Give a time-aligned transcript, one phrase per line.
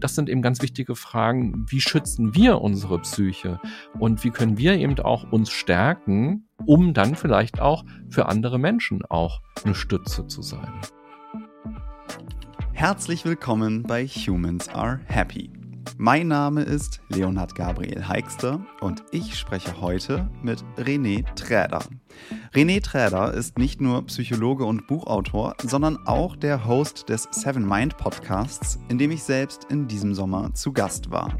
[0.00, 1.64] Das sind eben ganz wichtige Fragen.
[1.68, 3.60] Wie schützen wir unsere Psyche?
[3.98, 9.04] Und wie können wir eben auch uns stärken, um dann vielleicht auch für andere Menschen
[9.04, 10.72] auch eine Stütze zu sein?
[12.72, 15.61] Herzlich willkommen bei Humans Are Happy.
[15.98, 21.82] Mein Name ist Leonhard Gabriel Heikster und ich spreche heute mit René Träder.
[22.52, 27.96] René Träder ist nicht nur Psychologe und Buchautor, sondern auch der Host des Seven Mind
[27.96, 31.36] Podcasts, in dem ich selbst in diesem Sommer zu Gast war.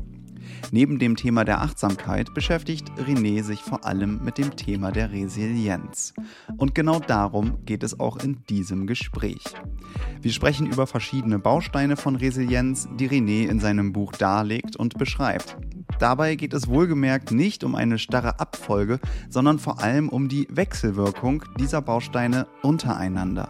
[0.70, 6.14] Neben dem Thema der Achtsamkeit beschäftigt René sich vor allem mit dem Thema der Resilienz.
[6.56, 9.42] Und genau darum geht es auch in diesem Gespräch.
[10.20, 15.56] Wir sprechen über verschiedene Bausteine von Resilienz, die René in seinem Buch darlegt und beschreibt.
[15.98, 21.44] Dabei geht es wohlgemerkt nicht um eine starre Abfolge, sondern vor allem um die Wechselwirkung
[21.58, 23.48] dieser Bausteine untereinander.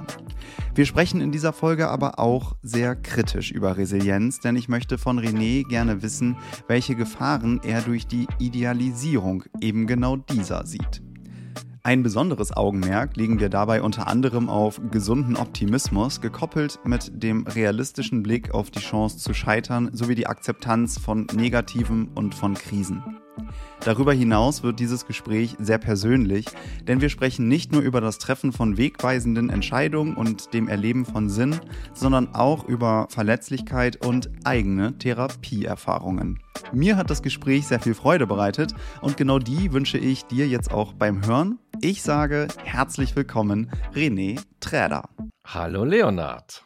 [0.75, 5.21] Wir sprechen in dieser Folge aber auch sehr kritisch über Resilienz, denn ich möchte von
[5.21, 11.03] René gerne wissen, welche Gefahren er durch die Idealisierung eben genau dieser sieht.
[11.85, 18.23] Ein besonderes Augenmerk legen wir dabei unter anderem auf gesunden Optimismus, gekoppelt mit dem realistischen
[18.23, 23.22] Blick auf die Chance zu scheitern sowie die Akzeptanz von Negativem und von Krisen.
[23.85, 26.47] Darüber hinaus wird dieses Gespräch sehr persönlich,
[26.87, 31.29] denn wir sprechen nicht nur über das Treffen von wegweisenden Entscheidungen und dem Erleben von
[31.29, 31.59] Sinn,
[31.93, 36.39] sondern auch über Verletzlichkeit und eigene Therapieerfahrungen.
[36.73, 40.73] Mir hat das Gespräch sehr viel Freude bereitet und genau die wünsche ich dir jetzt
[40.73, 41.59] auch beim Hören.
[41.81, 45.09] Ich sage herzlich willkommen, René Träder.
[45.45, 46.65] Hallo Leonard.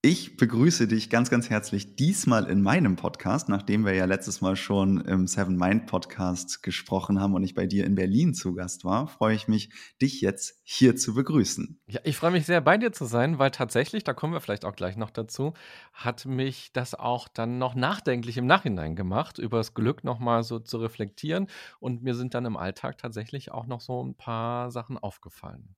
[0.00, 4.54] Ich begrüße dich ganz, ganz herzlich diesmal in meinem Podcast, nachdem wir ja letztes Mal
[4.54, 8.84] schon im Seven Mind Podcast gesprochen haben und ich bei dir in Berlin zu Gast
[8.84, 11.80] war, freue ich mich, dich jetzt hier zu begrüßen.
[11.88, 14.64] Ja, ich freue mich sehr, bei dir zu sein, weil tatsächlich, da kommen wir vielleicht
[14.64, 15.54] auch gleich noch dazu,
[15.92, 20.60] hat mich das auch dann noch nachdenklich im Nachhinein gemacht, über das Glück nochmal so
[20.60, 21.48] zu reflektieren
[21.80, 25.74] und mir sind dann im Alltag tatsächlich auch noch so ein paar Sachen aufgefallen.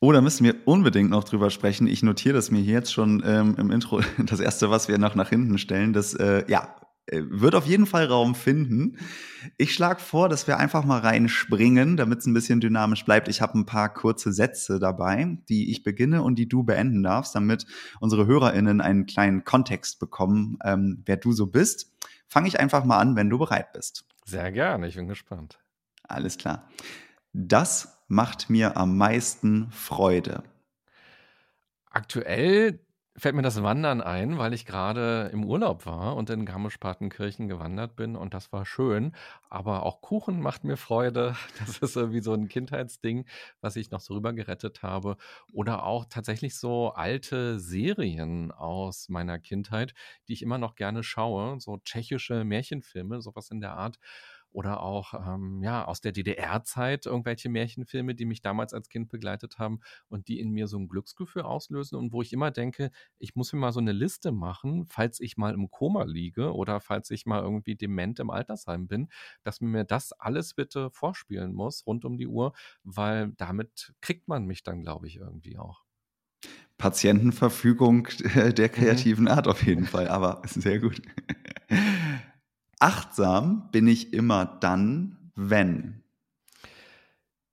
[0.00, 1.86] Oh, da müssen wir unbedingt noch drüber sprechen.
[1.86, 4.00] Ich notiere das mir hier jetzt schon ähm, im Intro.
[4.18, 7.86] Das erste, was wir noch nach hinten stellen, das äh, ja, äh, wird auf jeden
[7.86, 8.98] Fall Raum finden.
[9.58, 13.28] Ich schlage vor, dass wir einfach mal reinspringen, damit es ein bisschen dynamisch bleibt.
[13.28, 17.34] Ich habe ein paar kurze Sätze dabei, die ich beginne und die du beenden darfst,
[17.34, 17.66] damit
[18.00, 21.92] unsere HörerInnen einen kleinen Kontext bekommen, ähm, wer du so bist.
[22.26, 24.06] Fange ich einfach mal an, wenn du bereit bist.
[24.24, 25.58] Sehr gerne, ich bin gespannt.
[26.04, 26.68] Alles klar.
[27.32, 30.44] Das macht mir am meisten Freude?
[31.90, 32.80] Aktuell
[33.16, 37.94] fällt mir das Wandern ein, weil ich gerade im Urlaub war und in Garmisch-Partenkirchen gewandert
[37.94, 39.14] bin und das war schön.
[39.48, 41.36] Aber auch Kuchen macht mir Freude.
[41.60, 43.26] Das ist irgendwie so ein Kindheitsding,
[43.60, 45.16] was ich noch so rüber gerettet habe.
[45.52, 49.94] Oder auch tatsächlich so alte Serien aus meiner Kindheit,
[50.26, 51.60] die ich immer noch gerne schaue.
[51.60, 53.98] So tschechische Märchenfilme, sowas in der Art
[54.54, 59.58] oder auch ähm, ja aus der DDR-Zeit irgendwelche Märchenfilme, die mich damals als Kind begleitet
[59.58, 63.34] haben und die in mir so ein Glücksgefühl auslösen und wo ich immer denke, ich
[63.34, 67.10] muss mir mal so eine Liste machen, falls ich mal im Koma liege oder falls
[67.10, 69.08] ich mal irgendwie dement im Altersheim bin,
[69.42, 72.52] dass mir das alles bitte vorspielen muss rund um die Uhr,
[72.84, 75.82] weil damit kriegt man mich dann, glaube ich, irgendwie auch.
[76.78, 78.72] Patientenverfügung der mhm.
[78.72, 79.30] kreativen mhm.
[79.30, 81.02] Art auf jeden Fall, aber sehr gut.
[82.84, 86.02] Achtsam bin ich immer dann, wenn.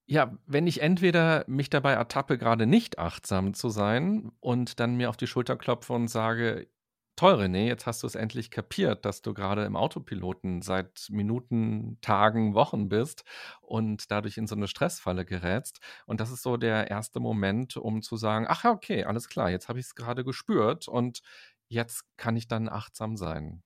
[0.05, 5.07] Ja, wenn ich entweder mich dabei ertappe, gerade nicht achtsam zu sein und dann mir
[5.07, 6.67] auf die Schulter klopfe und sage,
[7.15, 11.97] toll, René, jetzt hast du es endlich kapiert, dass du gerade im Autopiloten seit Minuten,
[12.01, 13.23] Tagen, Wochen bist
[13.61, 15.79] und dadurch in so eine Stressfalle gerätst.
[16.07, 19.49] Und das ist so der erste Moment, um zu sagen, ach ja, okay, alles klar,
[19.49, 21.21] jetzt habe ich es gerade gespürt und
[21.69, 23.63] jetzt kann ich dann achtsam sein.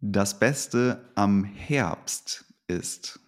[0.00, 3.18] Das Beste am Herbst ist.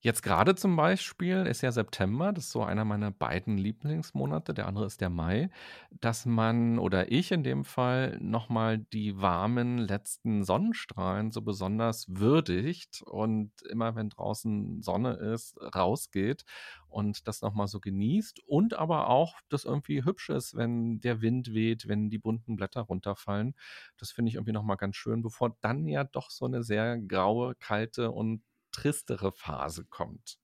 [0.00, 4.68] Jetzt gerade zum Beispiel ist ja September, das ist so einer meiner beiden Lieblingsmonate, der
[4.68, 5.50] andere ist der Mai,
[5.90, 13.02] dass man oder ich in dem Fall nochmal die warmen letzten Sonnenstrahlen so besonders würdigt
[13.06, 16.44] und immer wenn draußen Sonne ist, rausgeht
[16.88, 21.52] und das nochmal so genießt und aber auch das irgendwie hübsch ist, wenn der Wind
[21.54, 23.54] weht, wenn die bunten Blätter runterfallen.
[23.98, 27.54] Das finde ich irgendwie nochmal ganz schön, bevor dann ja doch so eine sehr graue,
[27.56, 30.38] kalte und tristere Phase kommt.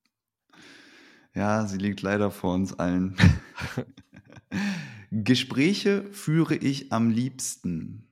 [1.34, 3.16] Ja, sie liegt leider vor uns allen.
[5.10, 8.08] Gespräche führe ich am liebsten.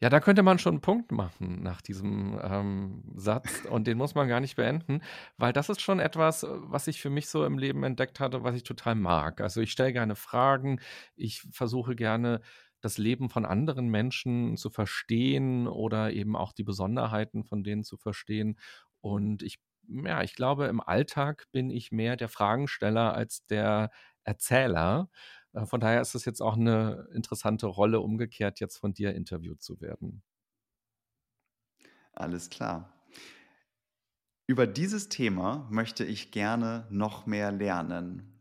[0.00, 4.14] Ja, da könnte man schon einen Punkt machen nach diesem ähm, Satz und den muss
[4.14, 5.00] man gar nicht beenden,
[5.38, 8.54] weil das ist schon etwas, was ich für mich so im Leben entdeckt hatte, was
[8.54, 9.40] ich total mag.
[9.40, 10.80] Also ich stelle gerne Fragen,
[11.16, 12.40] ich versuche gerne
[12.80, 17.96] das Leben von anderen Menschen zu verstehen oder eben auch die Besonderheiten von denen zu
[17.96, 18.58] verstehen.
[19.04, 23.90] Und ich, ja, ich glaube, im Alltag bin ich mehr der Fragensteller als der
[24.24, 25.10] Erzähler.
[25.52, 29.62] Äh, von daher ist es jetzt auch eine interessante Rolle, umgekehrt jetzt von dir interviewt
[29.62, 30.22] zu werden.
[32.14, 32.92] Alles klar.
[34.46, 38.40] Über dieses Thema möchte ich gerne noch mehr lernen.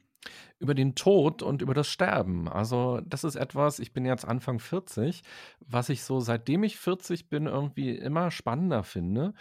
[0.60, 2.48] Über den Tod und über das Sterben.
[2.48, 5.24] Also, das ist etwas, ich bin jetzt Anfang 40,
[5.60, 9.34] was ich so seitdem ich 40 bin irgendwie immer spannender finde,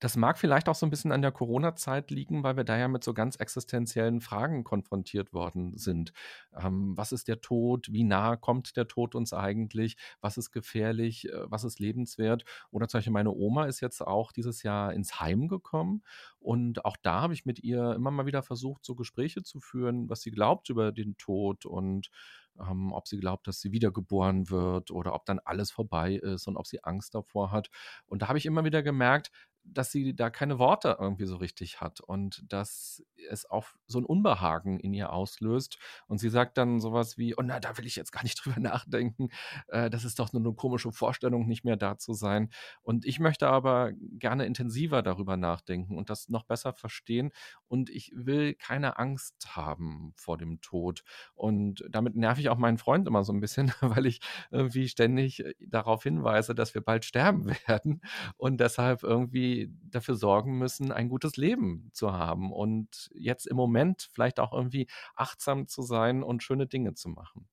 [0.00, 2.88] das mag vielleicht auch so ein bisschen an der Corona-Zeit liegen, weil wir da ja
[2.88, 6.12] mit so ganz existenziellen Fragen konfrontiert worden sind.
[6.56, 7.92] Ähm, was ist der Tod?
[7.92, 9.96] Wie nah kommt der Tod uns eigentlich?
[10.20, 11.28] Was ist gefährlich?
[11.28, 12.44] Äh, was ist lebenswert?
[12.70, 16.02] Oder zum Beispiel meine Oma ist jetzt auch dieses Jahr ins Heim gekommen
[16.40, 20.08] und auch da habe ich mit ihr immer mal wieder versucht, so Gespräche zu führen,
[20.08, 22.10] was sie glaubt über den Tod und
[22.60, 26.56] ähm, ob sie glaubt, dass sie wiedergeboren wird oder ob dann alles vorbei ist und
[26.56, 27.70] ob sie Angst davor hat.
[28.06, 29.30] Und da habe ich immer wieder gemerkt,
[29.72, 34.04] dass sie da keine Worte irgendwie so richtig hat und dass es auch so ein
[34.04, 35.78] Unbehagen in ihr auslöst.
[36.06, 38.60] Und sie sagt dann sowas wie, oh na, da will ich jetzt gar nicht drüber
[38.60, 39.28] nachdenken.
[39.68, 42.50] Äh, das ist doch nur eine komische Vorstellung, nicht mehr da zu sein.
[42.82, 47.32] Und ich möchte aber gerne intensiver darüber nachdenken und das noch besser verstehen.
[47.68, 51.04] Und ich will keine Angst haben vor dem Tod.
[51.34, 54.20] Und damit nerv ich auch meinen Freund immer so ein bisschen, weil ich
[54.50, 58.00] irgendwie ständig äh, darauf hinweise, dass wir bald sterben werden
[58.36, 64.08] und deshalb irgendwie dafür sorgen müssen, ein gutes Leben zu haben und jetzt im Moment
[64.12, 67.48] vielleicht auch irgendwie achtsam zu sein und schöne Dinge zu machen.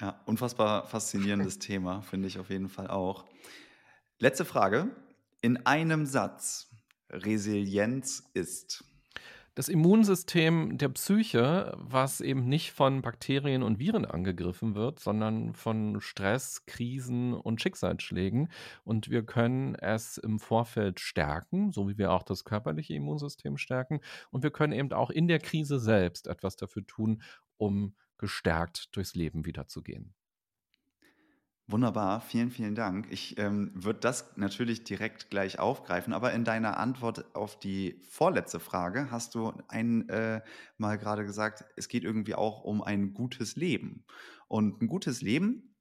[0.00, 3.24] Ja, unfassbar faszinierendes Thema, finde ich auf jeden Fall auch.
[4.18, 4.94] Letzte Frage.
[5.40, 6.68] In einem Satz.
[7.12, 8.84] Resilienz ist
[9.54, 16.00] das Immunsystem der Psyche, was eben nicht von Bakterien und Viren angegriffen wird, sondern von
[16.00, 18.48] Stress, Krisen und Schicksalsschlägen.
[18.84, 24.00] Und wir können es im Vorfeld stärken, so wie wir auch das körperliche Immunsystem stärken.
[24.30, 27.22] Und wir können eben auch in der Krise selbst etwas dafür tun,
[27.58, 30.14] um gestärkt durchs Leben wiederzugehen.
[31.72, 33.06] Wunderbar, vielen, vielen Dank.
[33.10, 38.60] Ich ähm, würde das natürlich direkt gleich aufgreifen, aber in deiner Antwort auf die vorletzte
[38.60, 40.42] Frage hast du einmal
[40.78, 44.04] äh, gerade gesagt, es geht irgendwie auch um ein gutes Leben.
[44.48, 45.74] Und ein gutes Leben,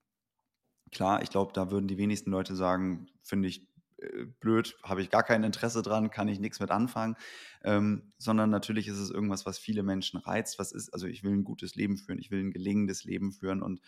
[0.93, 3.67] klar, ich glaube, da würden die wenigsten Leute sagen, finde ich
[3.97, 7.17] äh, blöd, habe ich gar kein Interesse dran, kann ich nichts mit anfangen,
[7.63, 10.57] ähm, sondern natürlich ist es irgendwas, was viele Menschen reizt.
[10.57, 13.61] Was ist, also ich will ein gutes Leben führen, ich will ein gelingendes Leben führen
[13.61, 13.81] und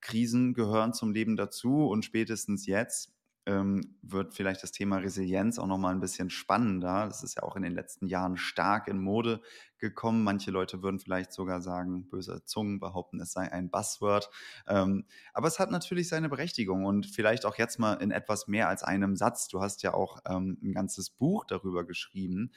[0.00, 3.12] Krisen gehören zum Leben dazu und spätestens jetzt
[3.48, 7.06] ähm, wird vielleicht das Thema Resilienz auch noch mal ein bisschen spannender.
[7.06, 9.40] Das ist ja auch in den letzten Jahren stark in Mode
[9.78, 10.22] gekommen.
[10.22, 14.28] Manche Leute würden vielleicht sogar sagen, böse Zungen behaupten, es sei ein Buzzword.
[14.66, 18.68] Ähm, aber es hat natürlich seine Berechtigung und vielleicht auch jetzt mal in etwas mehr
[18.68, 19.48] als einem Satz.
[19.48, 22.52] Du hast ja auch ähm, ein ganzes Buch darüber geschrieben.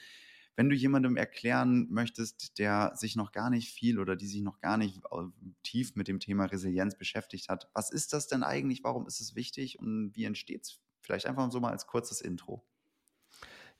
[0.56, 4.60] Wenn du jemandem erklären möchtest, der sich noch gar nicht viel oder die sich noch
[4.60, 5.24] gar nicht äh,
[5.62, 8.84] tief mit dem Thema Resilienz beschäftigt hat, was ist das denn eigentlich?
[8.84, 10.80] Warum ist es wichtig und wie entsteht es?
[11.00, 12.64] Vielleicht einfach so mal als kurzes Intro.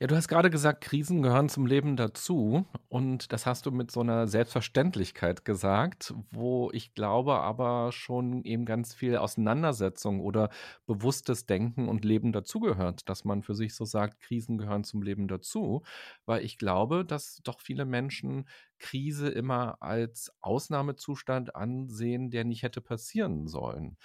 [0.03, 2.65] Ja, du hast gerade gesagt, Krisen gehören zum Leben dazu.
[2.89, 8.65] Und das hast du mit so einer Selbstverständlichkeit gesagt, wo ich glaube aber schon eben
[8.65, 10.49] ganz viel Auseinandersetzung oder
[10.87, 15.29] bewusstes Denken und Leben dazugehört, dass man für sich so sagt, Krisen gehören zum Leben
[15.29, 15.83] dazu.
[16.25, 18.49] Weil ich glaube, dass doch viele Menschen
[18.79, 23.95] Krise immer als Ausnahmezustand ansehen, der nicht hätte passieren sollen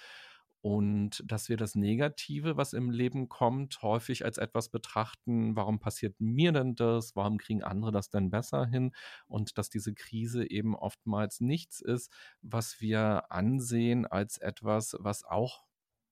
[0.61, 6.19] und dass wir das Negative, was im Leben kommt, häufig als etwas betrachten, warum passiert
[6.19, 8.91] mir denn das, warum kriegen andere das denn besser hin?
[9.27, 12.11] Und dass diese Krise eben oftmals nichts ist,
[12.41, 15.65] was wir ansehen als etwas, was auch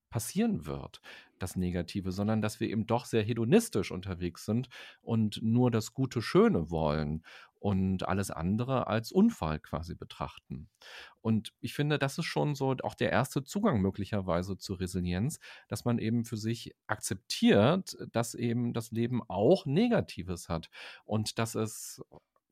[0.10, 1.02] passieren wird,
[1.40, 4.70] das Negative, sondern dass wir eben doch sehr hedonistisch unterwegs sind
[5.02, 7.24] und nur das Gute, Schöne wollen
[7.60, 10.70] und alles andere als Unfall quasi betrachten.
[11.22, 15.86] Und ich finde, das ist schon so auch der erste Zugang möglicherweise zur Resilienz, dass
[15.86, 20.70] man eben für sich akzeptiert, dass eben das Leben auch Negatives hat
[21.06, 22.02] und dass es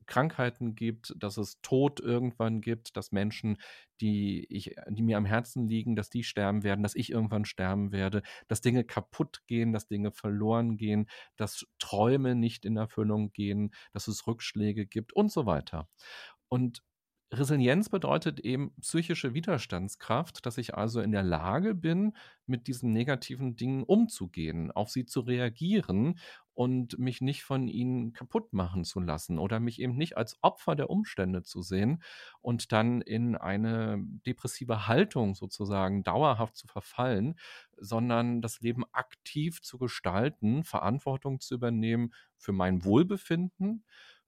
[0.06, 3.58] Krankheiten gibt, dass es Tod irgendwann gibt, dass Menschen,
[4.00, 7.92] die, ich, die mir am Herzen liegen, dass die sterben werden, dass ich irgendwann sterben
[7.92, 13.72] werde, dass Dinge kaputt gehen, dass Dinge verloren gehen, dass Träume nicht in Erfüllung gehen,
[13.92, 15.88] dass es Rückschläge gibt und so weiter.
[16.48, 16.82] Und
[17.32, 23.56] Resilienz bedeutet eben psychische Widerstandskraft, dass ich also in der Lage bin, mit diesen negativen
[23.56, 26.20] Dingen umzugehen, auf sie zu reagieren
[26.56, 30.74] und mich nicht von ihnen kaputt machen zu lassen oder mich eben nicht als Opfer
[30.74, 32.02] der Umstände zu sehen
[32.40, 37.38] und dann in eine depressive Haltung sozusagen dauerhaft zu verfallen,
[37.76, 43.84] sondern das Leben aktiv zu gestalten, Verantwortung zu übernehmen für mein Wohlbefinden,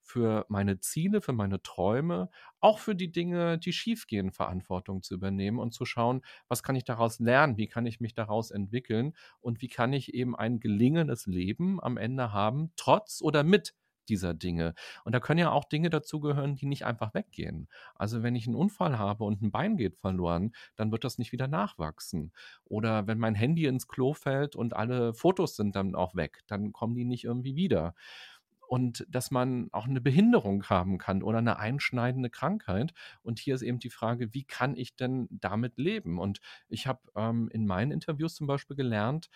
[0.09, 5.59] für meine Ziele, für meine Träume, auch für die Dinge, die schiefgehen, Verantwortung zu übernehmen
[5.59, 9.61] und zu schauen, was kann ich daraus lernen, wie kann ich mich daraus entwickeln und
[9.61, 13.75] wie kann ich eben ein gelingendes Leben am Ende haben, trotz oder mit
[14.09, 14.73] dieser Dinge.
[15.05, 17.69] Und da können ja auch Dinge dazugehören, die nicht einfach weggehen.
[17.95, 21.33] Also wenn ich einen Unfall habe und ein Bein geht verloren, dann wird das nicht
[21.33, 22.33] wieder nachwachsen.
[22.65, 26.73] Oder wenn mein Handy ins Klo fällt und alle Fotos sind dann auch weg, dann
[26.73, 27.95] kommen die nicht irgendwie wieder
[28.69, 32.93] und dass man auch eine Behinderung haben kann oder eine einschneidende Krankheit.
[33.23, 36.19] Und hier ist eben die Frage, wie kann ich denn damit leben?
[36.19, 39.31] Und ich habe ähm, in meinen Interviews zum Beispiel gelernt,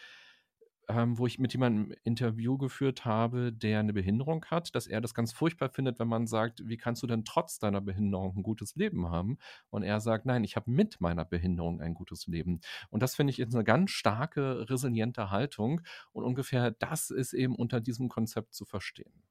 [0.95, 5.01] ähm, wo ich mit jemandem ein Interview geführt habe, der eine Behinderung hat, dass er
[5.01, 8.43] das ganz furchtbar findet, wenn man sagt, wie kannst du denn trotz deiner Behinderung ein
[8.43, 9.39] gutes Leben haben?
[9.71, 12.61] Und er sagt, nein, ich habe mit meiner Behinderung ein gutes Leben.
[12.91, 15.81] Und das finde ich ist eine ganz starke, resiliente Haltung.
[16.13, 19.23] Und ungefähr das ist eben unter diesem Konzept zu verstehen.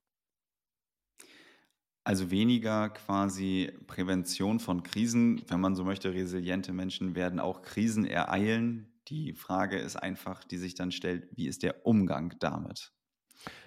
[2.03, 8.06] Also weniger quasi Prävention von Krisen, wenn man so möchte, resiliente Menschen werden auch Krisen
[8.06, 12.94] ereilen, die Frage ist einfach, die sich dann stellt, wie ist der Umgang damit?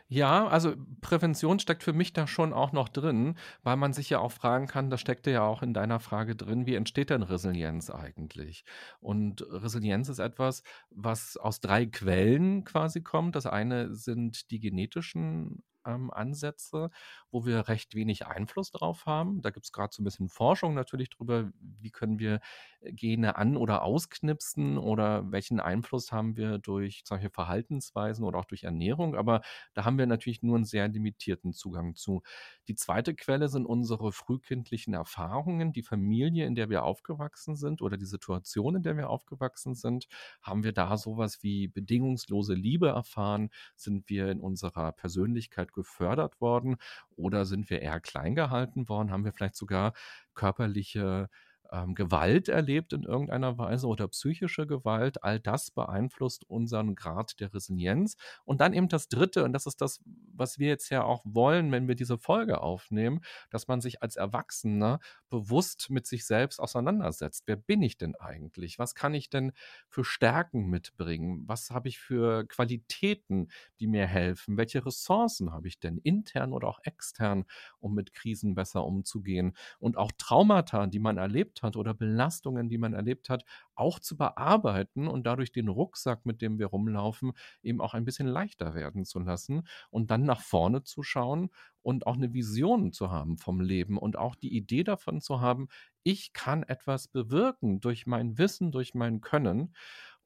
[0.09, 4.19] Ja, also Prävention steckt für mich da schon auch noch drin, weil man sich ja
[4.19, 7.91] auch fragen kann, das steckte ja auch in deiner Frage drin, wie entsteht denn Resilienz
[7.91, 8.65] eigentlich?
[9.01, 13.35] Und Resilienz ist etwas, was aus drei Quellen quasi kommt.
[13.35, 16.91] Das eine sind die genetischen ähm, Ansätze,
[17.31, 19.43] wo wir recht wenig Einfluss drauf haben.
[19.43, 22.41] Da gibt es gerade so ein bisschen Forschung natürlich drüber, wie können wir
[22.81, 28.45] äh, Gene an- oder ausknipsen oder welchen Einfluss haben wir durch solche Verhaltensweisen oder auch
[28.45, 29.15] durch Ernährung.
[29.17, 29.43] Aber
[29.75, 32.23] da haben wir natürlich nur einen sehr limitierten Zugang zu.
[32.69, 37.97] Die zweite Quelle sind unsere frühkindlichen Erfahrungen, die Familie, in der wir aufgewachsen sind oder
[37.97, 40.07] die Situation, in der wir aufgewachsen sind.
[40.43, 43.51] Haben wir da sowas wie bedingungslose Liebe erfahren?
[43.77, 46.77] Sind wir in unserer Persönlichkeit gefördert worden
[47.17, 49.11] oder sind wir eher klein gehalten worden?
[49.11, 49.93] Haben wir vielleicht sogar
[50.35, 51.29] körperliche
[51.75, 57.53] ähm, Gewalt erlebt in irgendeiner Weise oder psychische Gewalt, all das beeinflusst unseren Grad der
[57.53, 58.17] Resilienz.
[58.45, 60.01] Und dann eben das Dritte, und das ist das,
[60.33, 64.17] was wir jetzt ja auch wollen, wenn wir diese Folge aufnehmen, dass man sich als
[64.17, 65.01] Erwachsener
[65.31, 67.43] bewusst mit sich selbst auseinandersetzt.
[67.47, 68.79] Wer bin ich denn eigentlich?
[68.79, 69.53] Was kann ich denn
[69.89, 71.43] für Stärken mitbringen?
[71.47, 73.49] Was habe ich für Qualitäten,
[73.81, 74.57] die mir helfen?
[74.57, 77.47] Welche Ressourcen habe ich denn intern oder auch extern,
[77.81, 79.57] um mit Krisen besser umzugehen?
[79.81, 83.45] Und auch Traumata, die man erlebt hat oder Belastungen, die man erlebt hat,
[83.75, 88.29] auch zu bearbeiten und dadurch den Rucksack, mit dem wir rumlaufen, eben auch ein bisschen
[88.29, 91.51] leichter werden zu lassen und dann nach vorne zu schauen
[91.83, 95.69] und auch eine Vision zu haben vom Leben und auch die Idee davon zu haben,
[96.03, 99.75] ich kann etwas bewirken durch mein Wissen, durch mein Können.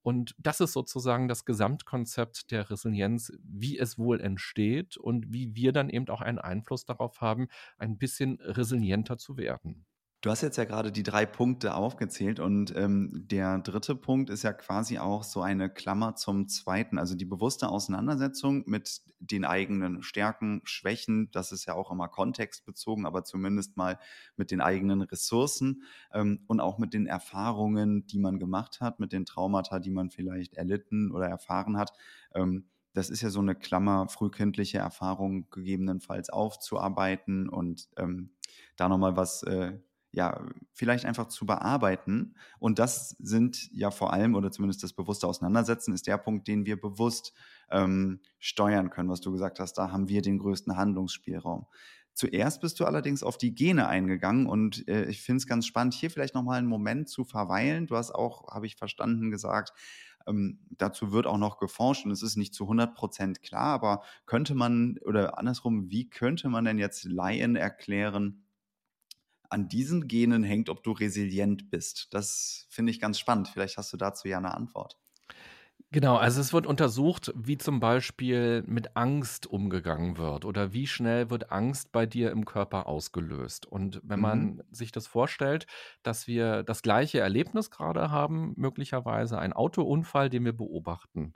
[0.03, 5.73] Und das ist sozusagen das Gesamtkonzept der Resilienz, wie es wohl entsteht und wie wir
[5.73, 9.87] dann eben auch einen Einfluss darauf haben, ein bisschen resilienter zu werden.
[10.21, 14.43] Du hast jetzt ja gerade die drei Punkte aufgezählt und ähm, der dritte Punkt ist
[14.43, 20.03] ja quasi auch so eine Klammer zum zweiten, also die bewusste Auseinandersetzung mit den eigenen
[20.03, 24.01] Stärken, Schwächen, das ist ja auch immer kontextbezogen, aber zumindest mal
[24.37, 29.13] mit den eigenen Ressourcen ähm, und auch mit den Erfahrungen, die man gemacht hat, mit
[29.13, 31.93] den Traumata, die man vielleicht erlitten oder erfahren hat.
[32.35, 38.31] Ähm, das ist ja so eine Klammer, frühkindliche Erfahrung gegebenenfalls aufzuarbeiten und ähm,
[38.75, 39.79] da nochmal was äh,
[40.11, 40.41] ja,
[40.73, 42.35] vielleicht einfach zu bearbeiten.
[42.59, 46.67] Und das sind ja vor allem, oder zumindest das bewusste Auseinandersetzen, ist der Punkt, den
[46.67, 47.35] wir bewusst
[47.71, 49.75] ähm, steuern können, was du gesagt hast.
[49.75, 51.67] Da haben wir den größten Handlungsspielraum.
[52.15, 55.95] Zuerst bist du allerdings auf die Gene eingegangen und äh, ich finde es ganz spannend,
[55.95, 57.87] hier vielleicht nochmal einen Moment zu verweilen.
[57.87, 59.73] Du hast auch, habe ich verstanden, gesagt,
[60.27, 64.03] ähm, dazu wird auch noch geforscht und es ist nicht zu 100 Prozent klar, aber
[64.27, 68.43] könnte man, oder andersrum, wie könnte man denn jetzt Laien erklären,
[69.51, 72.09] an diesen Genen hängt, ob du resilient bist.
[72.11, 73.49] Das finde ich ganz spannend.
[73.49, 74.99] Vielleicht hast du dazu ja eine Antwort.
[75.91, 81.31] Genau, also es wird untersucht, wie zum Beispiel mit Angst umgegangen wird oder wie schnell
[81.31, 83.65] wird Angst bei dir im Körper ausgelöst.
[83.65, 84.63] Und wenn man mhm.
[84.71, 85.67] sich das vorstellt,
[86.03, 91.33] dass wir das gleiche Erlebnis gerade haben, möglicherweise ein Autounfall, den wir beobachten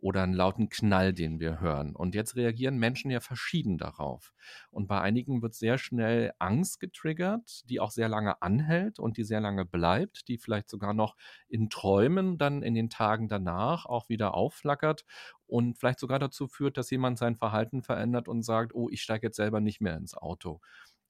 [0.00, 1.94] oder einen lauten Knall, den wir hören.
[1.94, 4.32] Und jetzt reagieren Menschen ja verschieden darauf.
[4.70, 9.24] Und bei einigen wird sehr schnell Angst getriggert, die auch sehr lange anhält und die
[9.24, 11.16] sehr lange bleibt, die vielleicht sogar noch
[11.48, 15.04] in Träumen dann in den Tagen danach auch wieder aufflackert
[15.46, 19.26] und vielleicht sogar dazu führt, dass jemand sein Verhalten verändert und sagt, oh, ich steige
[19.26, 20.60] jetzt selber nicht mehr ins Auto.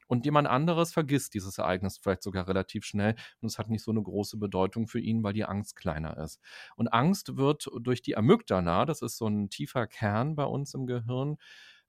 [0.08, 3.92] Und jemand anderes vergisst dieses Ereignis vielleicht sogar relativ schnell und es hat nicht so
[3.92, 6.40] eine große Bedeutung für ihn, weil die Angst kleiner ist.
[6.76, 10.86] Und Angst wird durch die Amygdala, das ist so ein tiefer Kern bei uns im
[10.86, 11.36] Gehirn,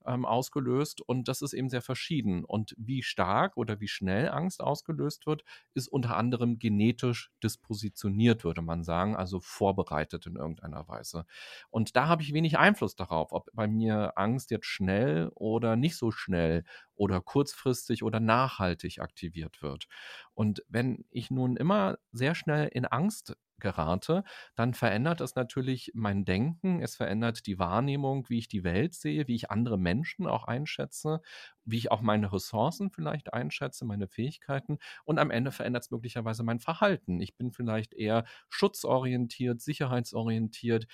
[0.05, 2.45] ähm, ausgelöst und das ist eben sehr verschieden.
[2.45, 8.61] Und wie stark oder wie schnell Angst ausgelöst wird, ist unter anderem genetisch dispositioniert, würde
[8.61, 11.25] man sagen, also vorbereitet in irgendeiner Weise.
[11.69, 15.97] Und da habe ich wenig Einfluss darauf, ob bei mir Angst jetzt schnell oder nicht
[15.97, 16.63] so schnell
[16.95, 19.87] oder kurzfristig oder nachhaltig aktiviert wird.
[20.33, 24.23] Und wenn ich nun immer sehr schnell in Angst gerate,
[24.55, 29.27] dann verändert es natürlich mein Denken, es verändert die Wahrnehmung, wie ich die Welt sehe,
[29.27, 31.21] wie ich andere Menschen auch einschätze,
[31.65, 36.43] wie ich auch meine Ressourcen vielleicht einschätze, meine Fähigkeiten und am Ende verändert es möglicherweise
[36.43, 37.21] mein Verhalten.
[37.21, 40.87] Ich bin vielleicht eher schutzorientiert, sicherheitsorientiert,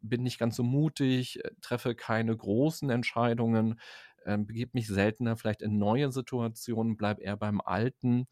[0.00, 3.80] bin nicht ganz so mutig, äh, treffe keine großen Entscheidungen,
[4.24, 8.26] äh, begebe mich seltener vielleicht in neue Situationen, bleibe eher beim Alten.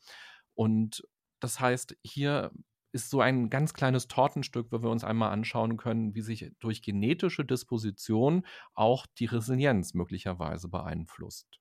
[0.54, 1.06] Und
[1.40, 2.50] das heißt, hier
[2.92, 6.82] ist so ein ganz kleines Tortenstück, wo wir uns einmal anschauen können, wie sich durch
[6.82, 11.60] genetische Disposition auch die Resilienz möglicherweise beeinflusst.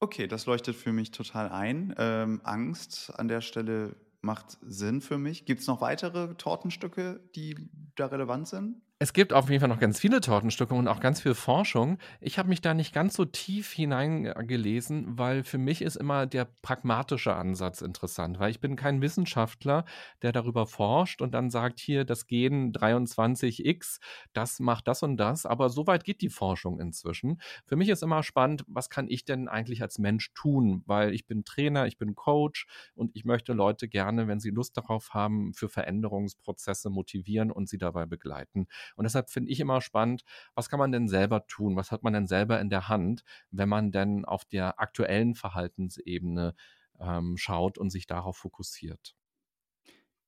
[0.00, 1.94] Okay, das leuchtet für mich total ein.
[1.98, 5.44] Ähm, Angst an der Stelle macht Sinn für mich.
[5.44, 7.56] Gibt es noch weitere Tortenstücke, die
[7.96, 8.80] da relevant sind?
[9.00, 11.98] Es gibt auf jeden Fall noch ganz viele Tortenstücke und auch ganz viel Forschung.
[12.20, 16.48] Ich habe mich da nicht ganz so tief hineingelesen, weil für mich ist immer der
[16.62, 19.84] pragmatische Ansatz interessant, weil ich bin kein Wissenschaftler,
[20.22, 24.00] der darüber forscht und dann sagt, hier das Gen 23x,
[24.32, 27.40] das macht das und das, aber so weit geht die Forschung inzwischen.
[27.66, 31.24] Für mich ist immer spannend, was kann ich denn eigentlich als Mensch tun, weil ich
[31.24, 35.54] bin Trainer, ich bin Coach und ich möchte Leute gerne, wenn sie Lust darauf haben,
[35.54, 38.66] für Veränderungsprozesse motivieren und sie dabei begleiten.
[38.96, 40.22] Und deshalb finde ich immer spannend,
[40.54, 41.76] was kann man denn selber tun?
[41.76, 46.54] Was hat man denn selber in der Hand, wenn man denn auf der aktuellen Verhaltensebene
[47.00, 49.14] ähm, schaut und sich darauf fokussiert?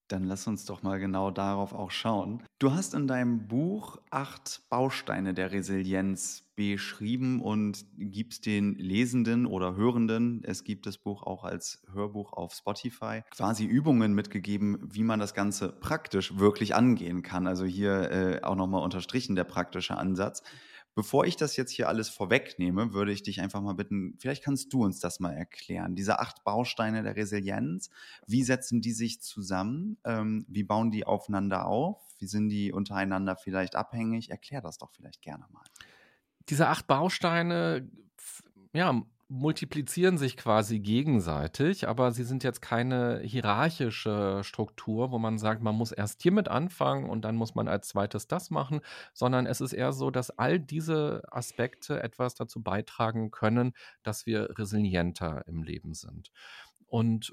[0.09, 2.45] Dann lass uns doch mal genau darauf auch schauen.
[2.59, 9.77] Du hast in deinem Buch acht Bausteine der Resilienz beschrieben und gibst den Lesenden oder
[9.77, 15.19] Hörenden, es gibt das Buch auch als Hörbuch auf Spotify, quasi Übungen mitgegeben, wie man
[15.19, 17.47] das Ganze praktisch wirklich angehen kann.
[17.47, 20.43] Also hier äh, auch nochmal unterstrichen der praktische Ansatz.
[20.95, 24.71] Bevor ich das jetzt hier alles vorwegnehme, würde ich dich einfach mal bitten, vielleicht kannst
[24.75, 25.95] du uns das mal erklären.
[25.95, 27.89] Diese acht Bausteine der Resilienz,
[28.27, 29.97] wie setzen die sich zusammen?
[30.05, 31.97] Ähm, wie bauen die aufeinander auf?
[32.19, 34.31] Wie sind die untereinander vielleicht abhängig?
[34.31, 35.65] Erklär das doch vielleicht gerne mal.
[36.51, 37.89] Diese acht Bausteine,
[38.73, 45.63] ja, multiplizieren sich quasi gegenseitig, aber sie sind jetzt keine hierarchische Struktur, wo man sagt,
[45.63, 48.81] man muss erst hiermit anfangen und dann muss man als zweites das machen,
[49.15, 54.59] sondern es ist eher so, dass all diese Aspekte etwas dazu beitragen können, dass wir
[54.59, 56.33] resilienter im Leben sind.
[56.89, 57.33] Und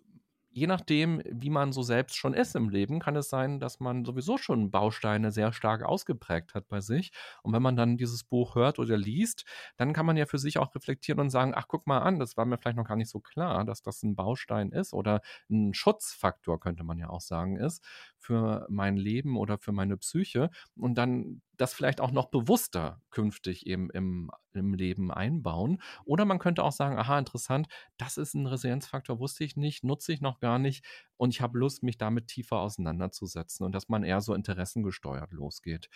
[0.57, 4.03] je nachdem, wie man so selbst schon ist im Leben, kann es sein, dass man
[4.05, 7.11] sowieso schon Bausteine sehr stark ausgeprägt hat bei sich.
[7.43, 9.45] Und wenn man dann dieses Buch hört oder liest,
[9.77, 12.37] dann kann man ja für sich auch reflektieren und sagen, ach, guck mal an, das
[12.37, 15.73] war mir vielleicht noch gar nicht so klar, dass das ein Baustein ist oder ein
[15.75, 17.83] Schutzfaktor, könnte man ja auch sagen, ist
[18.17, 20.49] für mein Leben oder für meine Psyche.
[20.75, 25.81] Und dann das vielleicht auch noch bewusster künftig eben im, im Leben einbauen.
[26.05, 27.67] Oder man könnte auch sagen, aha, interessant,
[27.97, 30.85] das ist ein Resilienzfaktor, wusste ich nicht, nutze ich noch gar nicht
[31.17, 35.89] und ich habe Lust, mich damit tiefer auseinanderzusetzen und dass man eher so interessengesteuert losgeht.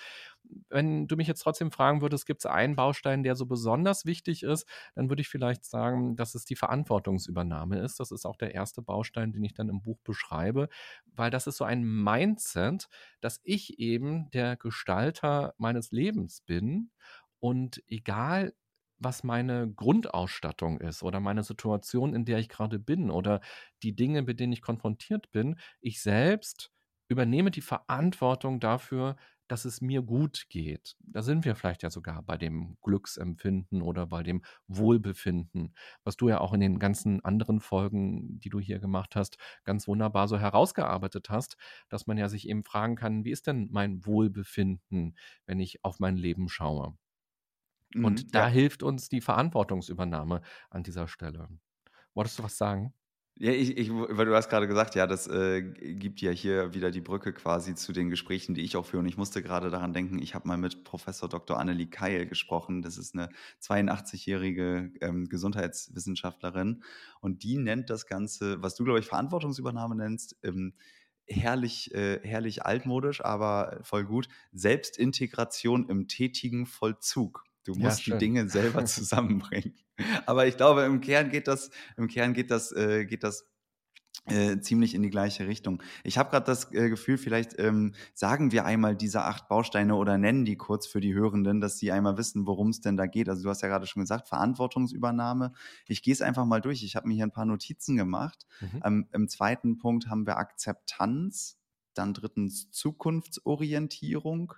[0.69, 4.43] Wenn du mich jetzt trotzdem fragen würdest, gibt es einen Baustein, der so besonders wichtig
[4.43, 7.99] ist, dann würde ich vielleicht sagen, dass es die Verantwortungsübernahme ist.
[7.99, 10.69] Das ist auch der erste Baustein, den ich dann im Buch beschreibe,
[11.05, 12.87] weil das ist so ein Mindset,
[13.21, 16.91] dass ich eben der Gestalter meines Lebens bin
[17.39, 18.53] und egal
[18.99, 23.41] was meine Grundausstattung ist oder meine Situation, in der ich gerade bin oder
[23.83, 25.57] die Dinge, mit denen ich konfrontiert bin.
[25.81, 26.71] Ich selbst
[27.07, 29.15] übernehme die Verantwortung dafür,
[29.51, 30.95] dass es mir gut geht.
[31.01, 36.29] Da sind wir vielleicht ja sogar bei dem Glücksempfinden oder bei dem Wohlbefinden, was du
[36.29, 40.39] ja auch in den ganzen anderen Folgen, die du hier gemacht hast, ganz wunderbar so
[40.39, 41.57] herausgearbeitet hast,
[41.89, 45.99] dass man ja sich eben fragen kann, wie ist denn mein Wohlbefinden, wenn ich auf
[45.99, 46.97] mein Leben schaue?
[47.93, 48.47] Und mhm, da ja.
[48.47, 51.49] hilft uns die Verantwortungsübernahme an dieser Stelle.
[52.13, 52.93] Wolltest du was sagen?
[53.37, 56.91] Ja, ich, ich, weil du hast gerade gesagt, ja, das äh, gibt ja hier wieder
[56.91, 59.01] die Brücke quasi zu den Gesprächen, die ich auch führe.
[59.01, 61.57] Und ich musste gerade daran denken, ich habe mal mit Professor Dr.
[61.57, 62.83] Annelie Keil gesprochen.
[62.83, 66.83] Das ist eine 82-jährige ähm, Gesundheitswissenschaftlerin.
[67.19, 70.73] Und die nennt das Ganze, was du, glaube ich, Verantwortungsübernahme nennst, ähm,
[71.25, 74.27] herrlich, äh, herrlich altmodisch, aber voll gut.
[74.51, 77.43] Selbstintegration im tätigen Vollzug.
[77.63, 79.75] Du musst ja, die Dinge selber zusammenbringen.
[80.25, 83.51] Aber ich glaube, im Kern geht das, im Kern geht das, äh, geht das
[84.25, 85.81] äh, ziemlich in die gleiche Richtung.
[86.03, 90.17] Ich habe gerade das äh, Gefühl, vielleicht ähm, sagen wir einmal diese acht Bausteine oder
[90.17, 93.29] nennen die kurz für die Hörenden, dass sie einmal wissen, worum es denn da geht.
[93.29, 95.53] Also du hast ja gerade schon gesagt, Verantwortungsübernahme.
[95.87, 96.83] Ich gehe es einfach mal durch.
[96.83, 98.45] Ich habe mir hier ein paar Notizen gemacht.
[98.59, 98.81] Mhm.
[98.85, 101.57] Ähm, Im zweiten Punkt haben wir Akzeptanz,
[101.95, 104.53] dann drittens Zukunftsorientierung,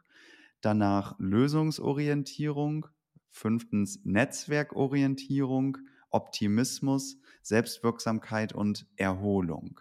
[0.66, 2.88] danach Lösungsorientierung,
[3.30, 5.78] fünftens Netzwerkorientierung,
[6.10, 9.80] Optimismus, Selbstwirksamkeit und Erholung.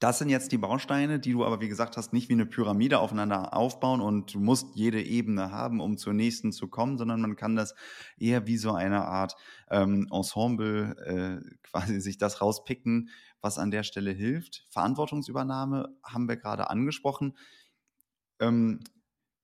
[0.00, 2.98] Das sind jetzt die Bausteine, die du aber, wie gesagt hast, nicht wie eine Pyramide
[2.98, 7.36] aufeinander aufbauen und du musst jede Ebene haben, um zur nächsten zu kommen, sondern man
[7.36, 7.74] kann das
[8.18, 9.34] eher wie so eine Art
[9.70, 13.08] ähm, Ensemble äh, quasi sich das rauspicken,
[13.40, 14.66] was an der Stelle hilft.
[14.68, 17.38] Verantwortungsübernahme haben wir gerade angesprochen.
[18.40, 18.80] Ähm,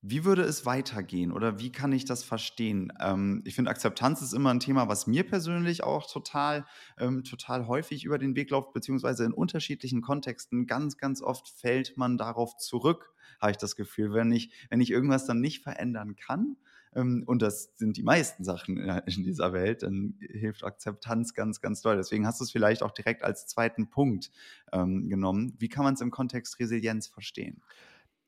[0.03, 2.93] wie würde es weitergehen oder wie kann ich das verstehen?
[3.01, 6.65] Ähm, ich finde, Akzeptanz ist immer ein Thema, was mir persönlich auch total,
[6.99, 10.67] ähm, total häufig über den Weg läuft, beziehungsweise in unterschiedlichen Kontexten.
[10.67, 14.15] Ganz, ganz oft fällt man darauf zurück, habe ich das Gefühl.
[14.15, 16.57] Wenn ich, wenn ich irgendwas dann nicht verändern kann,
[16.95, 21.83] ähm, und das sind die meisten Sachen in dieser Welt, dann hilft Akzeptanz ganz, ganz
[21.83, 21.97] doll.
[21.97, 24.31] Deswegen hast du es vielleicht auch direkt als zweiten Punkt
[24.73, 25.55] ähm, genommen.
[25.59, 27.61] Wie kann man es im Kontext Resilienz verstehen?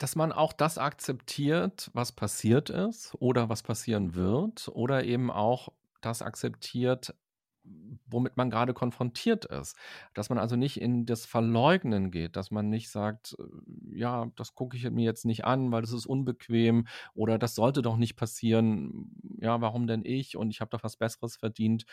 [0.02, 5.68] Dass man auch das akzeptiert, was passiert ist oder was passieren wird oder eben auch
[6.00, 7.14] das akzeptiert,
[8.06, 9.76] womit man gerade konfrontiert ist.
[10.14, 14.54] Dass man also nicht in das Verleugnen geht, dass man nicht sagt, äh, ja, das
[14.54, 18.16] gucke ich mir jetzt nicht an, weil das ist unbequem oder das sollte doch nicht
[18.16, 19.12] passieren.
[19.40, 20.36] Ja, warum denn ich?
[20.36, 21.84] Und ich habe doch was Besseres verdient.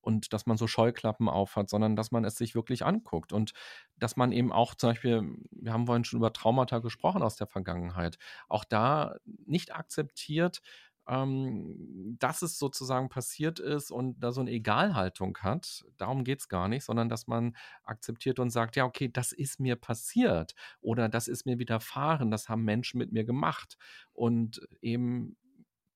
[0.00, 3.32] Und dass man so Scheuklappen aufhat, sondern dass man es sich wirklich anguckt.
[3.32, 3.52] Und
[3.96, 7.48] dass man eben auch zum Beispiel, wir haben vorhin schon über Traumata gesprochen aus der
[7.48, 10.60] Vergangenheit, auch da nicht akzeptiert,
[11.08, 15.84] ähm, dass es sozusagen passiert ist und da so eine Egalhaltung hat.
[15.96, 19.60] Darum geht es gar nicht, sondern dass man akzeptiert und sagt, ja, okay, das ist
[19.60, 23.76] mir passiert oder das ist mir widerfahren, das haben Menschen mit mir gemacht.
[24.12, 25.36] Und eben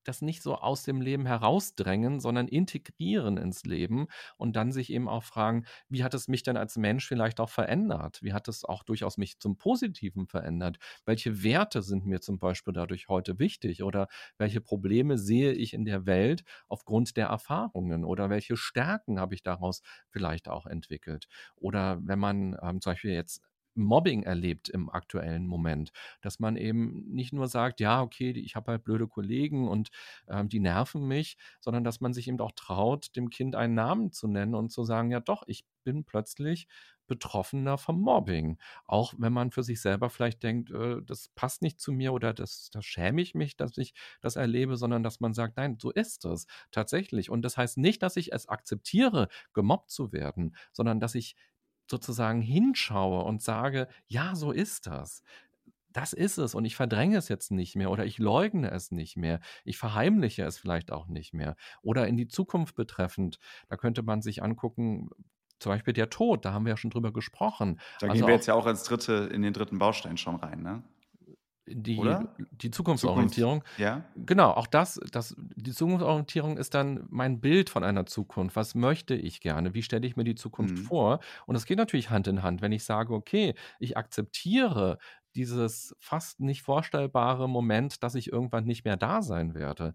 [0.04, 5.08] das nicht so aus dem Leben herausdrängen, sondern integrieren ins Leben und dann sich eben
[5.08, 8.18] auch fragen, wie hat es mich denn als Mensch vielleicht auch verändert?
[8.22, 10.78] Wie hat es auch durchaus mich zum Positiven verändert?
[11.04, 13.82] Welche Werte sind mir zum Beispiel dadurch heute wichtig?
[13.82, 14.08] Oder
[14.38, 18.04] welche Probleme sehe ich in der Welt aufgrund der Erfahrungen?
[18.04, 21.26] Oder welche Stärken habe ich daraus vielleicht auch entwickelt?
[21.56, 23.42] Oder wenn man ähm, zum Beispiel jetzt
[23.74, 25.92] Mobbing erlebt im aktuellen Moment.
[26.22, 29.90] Dass man eben nicht nur sagt, ja, okay, ich habe halt blöde Kollegen und
[30.28, 34.12] ähm, die nerven mich, sondern dass man sich eben auch traut, dem Kind einen Namen
[34.12, 36.68] zu nennen und zu sagen, ja doch, ich bin plötzlich
[37.10, 38.56] Betroffener vom Mobbing.
[38.86, 42.32] Auch wenn man für sich selber vielleicht denkt, äh, das passt nicht zu mir oder
[42.32, 45.90] das, das schäme ich mich, dass ich das erlebe, sondern dass man sagt, nein, so
[45.90, 47.28] ist es tatsächlich.
[47.28, 51.34] Und das heißt nicht, dass ich es akzeptiere, gemobbt zu werden, sondern dass ich
[51.90, 55.22] sozusagen hinschaue und sage, ja, so ist das.
[55.92, 59.16] Das ist es und ich verdränge es jetzt nicht mehr oder ich leugne es nicht
[59.16, 59.40] mehr.
[59.64, 61.56] Ich verheimliche es vielleicht auch nicht mehr.
[61.82, 65.10] Oder in die Zukunft betreffend, da könnte man sich angucken,
[65.58, 67.80] zum Beispiel der Tod, da haben wir ja schon drüber gesprochen.
[67.98, 70.62] Da also gehen wir jetzt ja auch ins dritte, in den dritten Baustein schon rein,
[70.62, 70.82] ne?
[71.70, 72.34] Die, Oder?
[72.50, 73.60] die Zukunftsorientierung.
[73.60, 74.04] Zukunft, ja.
[74.16, 78.56] Genau, auch das, das, die Zukunftsorientierung ist dann mein Bild von einer Zukunft.
[78.56, 79.74] Was möchte ich gerne?
[79.74, 80.82] Wie stelle ich mir die Zukunft mhm.
[80.82, 81.20] vor?
[81.46, 84.98] Und das geht natürlich Hand in Hand, wenn ich sage, okay, ich akzeptiere
[85.36, 89.94] dieses fast nicht vorstellbare Moment, dass ich irgendwann nicht mehr da sein werde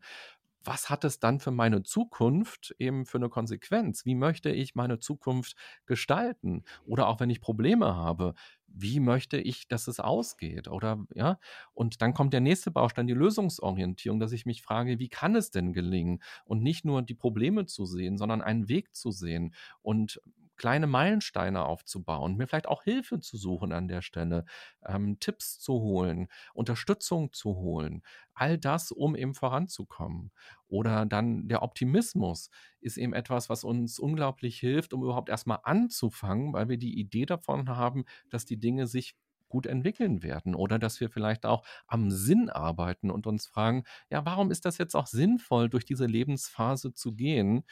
[0.66, 4.06] was hat es dann für meine Zukunft eben für eine Konsequenz?
[4.06, 6.64] Wie möchte ich meine Zukunft gestalten?
[6.86, 8.34] Oder auch wenn ich Probleme habe,
[8.68, 10.68] wie möchte ich, dass es ausgeht?
[10.68, 11.40] Oder ja,
[11.74, 15.52] und dann kommt der nächste Baustein, die Lösungsorientierung, dass ich mich frage, wie kann es
[15.52, 16.22] denn gelingen?
[16.46, 20.22] Und nicht nur die Probleme zu sehen, sondern einen Weg zu sehen und
[20.58, 24.46] kleine Meilensteine aufzubauen, mir vielleicht auch Hilfe zu suchen an der Stelle,
[24.86, 28.02] ähm, Tipps zu holen, Unterstützung zu holen,
[28.34, 30.32] all das, um eben voranzukommen.
[30.68, 32.50] Oder dann der Optimismus
[32.82, 37.26] ist eben etwas, was uns unglaublich hilft, um überhaupt erstmal anzufangen, weil wir die Idee
[37.26, 39.16] davon haben, dass die Dinge sich
[39.48, 44.26] gut entwickeln werden oder dass wir vielleicht auch am Sinn arbeiten und uns fragen, ja,
[44.26, 47.64] warum ist das jetzt auch sinnvoll, durch diese Lebensphase zu gehen?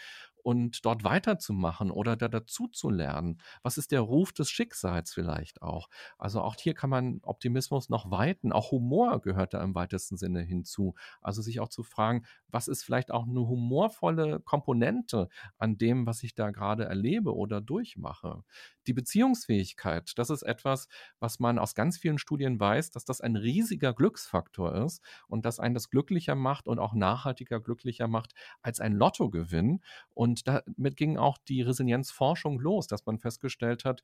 [0.43, 3.39] Und dort weiterzumachen oder da dazu zu lernen?
[3.63, 5.89] Was ist der Ruf des Schicksals vielleicht auch?
[6.17, 8.51] Also auch hier kann man Optimismus noch weiten.
[8.51, 10.93] Auch Humor gehört da im weitesten Sinne hinzu.
[11.21, 16.23] Also sich auch zu fragen, was ist vielleicht auch eine humorvolle Komponente an dem, was
[16.23, 18.43] ich da gerade erlebe oder durchmache?
[18.86, 20.88] Die Beziehungsfähigkeit, das ist etwas,
[21.19, 25.60] was man aus ganz vielen Studien weiß, dass das ein riesiger Glücksfaktor ist und dass
[25.60, 29.82] einen das glücklicher macht und auch nachhaltiger glücklicher macht als ein Lottogewinn.
[30.13, 34.02] Und damit ging auch die Resilienzforschung los, dass man festgestellt hat,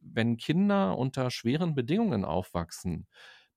[0.00, 3.06] wenn Kinder unter schweren Bedingungen aufwachsen,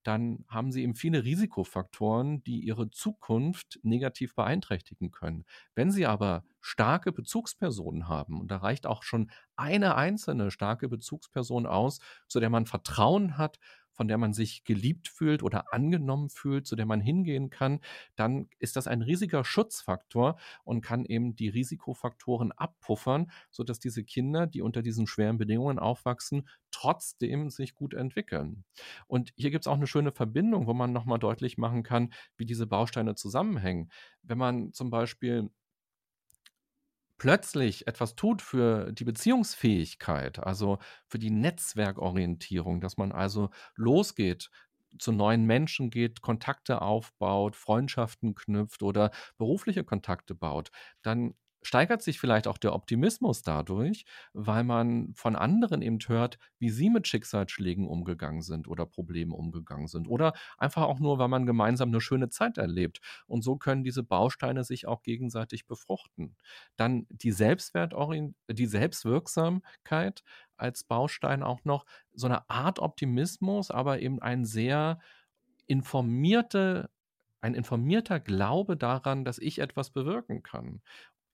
[0.06, 5.46] dann haben sie eben viele Risikofaktoren, die ihre Zukunft negativ beeinträchtigen können.
[5.74, 11.66] Wenn sie aber starke Bezugspersonen haben, und da reicht auch schon eine einzelne starke Bezugsperson
[11.66, 13.58] aus, zu der man Vertrauen hat,
[13.96, 17.80] von der man sich geliebt fühlt oder angenommen fühlt, zu der man hingehen kann,
[18.16, 24.46] dann ist das ein riesiger Schutzfaktor und kann eben die Risikofaktoren abpuffern, sodass diese Kinder,
[24.48, 28.66] die unter diesen schweren Bedingungen aufwachsen, trotzdem sich gut entwickeln.
[29.08, 32.46] Und hier gibt es auch eine schöne Verbindung, wo man nochmal deutlich machen kann, wie
[32.46, 33.90] diese Bausteine zusammenhängen.
[34.22, 35.50] Wenn man zum Beispiel
[37.18, 44.50] plötzlich etwas tut für die Beziehungsfähigkeit, also für die Netzwerkorientierung, dass man also losgeht,
[45.00, 52.20] zu neuen Menschen geht, Kontakte aufbaut, Freundschaften knüpft oder berufliche Kontakte baut, dann steigert sich
[52.20, 57.88] vielleicht auch der Optimismus dadurch, weil man von anderen eben hört, wie sie mit Schicksalsschlägen
[57.88, 60.08] umgegangen sind oder Problemen umgegangen sind.
[60.08, 63.00] Oder einfach auch nur, weil man gemeinsam eine schöne Zeit erlebt.
[63.28, 66.36] Und so können diese Bausteine sich auch gegenseitig befruchten.
[66.76, 70.24] Dann die Selbstwertorient die Selbstwirksamkeit
[70.58, 75.00] als Baustein auch noch, so eine Art Optimismus, aber eben ein sehr
[75.68, 76.90] informierte
[77.42, 80.82] ein informierter Glaube daran, dass ich etwas bewirken kann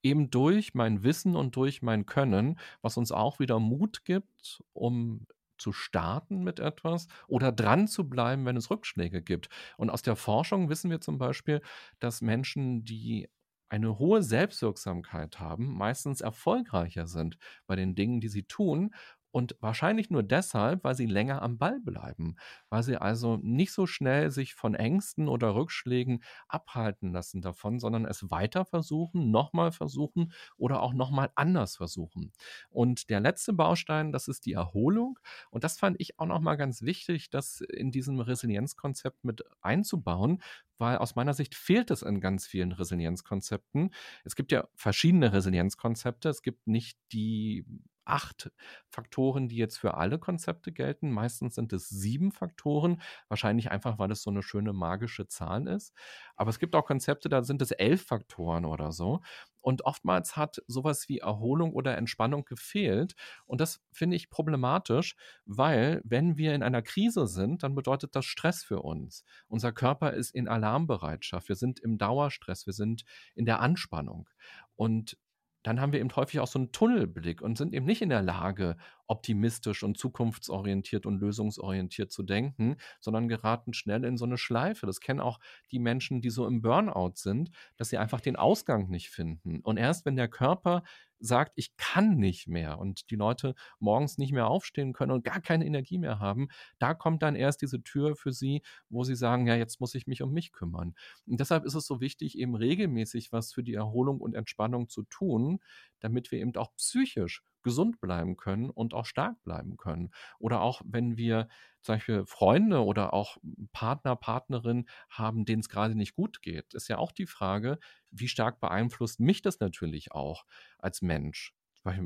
[0.02, 5.26] eben durch mein Wissen und durch mein Können, was uns auch wieder Mut gibt, um
[5.58, 9.48] zu starten mit etwas oder dran zu bleiben, wenn es Rückschläge gibt.
[9.76, 11.62] Und aus der Forschung wissen wir zum Beispiel,
[12.00, 13.28] dass Menschen, die
[13.68, 18.90] eine hohe Selbstwirksamkeit haben, meistens erfolgreicher sind bei den Dingen, die sie tun
[19.32, 22.36] und wahrscheinlich nur deshalb, weil sie länger am Ball bleiben,
[22.68, 28.04] weil sie also nicht so schnell sich von Ängsten oder Rückschlägen abhalten lassen davon, sondern
[28.04, 32.32] es weiter versuchen, nochmal versuchen oder auch nochmal anders versuchen.
[32.70, 35.18] Und der letzte Baustein, das ist die Erholung.
[35.50, 40.42] Und das fand ich auch nochmal ganz wichtig, das in diesem Resilienzkonzept mit einzubauen,
[40.78, 43.90] weil aus meiner Sicht fehlt es in ganz vielen Resilienzkonzepten.
[44.24, 46.28] Es gibt ja verschiedene Resilienzkonzepte.
[46.28, 47.64] Es gibt nicht die
[48.04, 48.50] acht
[48.88, 51.10] Faktoren, die jetzt für alle Konzepte gelten.
[51.10, 55.94] Meistens sind es sieben Faktoren, wahrscheinlich einfach, weil es so eine schöne magische Zahl ist.
[56.36, 59.20] Aber es gibt auch Konzepte, da sind es elf Faktoren oder so.
[59.60, 63.14] Und oftmals hat sowas wie Erholung oder Entspannung gefehlt.
[63.46, 65.14] Und das finde ich problematisch,
[65.46, 69.24] weil wenn wir in einer Krise sind, dann bedeutet das Stress für uns.
[69.46, 71.48] Unser Körper ist in Alarmbereitschaft.
[71.48, 72.66] Wir sind im Dauerstress.
[72.66, 74.28] Wir sind in der Anspannung.
[74.74, 75.16] Und
[75.62, 78.22] dann haben wir eben häufig auch so einen Tunnelblick und sind eben nicht in der
[78.22, 84.86] Lage, optimistisch und zukunftsorientiert und lösungsorientiert zu denken, sondern geraten schnell in so eine Schleife.
[84.86, 85.38] Das kennen auch
[85.70, 89.60] die Menschen, die so im Burnout sind, dass sie einfach den Ausgang nicht finden.
[89.60, 90.82] Und erst wenn der Körper
[91.22, 95.40] sagt, ich kann nicht mehr und die Leute morgens nicht mehr aufstehen können und gar
[95.40, 99.46] keine Energie mehr haben, da kommt dann erst diese Tür für sie, wo sie sagen,
[99.46, 100.94] ja, jetzt muss ich mich um mich kümmern.
[101.26, 105.02] Und deshalb ist es so wichtig, eben regelmäßig was für die Erholung und Entspannung zu
[105.04, 105.60] tun,
[106.00, 110.10] damit wir eben auch psychisch gesund bleiben können und auch stark bleiben können.
[110.38, 111.48] Oder auch wenn wir
[111.82, 113.38] zum Beispiel Freunde oder auch
[113.72, 117.78] Partner, Partnerin haben, denen es gerade nicht gut geht, ist ja auch die Frage,
[118.10, 120.44] wie stark beeinflusst mich das natürlich auch
[120.78, 121.54] als Mensch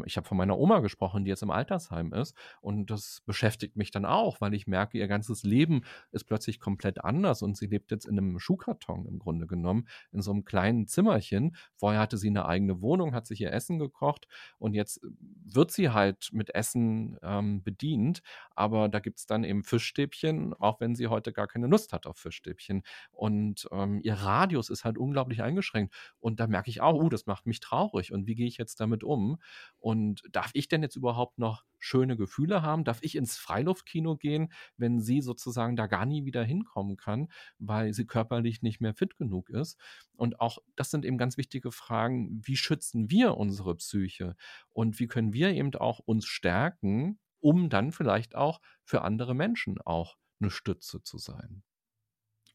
[0.06, 2.34] ich habe von meiner Oma gesprochen, die jetzt im Altersheim ist.
[2.60, 7.04] Und das beschäftigt mich dann auch, weil ich merke, ihr ganzes Leben ist plötzlich komplett
[7.04, 7.42] anders.
[7.42, 11.56] Und sie lebt jetzt in einem Schuhkarton im Grunde genommen, in so einem kleinen Zimmerchen.
[11.76, 14.26] Vorher hatte sie eine eigene Wohnung, hat sich ihr Essen gekocht.
[14.58, 15.00] Und jetzt
[15.44, 18.22] wird sie halt mit Essen ähm, bedient.
[18.54, 22.06] Aber da gibt es dann eben Fischstäbchen, auch wenn sie heute gar keine Lust hat
[22.06, 22.82] auf Fischstäbchen.
[23.10, 25.94] Und ähm, ihr Radius ist halt unglaublich eingeschränkt.
[26.18, 28.12] Und da merke ich auch, uh, das macht mich traurig.
[28.12, 29.38] Und wie gehe ich jetzt damit um?
[29.78, 32.84] Und darf ich denn jetzt überhaupt noch schöne Gefühle haben?
[32.84, 37.92] Darf ich ins Freiluftkino gehen, wenn sie sozusagen da gar nie wieder hinkommen kann, weil
[37.92, 39.78] sie körperlich nicht mehr fit genug ist?
[40.16, 44.36] Und auch das sind eben ganz wichtige Fragen, wie schützen wir unsere Psyche
[44.72, 49.80] und wie können wir eben auch uns stärken, um dann vielleicht auch für andere Menschen
[49.80, 51.62] auch eine Stütze zu sein.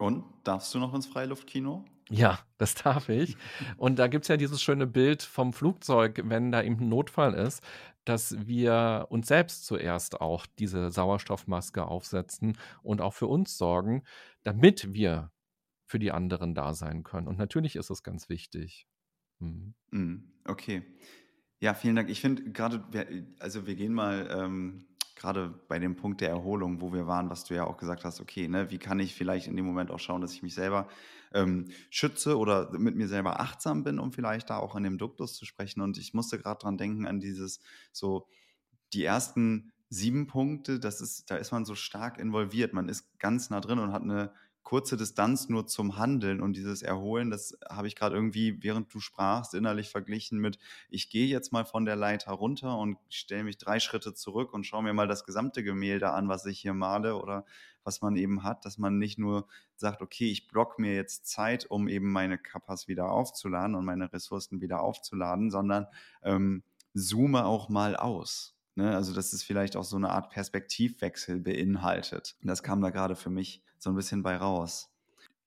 [0.01, 1.85] Und darfst du noch ins Freiluftkino?
[2.09, 3.37] Ja, das darf ich.
[3.77, 7.35] Und da gibt es ja dieses schöne Bild vom Flugzeug, wenn da eben ein Notfall
[7.35, 7.63] ist,
[8.03, 14.03] dass wir uns selbst zuerst auch diese Sauerstoffmaske aufsetzen und auch für uns sorgen,
[14.43, 15.31] damit wir
[15.85, 17.27] für die anderen da sein können.
[17.27, 18.87] Und natürlich ist es ganz wichtig.
[19.37, 19.75] Mhm.
[19.91, 20.81] Mhm, okay.
[21.59, 22.09] Ja, vielen Dank.
[22.09, 22.83] Ich finde gerade,
[23.37, 27.43] also wir gehen mal ähm, gerade bei dem Punkt der Erholung, wo wir waren, was
[27.43, 29.99] du ja auch gesagt hast, okay, ne, wie kann ich vielleicht in dem Moment auch
[29.99, 30.87] schauen, dass ich mich selber
[31.33, 35.35] ähm, schütze oder mit mir selber achtsam bin, um vielleicht da auch an dem Duktus
[35.35, 35.81] zu sprechen.
[35.81, 37.59] Und ich musste gerade dran denken, an dieses
[37.91, 38.27] so,
[38.93, 42.73] die ersten sieben Punkte, das ist, da ist man so stark involviert.
[42.73, 46.81] Man ist ganz nah drin und hat eine kurze Distanz nur zum Handeln und dieses
[46.81, 51.51] Erholen, das habe ich gerade irgendwie, während du sprachst, innerlich verglichen mit, ich gehe jetzt
[51.51, 55.07] mal von der Leiter runter und stelle mich drei Schritte zurück und schaue mir mal
[55.07, 57.45] das gesamte Gemälde an, was ich hier male oder
[57.83, 61.65] was man eben hat, dass man nicht nur sagt, okay, ich block mir jetzt Zeit,
[61.65, 65.87] um eben meine Kappas wieder aufzuladen und meine Ressourcen wieder aufzuladen, sondern
[66.23, 68.55] ähm, zoome auch mal aus.
[68.75, 68.95] Ne?
[68.95, 72.35] Also, dass es vielleicht auch so eine Art Perspektivwechsel beinhaltet.
[72.41, 74.90] Und das kam da gerade für mich so ein bisschen bei raus.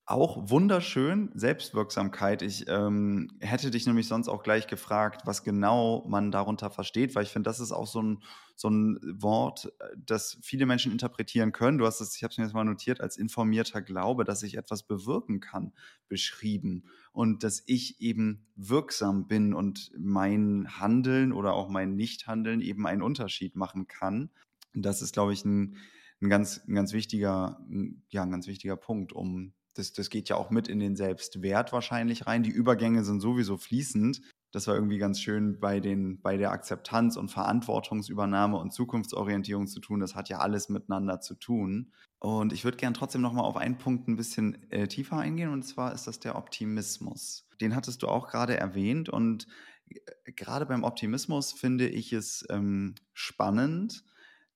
[0.07, 2.43] Auch wunderschön, Selbstwirksamkeit.
[2.43, 7.23] Ich ähm, hätte dich nämlich sonst auch gleich gefragt, was genau man darunter versteht, weil
[7.23, 8.23] ich finde, das ist auch so ein,
[8.55, 11.79] so ein Wort, äh, das viele Menschen interpretieren können.
[11.79, 14.59] Du hast es, ich habe es mir jetzt mal notiert, als informierter Glaube, dass ich
[14.59, 15.73] etwas bewirken kann,
[16.07, 16.85] beschrieben.
[17.13, 23.01] Und dass ich eben wirksam bin und mein Handeln oder auch mein Nichthandeln eben einen
[23.01, 24.29] Unterschied machen kann.
[24.75, 25.79] Das ist, glaube ich, ein
[26.21, 27.61] ein ganz, ein ganz wichtiger,
[28.09, 31.73] ja, ein ganz wichtiger Punkt, um das, das geht ja auch mit in den Selbstwert
[31.73, 32.43] wahrscheinlich rein.
[32.43, 34.23] Die Übergänge sind sowieso fließend.
[34.53, 39.81] Das war irgendwie ganz schön bei, den, bei der Akzeptanz und Verantwortungsübernahme und Zukunftsorientierung zu
[39.81, 39.99] tun.
[39.99, 41.93] Das hat ja alles miteinander zu tun.
[42.21, 45.65] Und ich würde gerne trotzdem nochmal auf einen Punkt ein bisschen äh, tiefer eingehen, und
[45.65, 47.49] zwar ist das der Optimismus.
[47.61, 49.09] Den hattest du auch gerade erwähnt.
[49.09, 49.49] Und
[49.89, 54.05] äh, gerade beim Optimismus finde ich es ähm, spannend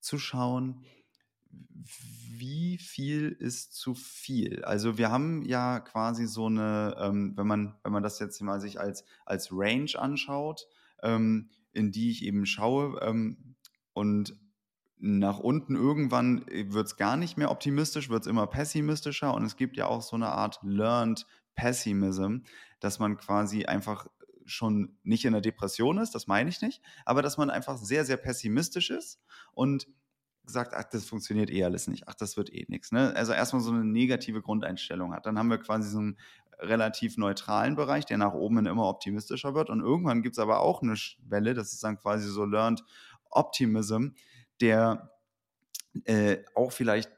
[0.00, 0.84] zu schauen,
[2.38, 4.64] wie viel ist zu viel?
[4.64, 8.60] Also wir haben ja quasi so eine, ähm, wenn man, wenn man das jetzt mal
[8.60, 10.66] sich als, als Range anschaut,
[11.02, 13.56] ähm, in die ich eben schaue ähm,
[13.92, 14.38] und
[15.00, 19.44] nach unten irgendwann äh, wird es gar nicht mehr optimistisch, wird es immer pessimistischer und
[19.44, 22.38] es gibt ja auch so eine Art Learned Pessimism,
[22.80, 24.06] dass man quasi einfach
[24.46, 28.04] schon nicht in der Depression ist, das meine ich nicht, aber dass man einfach sehr,
[28.04, 29.20] sehr pessimistisch ist
[29.52, 29.86] und
[30.48, 32.90] gesagt, ach, das funktioniert eh alles nicht, ach, das wird eh nichts.
[32.90, 33.14] Ne?
[33.14, 35.26] Also erstmal so eine negative Grundeinstellung hat.
[35.26, 36.18] Dann haben wir quasi so einen
[36.58, 39.70] relativ neutralen Bereich, der nach oben immer optimistischer wird.
[39.70, 42.82] Und irgendwann gibt es aber auch eine Welle, das ist dann quasi so Learned
[43.30, 44.08] Optimism,
[44.60, 45.12] der
[46.04, 47.10] äh, auch vielleicht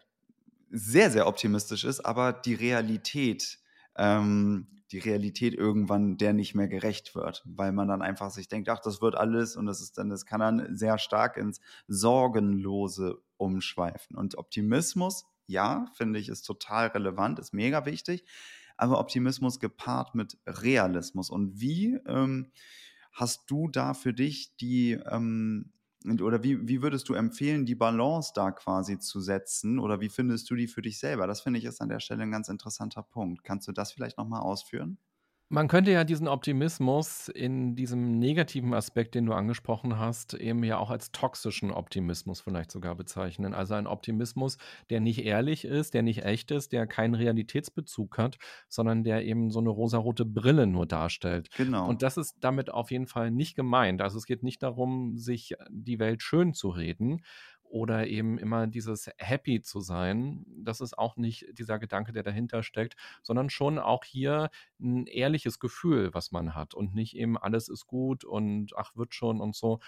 [0.71, 3.59] sehr, sehr optimistisch ist, aber die Realität
[3.97, 8.69] ähm, die Realität irgendwann der nicht mehr gerecht wird, weil man dann einfach sich denkt,
[8.69, 13.23] ach, das wird alles und das ist dann, das kann dann sehr stark ins Sorgenlose
[13.37, 14.17] umschweifen.
[14.17, 18.25] Und Optimismus, ja, finde ich, ist total relevant, ist mega wichtig,
[18.77, 21.31] aber Optimismus gepaart mit Realismus.
[21.31, 22.51] Und wie ähm,
[23.13, 25.73] hast du da für dich die ähm,
[26.23, 29.79] oder wie, wie würdest du empfehlen, die Balance da quasi zu setzen?
[29.79, 31.27] Oder wie findest du die für dich selber?
[31.27, 33.45] Das finde ich ist an der Stelle ein ganz interessanter Punkt.
[33.45, 34.99] Kannst du das vielleicht nochmal ausführen?
[35.53, 40.79] Man könnte ja diesen Optimismus in diesem negativen Aspekt, den du angesprochen hast, eben ja
[40.79, 43.53] auch als toxischen Optimismus vielleicht sogar bezeichnen.
[43.53, 44.59] Also ein Optimismus,
[44.91, 49.51] der nicht ehrlich ist, der nicht echt ist, der keinen Realitätsbezug hat, sondern der eben
[49.51, 51.51] so eine rosarote Brille nur darstellt.
[51.57, 51.89] Genau.
[51.89, 54.03] Und das ist damit auf jeden Fall nicht gemeint.
[54.03, 57.23] Also es geht nicht darum, sich die Welt schön zu reden,
[57.71, 60.45] oder eben immer dieses Happy zu sein.
[60.49, 65.59] Das ist auch nicht dieser Gedanke, der dahinter steckt, sondern schon auch hier ein ehrliches
[65.61, 69.55] Gefühl, was man hat und nicht eben alles ist gut und ach, wird schon und
[69.55, 69.81] so.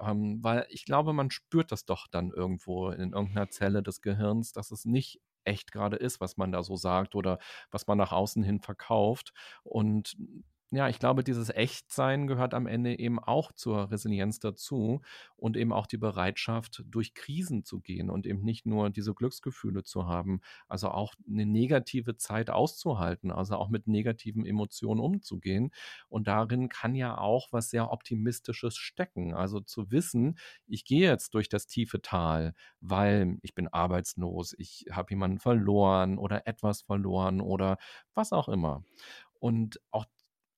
[0.00, 4.52] Ähm, weil ich glaube, man spürt das doch dann irgendwo in irgendeiner Zelle des Gehirns,
[4.52, 7.38] dass es nicht echt gerade ist, was man da so sagt oder
[7.70, 9.32] was man nach außen hin verkauft.
[9.62, 10.16] Und
[10.72, 15.00] ja, ich glaube, dieses Echtsein gehört am Ende eben auch zur Resilienz dazu
[15.36, 19.82] und eben auch die Bereitschaft, durch Krisen zu gehen und eben nicht nur diese Glücksgefühle
[19.82, 25.72] zu haben, also auch eine negative Zeit auszuhalten, also auch mit negativen Emotionen umzugehen.
[26.08, 29.34] Und darin kann ja auch was sehr Optimistisches stecken.
[29.34, 34.86] Also zu wissen, ich gehe jetzt durch das tiefe Tal, weil ich bin arbeitslos, ich
[34.92, 37.76] habe jemanden verloren oder etwas verloren oder
[38.14, 38.84] was auch immer.
[39.40, 40.06] Und auch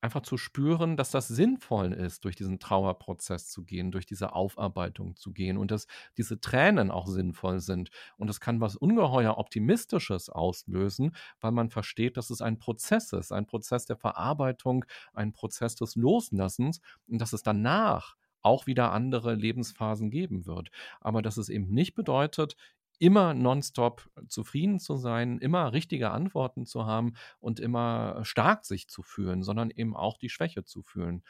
[0.03, 5.15] einfach zu spüren, dass das sinnvoll ist, durch diesen Trauerprozess zu gehen, durch diese Aufarbeitung
[5.15, 5.87] zu gehen und dass
[6.17, 7.89] diese Tränen auch sinnvoll sind.
[8.17, 13.31] Und es kann was ungeheuer Optimistisches auslösen, weil man versteht, dass es ein Prozess ist,
[13.31, 14.83] ein Prozess der Verarbeitung,
[15.13, 20.69] ein Prozess des Loslassens und dass es danach auch wieder andere Lebensphasen geben wird.
[20.99, 22.57] Aber dass es eben nicht bedeutet,
[22.99, 29.03] immer nonstop zufrieden zu sein, immer richtige Antworten zu haben und immer stark sich zu
[29.03, 31.23] fühlen, sondern eben auch die Schwäche zu fühlen.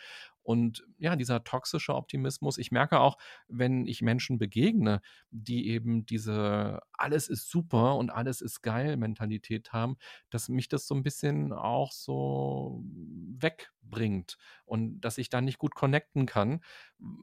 [0.43, 5.01] Und ja, dieser toxische Optimismus, ich merke auch, wenn ich Menschen begegne,
[5.31, 9.95] die eben diese alles ist super und alles ist geil Mentalität haben,
[10.29, 12.83] dass mich das so ein bisschen auch so
[13.93, 16.61] wegbringt und dass ich da nicht gut connecten kann.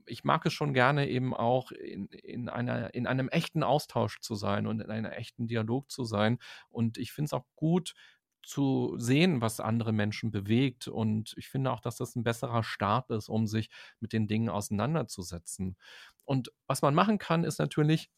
[0.06, 4.34] Ich mag es schon gerne eben auch in, in, einer, in einem echten Austausch zu
[4.34, 6.38] sein und in einem echten Dialog zu sein.
[6.68, 7.94] Und ich finde es auch gut,
[8.42, 10.88] zu sehen, was andere Menschen bewegt.
[10.88, 13.68] Und ich finde auch, dass das ein besserer Start ist, um sich
[14.00, 15.76] mit den Dingen auseinanderzusetzen.
[16.24, 18.10] Und was man machen kann, ist natürlich,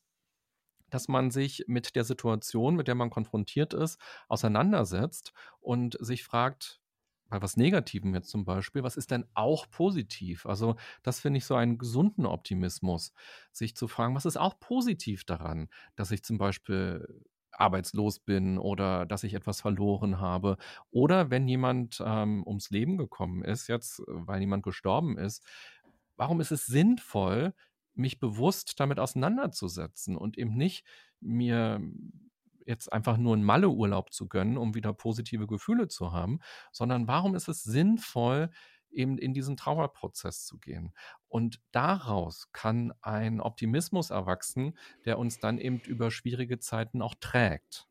[0.91, 3.99] dass man sich mit der Situation, mit der man konfrontiert ist,
[4.29, 6.82] auseinandersetzt und sich fragt,
[7.33, 10.45] bei was Negativem jetzt zum Beispiel, was ist denn auch positiv?
[10.45, 13.15] Also das finde ich so einen gesunden Optimismus,
[13.53, 19.07] sich zu fragen, was ist auch positiv daran, dass ich zum Beispiel arbeitslos bin oder
[19.07, 20.59] dass ich etwas verloren habe.
[20.91, 25.43] Oder wenn jemand ähm, ums Leben gekommen ist, jetzt, weil jemand gestorben ist,
[26.17, 27.55] warum ist es sinnvoll,
[27.95, 30.85] mich bewusst damit auseinanderzusetzen und eben nicht
[31.21, 31.81] mir
[32.67, 36.41] jetzt einfach nur einen Malle-Urlaub zu gönnen, um wieder positive Gefühle zu haben,
[36.73, 38.51] sondern warum ist es sinnvoll,
[38.93, 40.93] eben in diesen Trauerprozess zu gehen.
[41.29, 47.89] Und daraus kann ein Optimismus erwachsen, der uns dann eben über schwierige Zeiten auch trägt.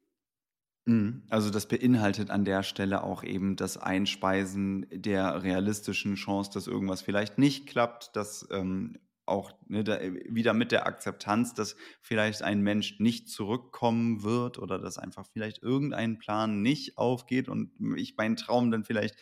[0.85, 1.23] Mhm.
[1.29, 7.01] Also das beinhaltet an der Stelle auch eben das Einspeisen der realistischen Chance, dass irgendwas
[7.01, 8.97] vielleicht nicht klappt, dass ähm,
[9.31, 14.77] auch ne, da, wieder mit der Akzeptanz, dass vielleicht ein Mensch nicht zurückkommen wird oder
[14.77, 19.15] dass einfach vielleicht irgendein Plan nicht aufgeht und ich meinen Traum dann vielleicht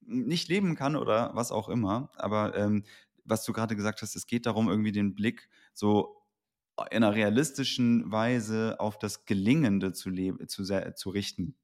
[0.00, 2.10] nicht leben kann oder was auch immer.
[2.16, 2.84] Aber ähm,
[3.24, 6.22] was du gerade gesagt hast, es geht darum, irgendwie den Blick so
[6.90, 10.10] in einer realistischen Weise auf das Gelingende zu,
[10.46, 11.54] zu, zu richten.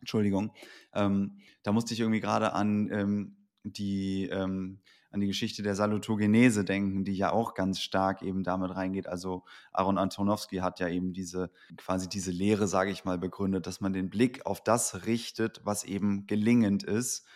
[0.00, 0.52] Entschuldigung.
[0.92, 4.80] Ähm, da musste ich irgendwie gerade an ähm, die ähm,
[5.10, 9.06] an die Geschichte der Salutogenese denken, die ja auch ganz stark eben damit reingeht.
[9.06, 13.80] Also Aaron Antonowski hat ja eben diese quasi diese Lehre, sage ich mal, begründet, dass
[13.80, 17.26] man den Blick auf das richtet, was eben gelingend ist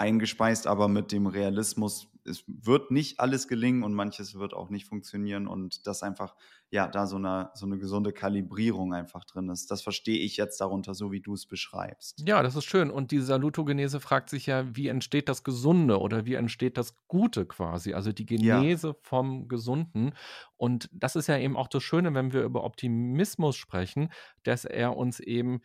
[0.00, 4.86] eingespeist, aber mit dem Realismus, es wird nicht alles gelingen und manches wird auch nicht
[4.86, 6.34] funktionieren und dass einfach,
[6.70, 9.70] ja, da so eine, so eine gesunde Kalibrierung einfach drin ist.
[9.70, 12.22] Das verstehe ich jetzt darunter, so wie du es beschreibst.
[12.26, 12.90] Ja, das ist schön.
[12.90, 17.46] Und die Salutogenese fragt sich ja, wie entsteht das Gesunde oder wie entsteht das Gute
[17.46, 18.94] quasi, also die Genese ja.
[19.02, 20.12] vom Gesunden.
[20.56, 24.10] Und das ist ja eben auch das Schöne, wenn wir über Optimismus sprechen,
[24.42, 25.60] dass er uns eben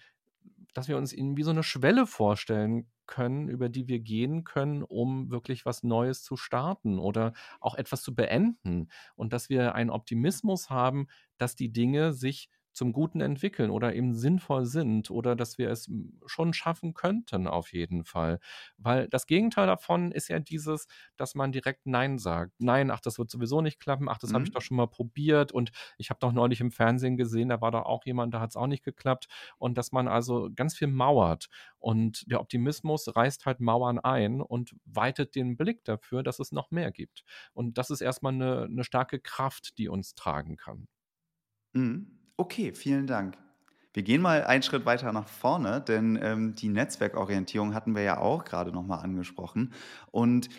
[0.76, 4.84] dass wir uns ihnen wie so eine Schwelle vorstellen können, über die wir gehen können,
[4.84, 8.90] um wirklich was Neues zu starten oder auch etwas zu beenden.
[9.16, 11.08] Und dass wir einen Optimismus haben,
[11.38, 15.90] dass die Dinge sich zum Guten entwickeln oder eben sinnvoll sind oder dass wir es
[16.26, 18.40] schon schaffen könnten auf jeden Fall.
[18.78, 22.54] Weil das Gegenteil davon ist ja dieses, dass man direkt Nein sagt.
[22.60, 24.36] Nein, ach, das wird sowieso nicht klappen, ach, das mhm.
[24.36, 27.62] habe ich doch schon mal probiert und ich habe doch neulich im Fernsehen gesehen, da
[27.62, 30.76] war doch auch jemand, da hat es auch nicht geklappt und dass man also ganz
[30.76, 31.48] viel mauert
[31.78, 36.72] und der Optimismus reißt halt Mauern ein und weitet den Blick dafür, dass es noch
[36.72, 37.24] mehr gibt.
[37.54, 40.88] Und das ist erstmal eine, eine starke Kraft, die uns tragen kann.
[41.74, 42.25] Mhm.
[42.38, 43.38] Okay, vielen Dank.
[43.94, 48.18] Wir gehen mal einen Schritt weiter nach vorne, denn ähm, die Netzwerkorientierung hatten wir ja
[48.18, 49.72] auch gerade nochmal angesprochen.
[50.12, 50.50] Und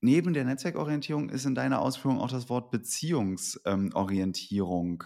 [0.00, 5.04] neben der Netzwerkorientierung ist in deiner Ausführung auch das Wort Beziehungsorientierung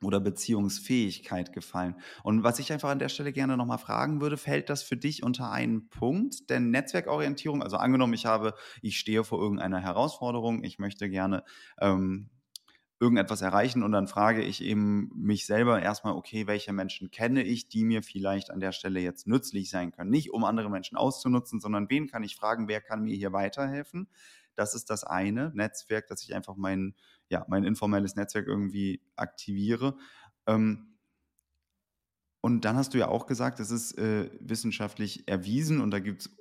[0.00, 1.96] oder Beziehungsfähigkeit gefallen.
[2.22, 5.24] Und was ich einfach an der Stelle gerne nochmal fragen würde, fällt das für dich
[5.24, 6.50] unter einen Punkt?
[6.50, 11.42] Denn Netzwerkorientierung, also angenommen, ich habe, ich stehe vor irgendeiner Herausforderung, ich möchte gerne
[11.80, 12.30] ähm,
[13.00, 17.68] irgendetwas erreichen und dann frage ich eben mich selber erstmal, okay, welche Menschen kenne ich,
[17.68, 20.10] die mir vielleicht an der Stelle jetzt nützlich sein können.
[20.10, 24.08] Nicht um andere Menschen auszunutzen, sondern wen kann ich fragen, wer kann mir hier weiterhelfen.
[24.54, 26.94] Das ist das eine Netzwerk, dass ich einfach mein,
[27.28, 29.96] ja, mein informelles Netzwerk irgendwie aktiviere.
[30.46, 30.94] Ähm,
[32.40, 36.20] und dann hast du ja auch gesagt, es ist äh, wissenschaftlich erwiesen und da gibt
[36.22, 36.36] es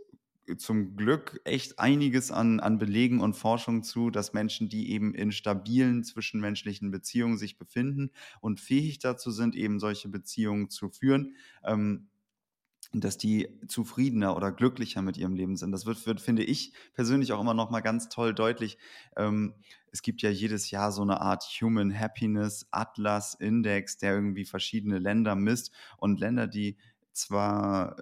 [0.58, 5.32] zum Glück echt einiges an, an Belegen und Forschung zu, dass Menschen, die eben in
[5.32, 12.08] stabilen zwischenmenschlichen Beziehungen sich befinden und fähig dazu sind, eben solche Beziehungen zu führen, ähm,
[12.94, 15.72] dass die zufriedener oder glücklicher mit ihrem Leben sind.
[15.72, 18.78] Das wird, wird finde ich persönlich auch immer noch mal ganz toll deutlich.
[19.18, 19.56] Ähm,
[19.92, 25.00] es gibt ja jedes Jahr so eine Art Human Happiness Atlas Index, der irgendwie verschiedene
[25.00, 26.78] Länder misst und Länder, die
[27.14, 27.96] zwar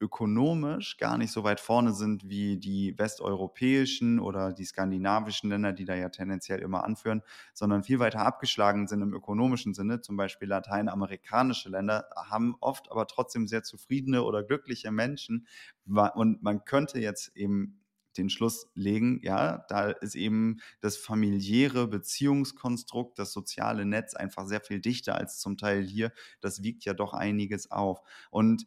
[0.00, 5.84] ökonomisch gar nicht so weit vorne sind wie die westeuropäischen oder die skandinavischen Länder, die
[5.84, 7.22] da ja tendenziell immer anführen,
[7.54, 10.00] sondern viel weiter abgeschlagen sind im ökonomischen Sinne.
[10.02, 15.46] Zum Beispiel lateinamerikanische Länder haben oft aber trotzdem sehr zufriedene oder glückliche Menschen.
[15.86, 17.80] Und man könnte jetzt eben
[18.16, 24.60] den Schluss legen, ja, da ist eben das familiäre Beziehungskonstrukt, das soziale Netz einfach sehr
[24.60, 26.12] viel dichter als zum Teil hier.
[26.40, 28.00] Das wiegt ja doch einiges auf.
[28.30, 28.66] Und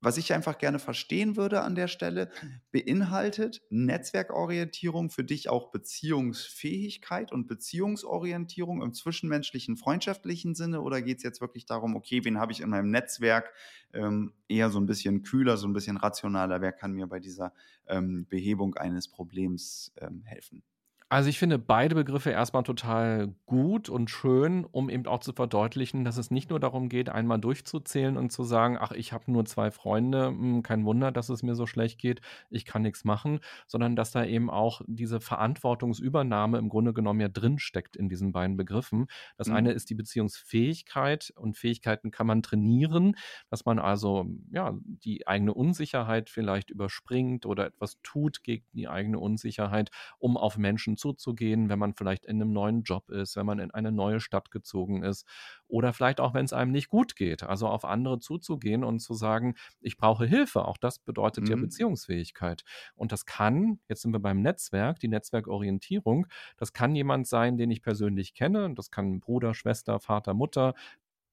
[0.00, 2.30] was ich einfach gerne verstehen würde an der Stelle,
[2.70, 10.82] beinhaltet Netzwerkorientierung für dich auch Beziehungsfähigkeit und Beziehungsorientierung im zwischenmenschlichen, freundschaftlichen Sinne?
[10.82, 13.52] Oder geht es jetzt wirklich darum, okay, wen habe ich in meinem Netzwerk
[13.92, 16.60] ähm, eher so ein bisschen kühler, so ein bisschen rationaler?
[16.60, 17.52] Wer kann mir bei dieser
[17.86, 20.62] ähm, Behebung eines Problems ähm, helfen?
[21.08, 26.04] Also ich finde beide Begriffe erstmal total gut und schön, um eben auch zu verdeutlichen,
[26.04, 29.44] dass es nicht nur darum geht, einmal durchzuzählen und zu sagen, ach, ich habe nur
[29.44, 33.38] zwei Freunde, hm, kein Wunder, dass es mir so schlecht geht, ich kann nichts machen,
[33.68, 38.56] sondern dass da eben auch diese Verantwortungsübernahme im Grunde genommen ja drinsteckt in diesen beiden
[38.56, 39.06] Begriffen.
[39.36, 39.76] Das eine mhm.
[39.76, 43.14] ist die Beziehungsfähigkeit und Fähigkeiten kann man trainieren,
[43.48, 49.20] dass man also ja die eigene Unsicherheit vielleicht überspringt oder etwas tut gegen die eigene
[49.20, 53.58] Unsicherheit, um auf Menschen zuzugehen, wenn man vielleicht in einem neuen Job ist, wenn man
[53.58, 55.26] in eine neue Stadt gezogen ist
[55.68, 57.42] oder vielleicht auch, wenn es einem nicht gut geht.
[57.42, 60.66] Also auf andere zuzugehen und zu sagen, ich brauche Hilfe.
[60.66, 61.50] Auch das bedeutet mhm.
[61.50, 62.64] ja Beziehungsfähigkeit.
[62.94, 66.26] Und das kann, jetzt sind wir beim Netzwerk, die Netzwerkorientierung,
[66.56, 68.74] das kann jemand sein, den ich persönlich kenne.
[68.74, 70.74] Das kann Bruder, Schwester, Vater, Mutter,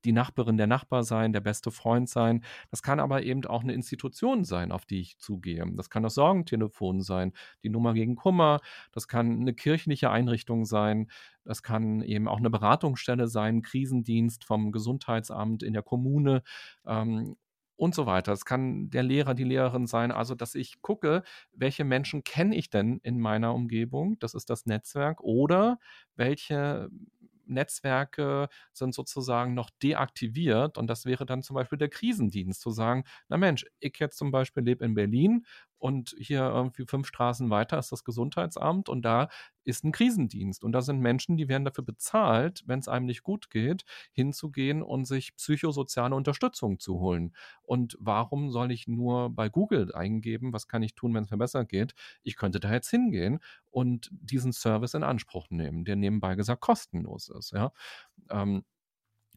[0.05, 2.43] die Nachbarin der Nachbar sein, der beste Freund sein.
[2.69, 5.65] Das kann aber eben auch eine Institution sein, auf die ich zugehe.
[5.75, 7.33] Das kann das Sorgentelefon sein,
[7.63, 8.59] die Nummer gegen Kummer.
[8.91, 11.09] Das kann eine kirchliche Einrichtung sein.
[11.43, 16.43] Das kann eben auch eine Beratungsstelle sein, Krisendienst vom Gesundheitsamt in der Kommune.
[16.85, 17.35] Ähm,
[17.75, 18.31] und so weiter.
[18.31, 22.69] Es kann der Lehrer, die Lehrerin sein, also dass ich gucke, welche Menschen kenne ich
[22.69, 25.79] denn in meiner Umgebung, das ist das Netzwerk, oder
[26.15, 26.89] welche
[27.45, 33.03] Netzwerke sind sozusagen noch deaktiviert und das wäre dann zum Beispiel der Krisendienst, zu sagen,
[33.29, 35.45] na Mensch, ich jetzt zum Beispiel lebe in Berlin
[35.83, 39.27] und hier irgendwie fünf Straßen weiter ist das Gesundheitsamt und da
[39.65, 43.21] ist ein Krisendienst und da sind Menschen, die werden dafür bezahlt, wenn es einem nicht
[43.21, 47.35] gut geht, hinzugehen und sich psychosoziale Unterstützung zu holen.
[47.63, 51.37] Und warum soll ich nur bei Google eingeben, was kann ich tun, wenn es mir
[51.37, 51.95] besser geht?
[52.23, 57.27] Ich könnte da jetzt hingehen und diesen Service in Anspruch nehmen, der nebenbei gesagt kostenlos
[57.27, 57.51] ist.
[57.51, 57.73] Ja?
[58.29, 58.63] Ähm,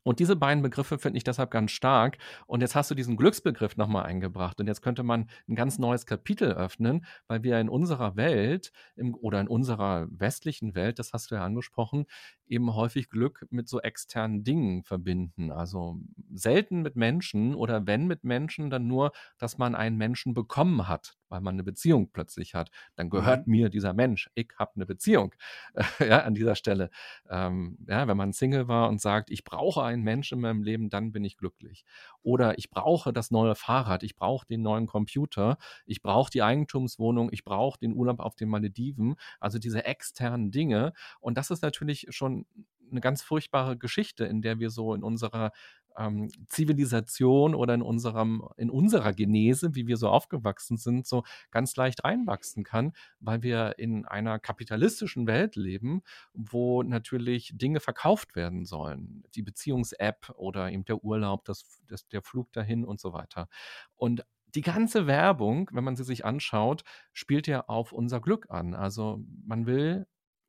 [0.06, 2.18] und diese beiden Begriffe finde ich deshalb ganz stark.
[2.46, 4.60] Und jetzt hast du diesen Glücksbegriff nochmal eingebracht.
[4.60, 9.16] Und jetzt könnte man ein ganz neues Kapitel öffnen, weil wir in unserer Welt im,
[9.16, 12.06] oder in unserer westlichen Welt, das hast du ja angesprochen,
[12.46, 15.50] eben häufig Glück mit so externen Dingen verbinden.
[15.50, 15.98] Also
[16.32, 21.16] selten mit Menschen oder wenn mit Menschen, dann nur, dass man einen Menschen bekommen hat,
[21.28, 22.70] weil man eine Beziehung plötzlich hat.
[22.94, 23.50] Dann gehört mhm.
[23.50, 24.30] mir dieser Mensch.
[24.34, 25.34] Ich habe eine Beziehung.
[26.00, 26.90] ja, an dieser Stelle.
[27.28, 30.88] Ähm, ja, wenn man Single war und sagt, ich brauche einen Menschen in meinem Leben,
[30.90, 31.84] dann bin ich glücklich.
[32.22, 37.30] Oder ich brauche das neue Fahrrad, ich brauche den neuen Computer, ich brauche die Eigentumswohnung,
[37.32, 39.16] ich brauche den Urlaub auf den Malediven.
[39.40, 40.92] Also diese externen Dinge.
[41.20, 42.46] Und das ist natürlich schon
[42.90, 45.52] eine ganz furchtbare Geschichte, in der wir so in unserer
[45.96, 51.76] ähm, Zivilisation oder in unserem, in unserer Genese, wie wir so aufgewachsen sind, so ganz
[51.76, 58.64] leicht reinwachsen kann, weil wir in einer kapitalistischen Welt leben, wo natürlich Dinge verkauft werden
[58.64, 59.24] sollen.
[59.34, 63.48] Die Beziehungs-App oder eben der Urlaub, das, das, der Flug dahin und so weiter.
[63.96, 64.24] Und
[64.54, 66.82] die ganze Werbung, wenn man sie sich anschaut,
[67.12, 68.74] spielt ja auf unser Glück an.
[68.74, 70.06] Also man will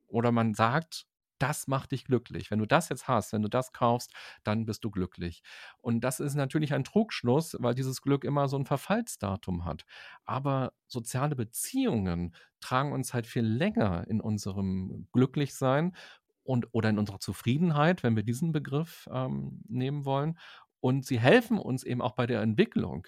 [0.07, 1.05] oder man sagt,
[1.39, 2.51] das macht dich glücklich.
[2.51, 4.13] Wenn du das jetzt hast, wenn du das kaufst,
[4.43, 5.43] dann bist du glücklich.
[5.81, 9.85] Und das ist natürlich ein Trugschluss, weil dieses Glück immer so ein Verfallsdatum hat.
[10.25, 15.95] Aber soziale Beziehungen tragen uns halt viel länger in unserem Glücklichsein
[16.43, 20.37] und oder in unserer Zufriedenheit, wenn wir diesen Begriff ähm, nehmen wollen.
[20.79, 23.07] Und sie helfen uns eben auch bei der Entwicklung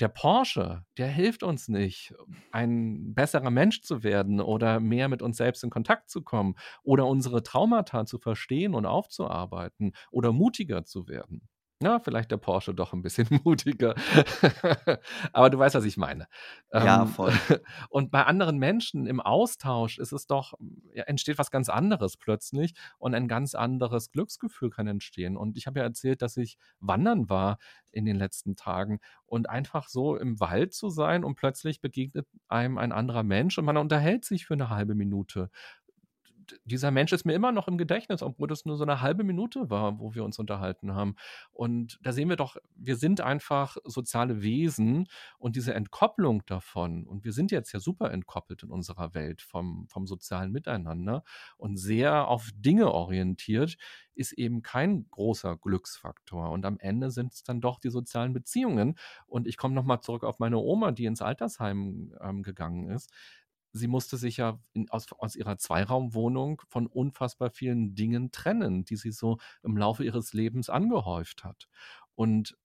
[0.00, 2.14] der Porsche, der hilft uns nicht,
[2.52, 7.06] ein besserer Mensch zu werden oder mehr mit uns selbst in Kontakt zu kommen oder
[7.06, 11.48] unsere Traumata zu verstehen und aufzuarbeiten oder mutiger zu werden.
[11.82, 13.94] Ja, vielleicht der Porsche doch ein bisschen mutiger.
[15.32, 16.26] Aber du weißt, was ich meine.
[16.78, 17.32] Ja, Ähm, voll.
[17.88, 20.52] und bei anderen Menschen im Austausch ist es doch
[20.92, 25.38] ja, entsteht was ganz anderes plötzlich und ein ganz anderes Glücksgefühl kann entstehen.
[25.38, 27.56] Und ich habe ja erzählt, dass ich wandern war
[27.92, 32.76] in den letzten Tagen und einfach so im Wald zu sein und plötzlich begegnet einem
[32.76, 35.50] ein anderer Mensch und man unterhält sich für eine halbe Minute
[36.64, 39.70] dieser Mensch ist mir immer noch im Gedächtnis, obwohl das nur so eine halbe Minute
[39.70, 41.16] war, wo wir uns unterhalten haben.
[41.52, 47.24] Und da sehen wir doch, wir sind einfach soziale Wesen und diese Entkopplung davon und
[47.24, 51.24] wir sind jetzt ja super entkoppelt in unserer Welt vom vom sozialen Miteinander
[51.56, 53.76] und sehr auf Dinge orientiert,
[54.14, 56.50] ist eben kein großer Glücksfaktor.
[56.50, 58.96] Und am Ende sind es dann doch die sozialen Beziehungen.
[59.26, 63.10] Und ich komme noch mal zurück auf meine Oma, die ins Altersheim, ähm, gegangen ist
[63.72, 68.96] sie musste sich ja in, aus, aus ihrer Zweiraumwohnung von unfassbar vielen Dingen trennen, die
[68.96, 71.68] sie so im Laufe ihres Lebens angehäuft hat.
[72.14, 72.56] Und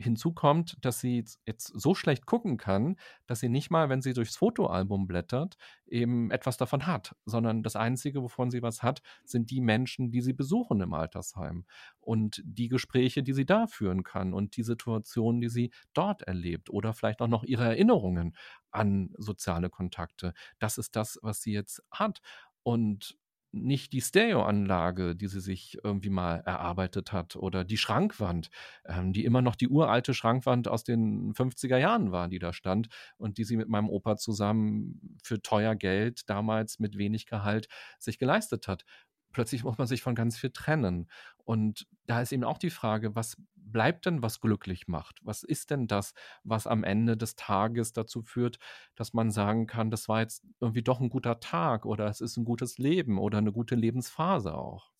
[0.00, 2.96] hinzu kommt, dass sie jetzt so schlecht gucken kann,
[3.26, 7.76] dass sie nicht mal, wenn sie durchs Fotoalbum blättert, eben etwas davon hat, sondern das
[7.76, 11.66] Einzige, wovon sie was hat, sind die Menschen, die sie besuchen im Altersheim
[12.00, 16.70] und die Gespräche, die sie da führen kann und die Situationen, die sie dort erlebt
[16.70, 18.34] oder vielleicht auch noch ihre Erinnerungen
[18.70, 20.32] an soziale Kontakte.
[20.58, 22.20] Das ist das, was sie jetzt hat.
[22.62, 23.18] Und
[23.52, 28.50] nicht die Stereoanlage, die sie sich irgendwie mal erarbeitet hat oder die Schrankwand,
[28.86, 32.88] ähm, die immer noch die uralte Schrankwand aus den 50er Jahren war, die da stand
[33.16, 38.18] und die sie mit meinem Opa zusammen für teuer Geld damals mit wenig Gehalt sich
[38.18, 38.84] geleistet hat
[39.32, 41.08] plötzlich muss man sich von ganz viel trennen.
[41.44, 45.20] Und da ist eben auch die Frage, was bleibt denn, was glücklich macht?
[45.22, 46.12] Was ist denn das,
[46.44, 48.58] was am Ende des Tages dazu führt,
[48.94, 52.36] dass man sagen kann, das war jetzt irgendwie doch ein guter Tag oder es ist
[52.36, 54.92] ein gutes Leben oder eine gute Lebensphase auch?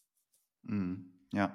[0.63, 1.11] Mhm.
[1.33, 1.55] Ja.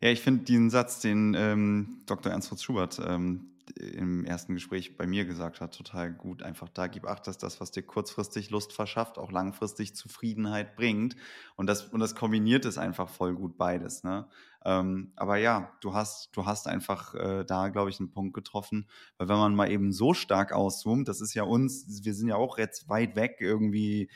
[0.00, 2.32] Ja, ich finde diesen Satz, den ähm, Dr.
[2.32, 6.42] Ernst Fritz Schubert ähm, im ersten Gespräch bei mir gesagt hat, total gut.
[6.42, 11.16] Einfach da gib Acht, dass das, was dir kurzfristig Lust verschafft, auch langfristig Zufriedenheit bringt.
[11.56, 14.04] Und das, und das kombiniert es einfach voll gut beides.
[14.04, 14.28] Ne?
[14.64, 18.86] Ähm, aber ja, du hast, du hast einfach äh, da, glaube ich, einen Punkt getroffen.
[19.18, 22.36] Weil wenn man mal eben so stark auszoomt, das ist ja uns, wir sind ja
[22.36, 24.10] auch jetzt weit weg irgendwie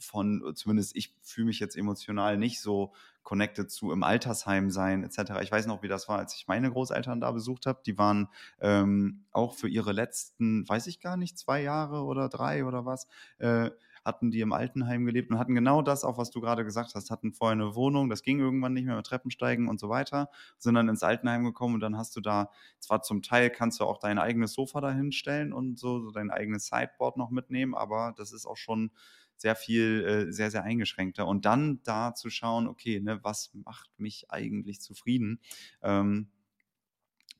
[0.00, 2.92] von, zumindest ich fühle mich jetzt emotional nicht so
[3.28, 5.42] connected zu im Altersheim sein etc.
[5.42, 7.82] Ich weiß noch, wie das war, als ich meine Großeltern da besucht habe.
[7.84, 12.64] Die waren ähm, auch für ihre letzten, weiß ich gar nicht, zwei Jahre oder drei
[12.64, 13.06] oder was,
[13.36, 13.68] äh,
[14.02, 17.10] hatten die im Altenheim gelebt und hatten genau das, auch was du gerade gesagt hast,
[17.10, 20.74] hatten vorher eine Wohnung, das ging irgendwann nicht mehr mit Treppensteigen und so weiter, sind
[20.74, 23.98] dann ins Altenheim gekommen und dann hast du da, zwar zum Teil kannst du auch
[23.98, 28.32] dein eigenes Sofa da hinstellen und so, so dein eigenes Sideboard noch mitnehmen, aber das
[28.32, 28.90] ist auch schon
[29.38, 31.26] sehr viel, äh, sehr, sehr eingeschränkter.
[31.26, 35.40] Und dann da zu schauen, okay, ne, was macht mich eigentlich zufrieden?
[35.82, 36.28] Ähm,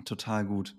[0.05, 0.76] total gut.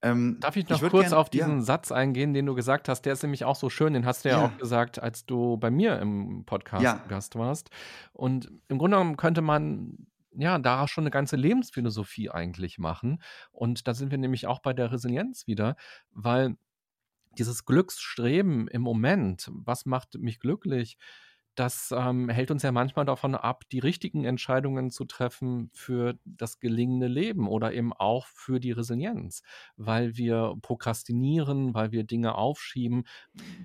[0.00, 1.62] Ähm, Darf ich noch ich kurz gern, auf diesen ja.
[1.62, 3.02] Satz eingehen, den du gesagt hast?
[3.02, 3.94] Der ist nämlich auch so schön.
[3.94, 7.04] Den hast du ja, ja auch gesagt, als du bei mir im Podcast ja.
[7.08, 7.70] Gast warst.
[8.12, 10.06] Und im Grunde genommen könnte man
[10.38, 13.20] ja, daraus schon eine ganze Lebensphilosophie eigentlich machen.
[13.50, 15.74] Und da sind wir nämlich auch bei der Resilienz wieder,
[16.12, 16.56] weil
[17.38, 20.98] dieses Glücksstreben im Moment, was macht mich glücklich,
[21.58, 26.60] das ähm, hält uns ja manchmal davon ab, die richtigen Entscheidungen zu treffen für das
[26.60, 29.42] gelingende Leben oder eben auch für die Resilienz,
[29.76, 33.08] weil wir prokrastinieren, weil wir Dinge aufschieben,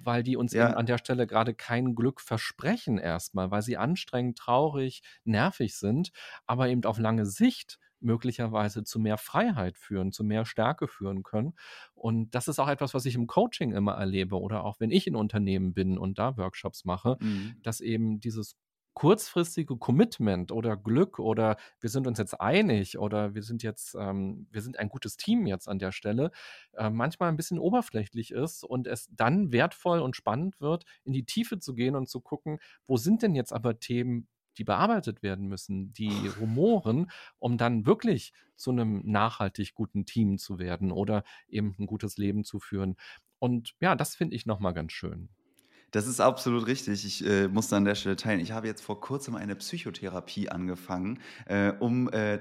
[0.04, 0.66] weil die uns ja.
[0.66, 6.12] eben an der Stelle gerade kein Glück versprechen erstmal, weil sie anstrengend, traurig, nervig sind,
[6.48, 11.54] aber eben auf lange Sicht möglicherweise zu mehr Freiheit führen, zu mehr Stärke führen können.
[11.94, 15.08] Und das ist auch etwas, was ich im Coaching immer erlebe oder auch wenn ich
[15.08, 17.56] in Unternehmen bin und da Workshops mache, mhm.
[17.62, 18.56] dass eben dieses
[18.94, 24.48] kurzfristige Commitment oder Glück oder wir sind uns jetzt einig oder wir sind jetzt, ähm,
[24.52, 26.32] wir sind ein gutes Team jetzt an der Stelle,
[26.74, 31.26] äh, manchmal ein bisschen oberflächlich ist und es dann wertvoll und spannend wird, in die
[31.26, 34.28] Tiefe zu gehen und zu gucken, wo sind denn jetzt aber Themen,
[34.58, 40.60] die bearbeitet werden müssen, die rumoren, um dann wirklich zu einem nachhaltig guten Team zu
[40.60, 42.96] werden oder eben ein gutes Leben zu führen.
[43.40, 45.30] Und ja, das finde ich nochmal ganz schön.
[45.92, 47.06] Das ist absolut richtig.
[47.06, 48.40] Ich äh, muss an der Stelle teilen.
[48.40, 52.40] Ich habe jetzt vor kurzem eine Psychotherapie angefangen, äh, um äh,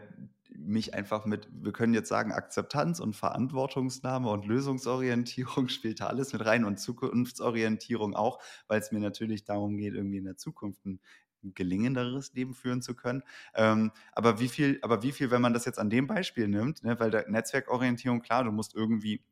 [0.56, 6.32] mich einfach mit, wir können jetzt sagen, Akzeptanz und Verantwortungsnahme und Lösungsorientierung spielt da alles
[6.32, 10.84] mit rein und Zukunftsorientierung auch, weil es mir natürlich darum geht, irgendwie in der Zukunft
[10.86, 11.00] ein
[11.42, 13.22] gelingenderes Leben führen zu können.
[13.54, 16.82] Ähm, aber wie viel, aber wie viel, wenn man das jetzt an dem Beispiel nimmt,
[16.84, 19.24] ne, weil der Netzwerkorientierung, klar, du musst irgendwie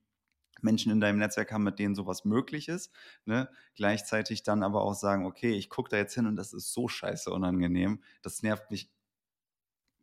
[0.63, 2.93] Menschen in deinem Netzwerk haben, mit denen sowas möglich ist.
[3.25, 3.49] Ne?
[3.75, 6.89] Gleichzeitig dann aber auch sagen, okay, ich gucke da jetzt hin und das ist so
[6.89, 8.03] scheiße unangenehm.
[8.23, 8.91] Das nervt mich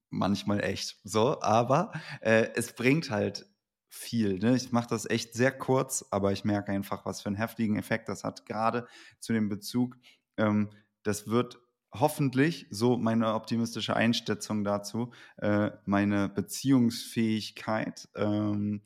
[0.10, 1.92] manchmal echt so, aber
[2.22, 3.46] äh, es bringt halt
[3.90, 4.40] viel.
[4.40, 4.56] Ne?
[4.56, 8.10] Ich mache das echt sehr kurz, aber ich merke einfach, was für einen heftigen Effekt
[8.10, 8.88] das hat, gerade
[9.20, 9.98] zu dem Bezug.
[10.38, 10.70] Ähm,
[11.04, 11.60] das wird
[11.94, 18.82] hoffentlich, so meine optimistische Einschätzung dazu, äh, meine Beziehungsfähigkeit ähm,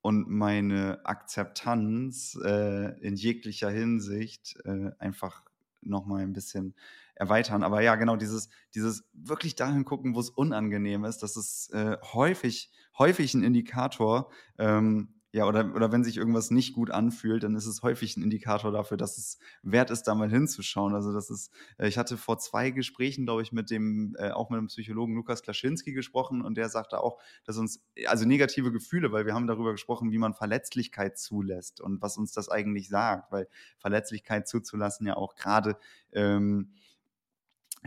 [0.00, 5.42] und meine Akzeptanz äh, in jeglicher Hinsicht äh, einfach
[5.80, 6.74] nochmal ein bisschen
[7.16, 7.62] erweitern.
[7.62, 11.96] Aber ja, genau, dieses, dieses wirklich dahin gucken, wo es unangenehm ist, das ist äh,
[12.12, 17.54] häufig, häufig ein Indikator, ähm, ja, oder, oder wenn sich irgendwas nicht gut anfühlt, dann
[17.56, 20.94] ist es häufig ein Indikator dafür, dass es wert ist, da mal hinzuschauen.
[20.94, 24.48] Also das ist, äh, ich hatte vor zwei Gesprächen, glaube ich, mit dem, äh, auch
[24.48, 29.12] mit dem Psychologen Lukas Klaschinski gesprochen und der sagte auch, dass uns, also negative Gefühle,
[29.12, 33.30] weil wir haben darüber gesprochen, wie man Verletzlichkeit zulässt und was uns das eigentlich sagt,
[33.30, 35.76] weil Verletzlichkeit zuzulassen ja auch gerade
[36.12, 36.72] ähm,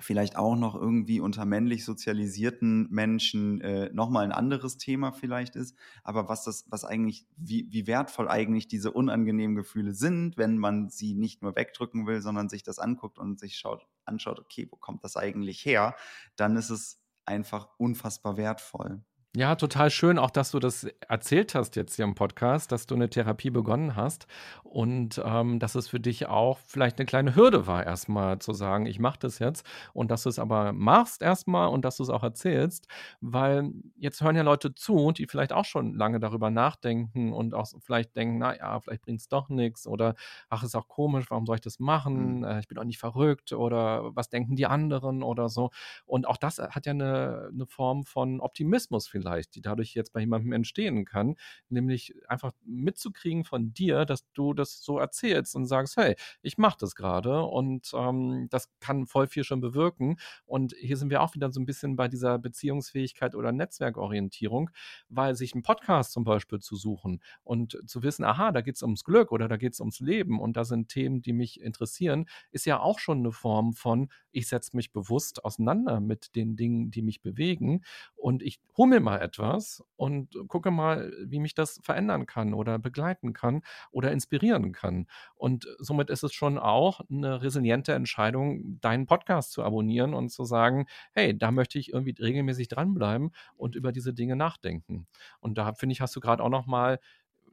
[0.01, 5.75] vielleicht auch noch irgendwie unter männlich sozialisierten Menschen äh, nochmal ein anderes Thema vielleicht ist,
[6.03, 10.89] aber was das, was eigentlich, wie, wie wertvoll eigentlich diese unangenehmen Gefühle sind, wenn man
[10.89, 14.75] sie nicht nur wegdrücken will, sondern sich das anguckt und sich schaut, anschaut, okay, wo
[14.75, 15.95] kommt das eigentlich her,
[16.35, 19.03] dann ist es einfach unfassbar wertvoll.
[19.37, 22.95] Ja, total schön auch, dass du das erzählt hast jetzt hier im Podcast, dass du
[22.95, 24.25] eine Therapie begonnen hast
[24.63, 28.87] und ähm, dass es für dich auch vielleicht eine kleine Hürde war, erstmal zu sagen,
[28.87, 32.09] ich mache das jetzt und dass du es aber machst erstmal und dass du es
[32.09, 32.87] auch erzählst,
[33.21, 37.67] weil jetzt hören ja Leute zu, die vielleicht auch schon lange darüber nachdenken und auch
[37.81, 40.15] vielleicht denken, na ja, vielleicht bringt es doch nichts oder
[40.49, 42.39] ach, ist auch komisch, warum soll ich das machen?
[42.39, 42.43] Mhm.
[42.45, 45.69] Äh, ich bin doch nicht verrückt oder was denken die anderen oder so.
[46.07, 50.13] Und auch das hat ja eine, eine Form von Optimismus vielleicht vielleicht, die dadurch jetzt
[50.13, 51.35] bei jemandem entstehen kann,
[51.69, 56.77] nämlich einfach mitzukriegen von dir, dass du das so erzählst und sagst, hey, ich mache
[56.79, 60.17] das gerade und ähm, das kann voll viel schon bewirken.
[60.45, 64.69] Und hier sind wir auch wieder so ein bisschen bei dieser Beziehungsfähigkeit oder Netzwerkorientierung,
[65.09, 68.83] weil sich ein Podcast zum Beispiel zu suchen und zu wissen, aha, da geht es
[68.83, 72.25] ums Glück oder da geht es ums Leben und da sind Themen, die mich interessieren,
[72.51, 76.91] ist ja auch schon eine Form von, ich setze mich bewusst auseinander mit den Dingen,
[76.91, 77.83] die mich bewegen
[78.15, 82.77] und ich hole mir mal etwas und gucke mal, wie mich das verändern kann oder
[82.79, 85.07] begleiten kann oder inspirieren kann.
[85.35, 90.43] Und somit ist es schon auch eine resiliente Entscheidung, deinen Podcast zu abonnieren und zu
[90.43, 95.07] sagen, hey, da möchte ich irgendwie regelmäßig dranbleiben und über diese Dinge nachdenken.
[95.39, 96.99] Und da finde ich, hast du gerade auch noch mal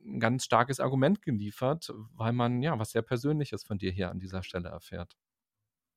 [0.05, 4.21] ein ganz starkes Argument geliefert, weil man ja was sehr Persönliches von dir hier an
[4.21, 5.17] dieser Stelle erfährt.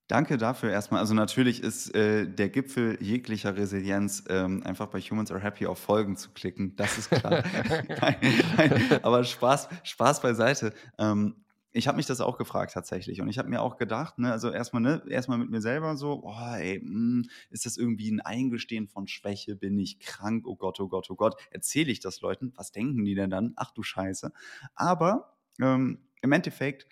[0.10, 1.02] Danke dafür erstmal.
[1.02, 5.78] Also natürlich ist äh, der Gipfel jeglicher Resilienz ähm, einfach bei Humans Are Happy auf
[5.78, 6.76] Folgen zu klicken.
[6.76, 7.44] Das ist klar.
[8.02, 8.18] nein,
[8.58, 10.74] nein, aber Spaß, Spaß beiseite.
[10.98, 11.36] Ähm,
[11.72, 14.50] ich habe mich das auch gefragt tatsächlich und ich habe mir auch gedacht, ne, also
[14.50, 18.20] erstmal, ne, erstmal mit mir selber so, oh, ey, mh, hm, ist das irgendwie ein
[18.20, 19.56] Eingestehen von Schwäche?
[19.56, 20.48] Bin ich krank?
[20.48, 21.40] Oh Gott, oh Gott, oh Gott.
[21.52, 22.52] Erzähle ich das Leuten?
[22.56, 23.54] Was denken die denn dann?
[23.58, 24.32] Ach du Scheiße.
[24.74, 26.88] Aber ähm, im Endeffekt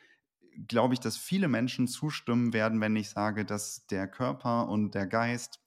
[0.68, 5.08] glaube ich, dass viele Menschen zustimmen werden, wenn ich sage, dass der Körper und der
[5.08, 5.60] Geist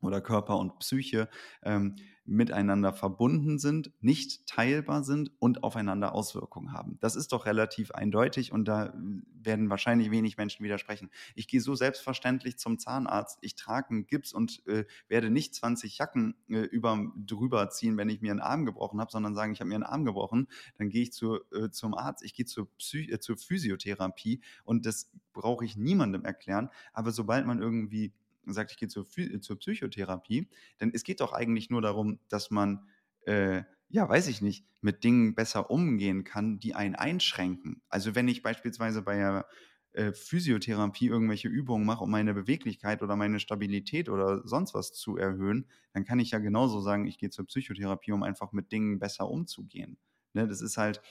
[0.00, 1.28] oder Körper und Psyche
[1.62, 1.96] ähm,
[2.30, 6.96] miteinander verbunden sind, nicht teilbar sind und aufeinander Auswirkungen haben.
[7.00, 8.94] Das ist doch relativ eindeutig und da
[9.42, 11.10] werden wahrscheinlich wenig Menschen widersprechen.
[11.34, 15.98] Ich gehe so selbstverständlich zum Zahnarzt, ich trage einen Gips und äh, werde nicht 20
[15.98, 19.60] Jacken äh, über, drüber ziehen, wenn ich mir einen Arm gebrochen habe, sondern sagen, ich
[19.60, 20.46] habe mir einen Arm gebrochen,
[20.78, 24.86] dann gehe ich zu, äh, zum Arzt, ich gehe zur, Psy äh, zur Physiotherapie und
[24.86, 26.70] das brauche ich niemandem erklären.
[26.92, 28.12] Aber sobald man irgendwie
[28.46, 29.06] sagt, ich gehe zur,
[29.40, 30.48] zur Psychotherapie,
[30.80, 32.88] denn es geht doch eigentlich nur darum, dass man,
[33.26, 37.82] äh, ja, weiß ich nicht, mit Dingen besser umgehen kann, die einen einschränken.
[37.88, 39.46] Also wenn ich beispielsweise bei der
[39.92, 45.16] äh, Physiotherapie irgendwelche Übungen mache, um meine Beweglichkeit oder meine Stabilität oder sonst was zu
[45.16, 49.00] erhöhen, dann kann ich ja genauso sagen, ich gehe zur Psychotherapie, um einfach mit Dingen
[49.00, 49.98] besser umzugehen.
[50.32, 51.02] Ne, das ist halt,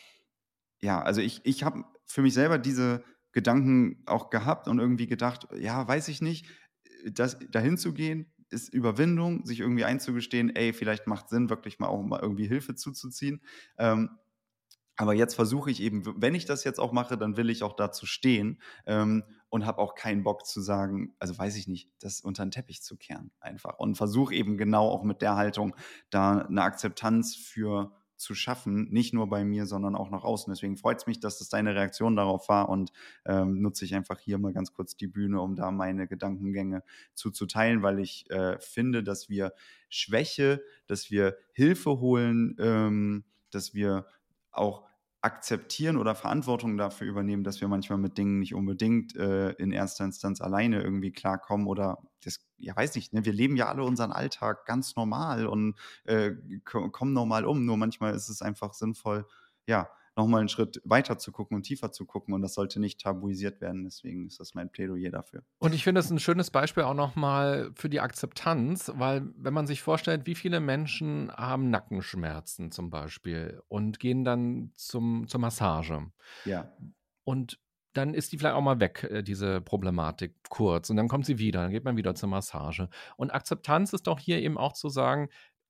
[0.82, 5.48] ja, also ich, ich habe für mich selber diese Gedanken auch gehabt und irgendwie gedacht,
[5.56, 6.48] ja, weiß ich nicht,
[7.12, 11.88] das, dahin zu gehen, ist Überwindung, sich irgendwie einzugestehen, ey, vielleicht macht Sinn, wirklich mal
[11.88, 13.42] auch mal irgendwie Hilfe zuzuziehen.
[13.78, 14.10] Ähm,
[15.00, 17.74] aber jetzt versuche ich eben, wenn ich das jetzt auch mache, dann will ich auch
[17.74, 22.20] dazu stehen ähm, und habe auch keinen Bock zu sagen, also weiß ich nicht, das
[22.20, 23.80] unter den Teppich zu kehren einfach.
[23.80, 25.74] Und versuche eben genau auch mit der Haltung
[26.10, 30.52] da eine Akzeptanz für zu schaffen, nicht nur bei mir, sondern auch nach außen.
[30.52, 32.92] Deswegen freut es mich, dass das deine Reaktion darauf war und
[33.26, 37.82] ähm, nutze ich einfach hier mal ganz kurz die Bühne, um da meine Gedankengänge zuzuteilen,
[37.82, 39.54] weil ich äh, finde, dass wir
[39.88, 44.06] Schwäche, dass wir Hilfe holen, ähm, dass wir
[44.52, 44.89] auch
[45.22, 50.06] akzeptieren oder Verantwortung dafür übernehmen, dass wir manchmal mit Dingen nicht unbedingt äh, in erster
[50.06, 53.26] Instanz alleine irgendwie klarkommen oder das, ja weiß ich, ne?
[53.26, 56.32] wir leben ja alle unseren Alltag ganz normal und äh,
[56.64, 59.28] kommen normal um, nur manchmal ist es einfach sinnvoll,
[59.66, 59.90] ja,
[60.20, 62.34] nochmal einen Schritt weiter zu gucken und tiefer zu gucken.
[62.34, 63.84] Und das sollte nicht tabuisiert werden.
[63.84, 65.44] Deswegen ist das mein Plädoyer dafür.
[65.60, 69.68] Und ich finde es ein schönes Beispiel auch nochmal für die Akzeptanz, weil wenn man
[69.68, 76.12] sich vorstellt, wie viele Menschen haben Nackenschmerzen zum Beispiel und gehen dann zum, zur Massage.
[76.46, 76.72] Ja.
[77.24, 77.60] Und
[77.94, 80.90] dann ist die vielleicht auch mal weg, äh, diese Problematik kurz.
[80.90, 82.90] Und dann kommt sie wieder, dann geht man wieder zur Massage.
[83.18, 85.30] Und Akzeptanz ist doch hier eben auch zu sagen,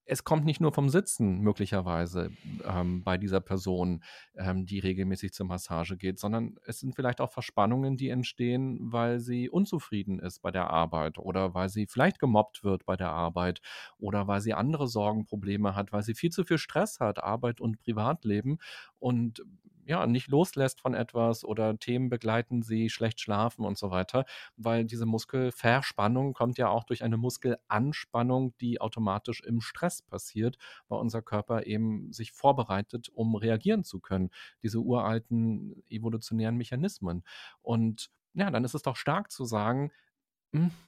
[0.10, 2.32] es kommt nicht nur vom Sitzen möglicherweise
[2.66, 4.04] ähm, bei dieser Person,
[4.36, 9.20] ähm, die regelmäßig zur Massage geht, sondern es sind vielleicht auch Verspannungen, die entstehen, weil
[9.20, 13.62] sie unzufrieden ist bei der Arbeit oder weil sie vielleicht gemobbt wird bei der Arbeit
[14.00, 17.78] oder weil sie andere Sorgenprobleme hat, weil sie viel zu viel Stress hat, Arbeit und
[17.78, 18.58] Privatleben.
[18.98, 19.44] Und
[19.90, 24.26] ja, nicht loslässt von etwas oder Themen begleiten sie, schlecht schlafen und so weiter,
[24.56, 30.58] weil diese Muskelverspannung kommt ja auch durch eine Muskelanspannung, die automatisch im Stress passiert,
[30.90, 34.30] weil unser Körper eben sich vorbereitet, um reagieren zu können.
[34.62, 37.24] Diese uralten evolutionären Mechanismen.
[37.64, 39.92] Und ja, dann ist es doch stark zu sagen,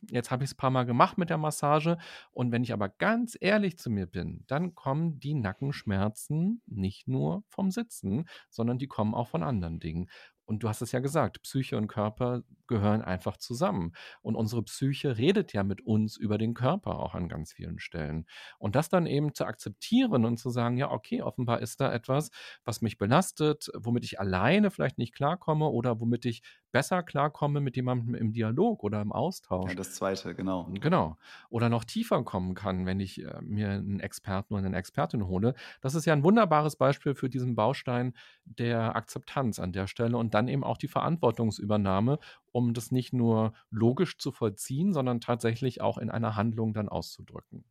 [0.10, 1.98] jetzt habe ich es ein paar Mal gemacht mit der Massage
[2.32, 7.44] und wenn ich aber ganz ehrlich zu mir bin, dann kommen die Nackenschmerzen nicht nur
[7.48, 10.10] vom Sitzen, sondern die kommen auch von anderen Dingen.
[10.52, 13.94] Und du hast es ja gesagt, Psyche und Körper gehören einfach zusammen.
[14.22, 18.26] Und unsere Psyche redet ja mit uns über den Körper auch an ganz vielen Stellen.
[18.58, 22.32] Und das dann eben zu akzeptieren und zu sagen, ja, okay, offenbar ist da etwas,
[22.66, 26.42] was mich belastet, womit ich alleine vielleicht nicht klarkomme oder womit ich
[26.72, 29.70] besser klarkomme mit jemandem im Dialog oder im Austausch.
[29.70, 30.70] Ja, das zweite, genau.
[30.80, 31.18] Genau.
[31.50, 35.54] Oder noch tiefer kommen kann, wenn ich äh, mir einen Experten oder eine Expertin hole.
[35.82, 38.14] Das ist ja ein wunderbares Beispiel für diesen Baustein
[38.46, 42.20] der Akzeptanz an der Stelle und dann eben auch die Verantwortungsübernahme,
[42.52, 47.64] um das nicht nur logisch zu vollziehen, sondern tatsächlich auch in einer Handlung dann auszudrücken.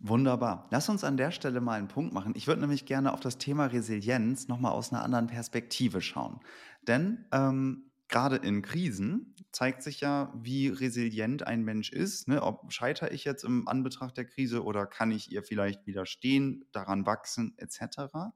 [0.00, 0.68] Wunderbar.
[0.70, 2.34] Lass uns an der Stelle mal einen Punkt machen.
[2.36, 6.38] Ich würde nämlich gerne auf das Thema Resilienz nochmal aus einer anderen Perspektive schauen.
[6.86, 12.28] Denn ähm, gerade in Krisen zeigt sich ja, wie resilient ein Mensch ist.
[12.28, 12.42] Ne?
[12.42, 17.04] Ob scheitere ich jetzt im Anbetracht der Krise oder kann ich ihr vielleicht widerstehen, daran
[17.04, 18.30] wachsen, etc.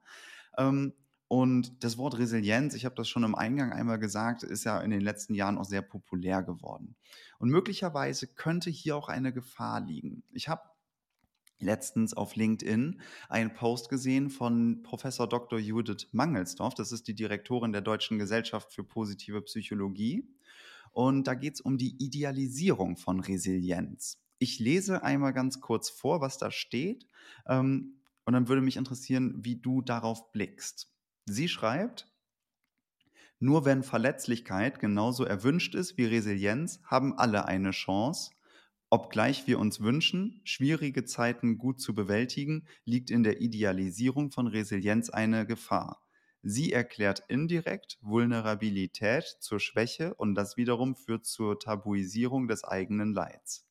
[0.57, 0.93] Ähm,
[1.33, 4.91] und das Wort Resilienz, ich habe das schon im Eingang einmal gesagt, ist ja in
[4.91, 6.95] den letzten Jahren auch sehr populär geworden.
[7.39, 10.21] Und möglicherweise könnte hier auch eine Gefahr liegen.
[10.31, 10.61] Ich habe
[11.57, 15.57] letztens auf LinkedIn einen Post gesehen von Professor Dr.
[15.57, 16.75] Judith Mangelsdorf.
[16.75, 20.29] Das ist die Direktorin der Deutschen Gesellschaft für positive Psychologie.
[20.91, 24.19] Und da geht es um die Idealisierung von Resilienz.
[24.37, 27.07] Ich lese einmal ganz kurz vor, was da steht.
[27.47, 30.92] Ähm, und dann würde mich interessieren, wie du darauf blickst.
[31.25, 32.11] Sie schreibt,
[33.39, 38.31] nur wenn Verletzlichkeit genauso erwünscht ist wie Resilienz, haben alle eine Chance,
[38.93, 45.09] Obgleich wir uns wünschen, schwierige Zeiten gut zu bewältigen, liegt in der Idealisierung von Resilienz
[45.09, 46.03] eine Gefahr.
[46.43, 53.65] Sie erklärt indirekt Vulnerabilität zur Schwäche und das wiederum führt zur Tabuisierung des eigenen Leids.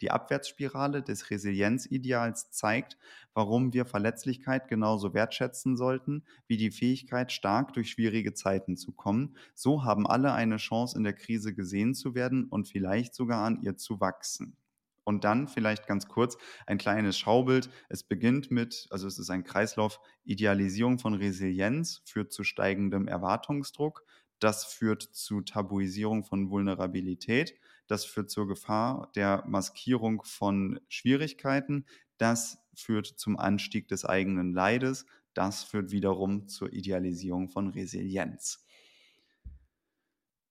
[0.00, 2.98] Die Abwärtsspirale des Resilienzideals zeigt,
[3.34, 9.36] warum wir Verletzlichkeit genauso wertschätzen sollten wie die Fähigkeit, stark durch schwierige Zeiten zu kommen.
[9.54, 13.60] So haben alle eine Chance, in der Krise gesehen zu werden und vielleicht sogar an
[13.62, 14.56] ihr zu wachsen.
[15.04, 16.36] Und dann vielleicht ganz kurz
[16.66, 17.70] ein kleines Schaubild.
[17.88, 24.04] Es beginnt mit, also es ist ein Kreislauf, Idealisierung von Resilienz führt zu steigendem Erwartungsdruck.
[24.40, 27.54] Das führt zu Tabuisierung von Vulnerabilität.
[27.86, 31.86] Das führt zur Gefahr der Maskierung von Schwierigkeiten.
[32.18, 35.06] Das führt zum Anstieg des eigenen Leides.
[35.34, 38.65] Das führt wiederum zur Idealisierung von Resilienz.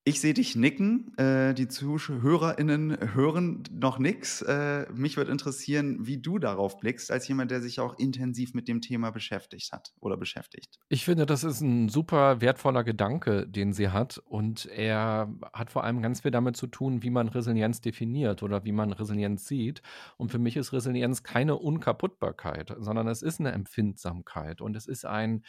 [0.08, 1.18] Ich sehe dich nicken.
[1.18, 4.44] Äh, die ZuhörerInnen hören noch nichts.
[4.44, 8.68] Äh, mich würde interessieren, wie du darauf blickst, als jemand, der sich auch intensiv mit
[8.68, 10.80] dem Thema beschäftigt hat oder beschäftigt.
[10.90, 14.20] Ich finde, das ist ein super wertvoller Gedanke, den sie hat.
[14.20, 18.64] Und er hat vor allem ganz viel damit zu tun, wie man Resilienz definiert oder
[18.64, 19.82] wie man Resilienz sieht.
[20.18, 25.08] Und für mich ist Resilienz keine Unkaputtbarkeit, sondern es ist eine Empfindsamkeit und es ist
[25.08, 25.42] ein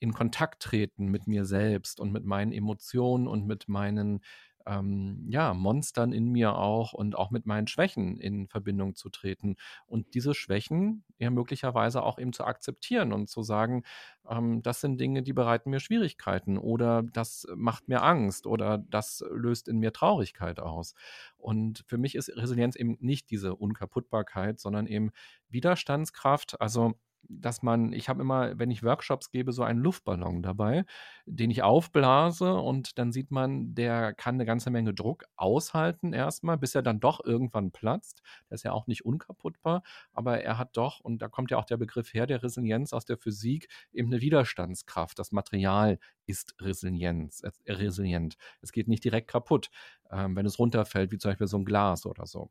[0.00, 4.20] in Kontakt treten mit mir selbst und mit meinen Emotionen und mit meinen
[4.66, 9.56] ähm, ja, Monstern in mir auch und auch mit meinen Schwächen in Verbindung zu treten
[9.86, 13.84] und diese Schwächen ja möglicherweise auch eben zu akzeptieren und zu sagen,
[14.28, 19.24] ähm, das sind Dinge, die bereiten mir Schwierigkeiten oder das macht mir Angst oder das
[19.30, 20.94] löst in mir Traurigkeit aus.
[21.36, 25.10] Und für mich ist Resilienz eben nicht diese Unkaputtbarkeit, sondern eben
[25.48, 26.94] Widerstandskraft, also
[27.28, 30.84] dass man, ich habe immer, wenn ich Workshops gebe, so einen Luftballon dabei,
[31.26, 36.58] den ich aufblase und dann sieht man, der kann eine ganze Menge Druck aushalten erstmal,
[36.58, 38.22] bis er dann doch irgendwann platzt.
[38.48, 41.64] Der ist ja auch nicht unkaputtbar, aber er hat doch, und da kommt ja auch
[41.64, 45.18] der Begriff her, der Resilienz aus der Physik, eben eine Widerstandskraft.
[45.18, 48.36] Das Material ist Resilienz, resilient.
[48.60, 49.70] Es geht nicht direkt kaputt,
[50.10, 52.50] ähm, wenn es runterfällt, wie zum Beispiel so ein Glas oder so.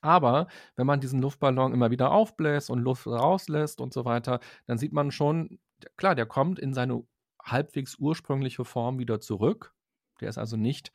[0.00, 0.46] Aber
[0.76, 4.92] wenn man diesen Luftballon immer wieder aufbläst und Luft rauslässt und so weiter, dann sieht
[4.92, 5.58] man schon,
[5.96, 7.04] klar, der kommt in seine
[7.42, 9.74] halbwegs ursprüngliche Form wieder zurück.
[10.20, 10.92] Der ist also nicht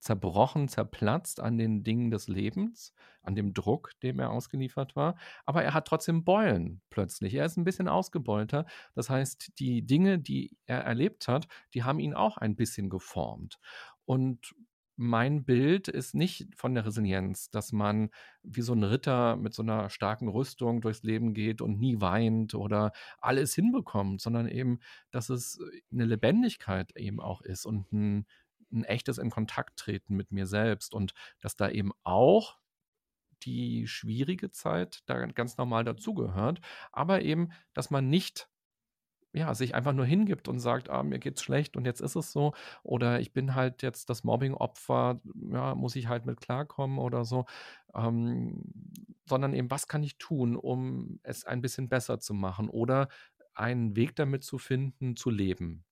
[0.00, 2.92] zerbrochen, zerplatzt an den Dingen des Lebens,
[3.22, 5.16] an dem Druck, dem er ausgeliefert war.
[5.44, 7.34] Aber er hat trotzdem Beulen plötzlich.
[7.34, 8.66] Er ist ein bisschen ausgebeulter.
[8.94, 13.58] Das heißt, die Dinge, die er erlebt hat, die haben ihn auch ein bisschen geformt.
[14.04, 14.54] Und
[14.98, 18.10] mein Bild ist nicht von der Resilienz, dass man
[18.42, 22.54] wie so ein Ritter mit so einer starken Rüstung durchs Leben geht und nie weint
[22.54, 22.90] oder
[23.20, 24.80] alles hinbekommt, sondern eben,
[25.12, 25.60] dass es
[25.92, 28.26] eine Lebendigkeit eben auch ist und ein,
[28.72, 32.58] ein echtes in Kontakt treten mit mir selbst und dass da eben auch
[33.44, 38.48] die schwierige Zeit da ganz normal dazugehört, aber eben, dass man nicht
[39.38, 42.32] ja, sich einfach nur hingibt und sagt, ah, mir geht's schlecht und jetzt ist es
[42.32, 42.54] so.
[42.82, 45.20] Oder ich bin halt jetzt das Mobbing-Opfer,
[45.52, 47.46] ja, muss ich halt mit klarkommen oder so.
[47.94, 48.64] Ähm,
[49.26, 53.08] sondern eben, was kann ich tun, um es ein bisschen besser zu machen oder
[53.54, 55.84] einen Weg damit zu finden, zu leben.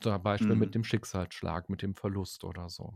[0.00, 0.58] Zum Beispiel mhm.
[0.58, 2.94] mit dem Schicksalsschlag, mit dem Verlust oder so.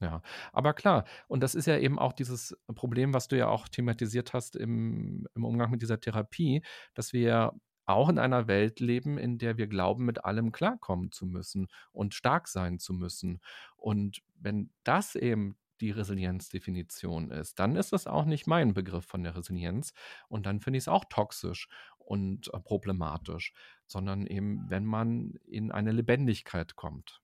[0.00, 0.20] Ja,
[0.52, 4.34] aber klar, und das ist ja eben auch dieses Problem, was du ja auch thematisiert
[4.34, 6.62] hast im, im Umgang mit dieser Therapie,
[6.94, 7.52] dass wir
[7.86, 12.14] auch in einer Welt leben, in der wir glauben, mit allem klarkommen zu müssen und
[12.14, 13.40] stark sein zu müssen.
[13.76, 19.22] Und wenn das eben die Resilienzdefinition ist, dann ist das auch nicht mein Begriff von
[19.22, 19.92] der Resilienz.
[20.28, 21.68] Und dann finde ich es auch toxisch
[21.98, 23.52] und äh, problematisch,
[23.86, 27.20] sondern eben, wenn man in eine Lebendigkeit kommt.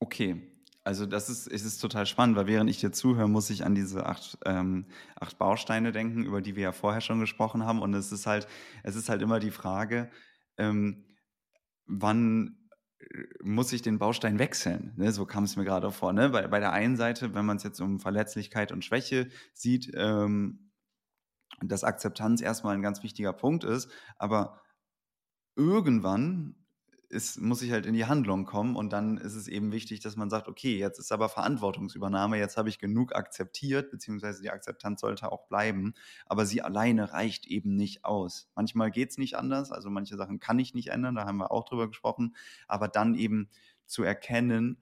[0.00, 0.53] Okay,
[0.84, 3.74] also das ist, es ist total spannend, weil während ich dir zuhöre, muss ich an
[3.74, 4.86] diese acht, ähm,
[5.18, 7.80] acht Bausteine denken, über die wir ja vorher schon gesprochen haben.
[7.80, 8.46] Und es ist halt,
[8.82, 10.10] es ist halt immer die Frage,
[10.58, 11.06] ähm,
[11.86, 12.68] wann
[12.98, 14.92] äh, muss ich den Baustein wechseln?
[14.96, 16.12] Ne, so kam es mir gerade vor.
[16.12, 16.28] Ne?
[16.28, 20.70] Bei, bei der einen Seite, wenn man es jetzt um Verletzlichkeit und Schwäche sieht, ähm,
[21.62, 24.60] dass Akzeptanz erstmal ein ganz wichtiger Punkt ist, aber
[25.56, 26.56] irgendwann
[27.14, 30.16] ist, muss ich halt in die Handlung kommen und dann ist es eben wichtig, dass
[30.16, 35.00] man sagt, okay, jetzt ist aber Verantwortungsübernahme, jetzt habe ich genug akzeptiert, beziehungsweise die Akzeptanz
[35.00, 35.94] sollte auch bleiben,
[36.26, 38.50] aber sie alleine reicht eben nicht aus.
[38.54, 41.50] Manchmal geht es nicht anders, also manche Sachen kann ich nicht ändern, da haben wir
[41.50, 42.34] auch drüber gesprochen,
[42.68, 43.48] aber dann eben
[43.86, 44.76] zu erkennen,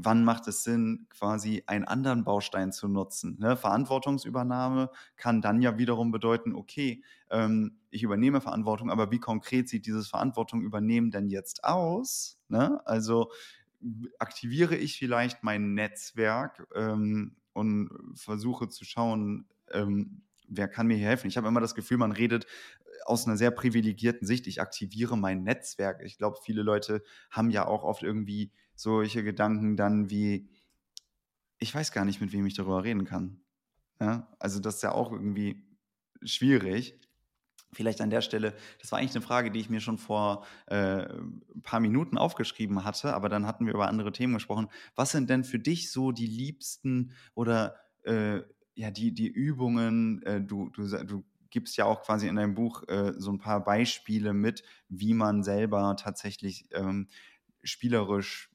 [0.00, 3.36] wann macht es Sinn, quasi einen anderen Baustein zu nutzen.
[3.40, 3.56] Ne?
[3.56, 9.86] Verantwortungsübernahme kann dann ja wiederum bedeuten, okay, ähm, ich übernehme Verantwortung, aber wie konkret sieht
[9.86, 12.38] dieses Verantwortung übernehmen denn jetzt aus?
[12.48, 12.80] Ne?
[12.86, 13.32] Also
[14.20, 21.08] aktiviere ich vielleicht mein Netzwerk ähm, und versuche zu schauen, ähm, wer kann mir hier
[21.08, 21.26] helfen?
[21.26, 22.46] Ich habe immer das Gefühl, man redet
[23.04, 24.46] aus einer sehr privilegierten Sicht.
[24.46, 26.02] Ich aktiviere mein Netzwerk.
[26.04, 30.48] Ich glaube, viele Leute haben ja auch oft irgendwie solche Gedanken dann wie,
[31.58, 33.40] ich weiß gar nicht, mit wem ich darüber reden kann.
[34.00, 34.28] Ja?
[34.38, 35.64] Also das ist ja auch irgendwie
[36.22, 36.98] schwierig.
[37.72, 41.02] Vielleicht an der Stelle, das war eigentlich eine Frage, die ich mir schon vor äh,
[41.06, 44.68] ein paar Minuten aufgeschrieben hatte, aber dann hatten wir über andere Themen gesprochen.
[44.94, 48.40] Was sind denn für dich so die liebsten oder äh,
[48.74, 50.22] ja, die, die Übungen?
[50.22, 53.62] Äh, du, du, du gibst ja auch quasi in deinem Buch äh, so ein paar
[53.64, 57.08] Beispiele mit, wie man selber tatsächlich ähm,
[57.64, 58.50] spielerisch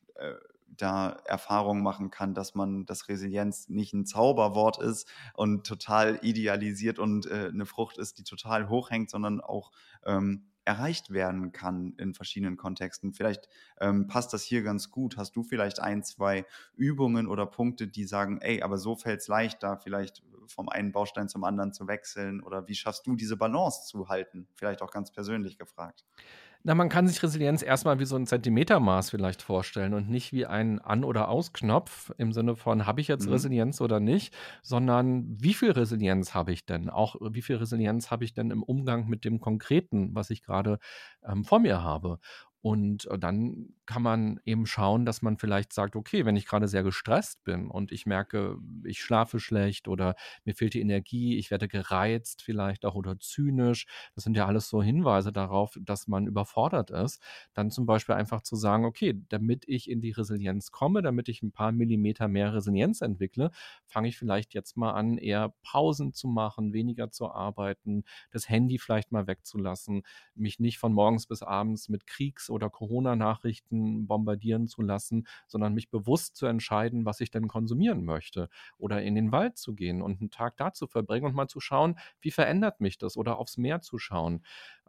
[0.77, 6.99] da Erfahrungen machen kann, dass man, dass Resilienz nicht ein Zauberwort ist und total idealisiert
[6.99, 9.71] und äh, eine Frucht ist, die total hochhängt, sondern auch
[10.05, 13.13] ähm, erreicht werden kann in verschiedenen Kontexten.
[13.13, 13.49] Vielleicht
[13.81, 15.17] ähm, passt das hier ganz gut.
[15.17, 16.45] Hast du vielleicht ein, zwei
[16.75, 21.27] Übungen oder Punkte, die sagen, ey, aber so fällt es leichter, vielleicht vom einen Baustein
[21.27, 22.41] zum anderen zu wechseln?
[22.41, 24.47] Oder wie schaffst du diese Balance zu halten?
[24.53, 26.05] Vielleicht auch ganz persönlich gefragt.
[26.65, 30.45] Na, man kann sich Resilienz erstmal wie so ein Zentimetermaß vielleicht vorstellen und nicht wie
[30.45, 33.33] ein An- oder Ausknopf im Sinne von, habe ich jetzt mhm.
[33.33, 36.89] Resilienz oder nicht, sondern wie viel Resilienz habe ich denn?
[36.89, 40.79] Auch wie viel Resilienz habe ich denn im Umgang mit dem Konkreten, was ich gerade
[41.25, 42.19] ähm, vor mir habe?
[42.61, 46.67] Und äh, dann kann man eben schauen, dass man vielleicht sagt, okay, wenn ich gerade
[46.67, 50.15] sehr gestresst bin und ich merke, ich schlafe schlecht oder
[50.45, 54.69] mir fehlt die Energie, ich werde gereizt vielleicht auch oder zynisch, das sind ja alles
[54.69, 57.21] so Hinweise darauf, dass man überfordert ist,
[57.53, 61.43] dann zum Beispiel einfach zu sagen, okay, damit ich in die Resilienz komme, damit ich
[61.43, 63.51] ein paar Millimeter mehr Resilienz entwickle,
[63.85, 68.77] fange ich vielleicht jetzt mal an, eher Pausen zu machen, weniger zu arbeiten, das Handy
[68.79, 70.03] vielleicht mal wegzulassen,
[70.35, 73.72] mich nicht von morgens bis abends mit Kriegs- oder Corona-Nachrichten
[74.07, 78.49] bombardieren zu lassen, sondern mich bewusst zu entscheiden, was ich denn konsumieren möchte.
[78.77, 81.59] Oder in den Wald zu gehen und einen Tag da zu verbringen und mal zu
[81.59, 84.41] schauen, wie verändert mich das oder aufs Meer zu schauen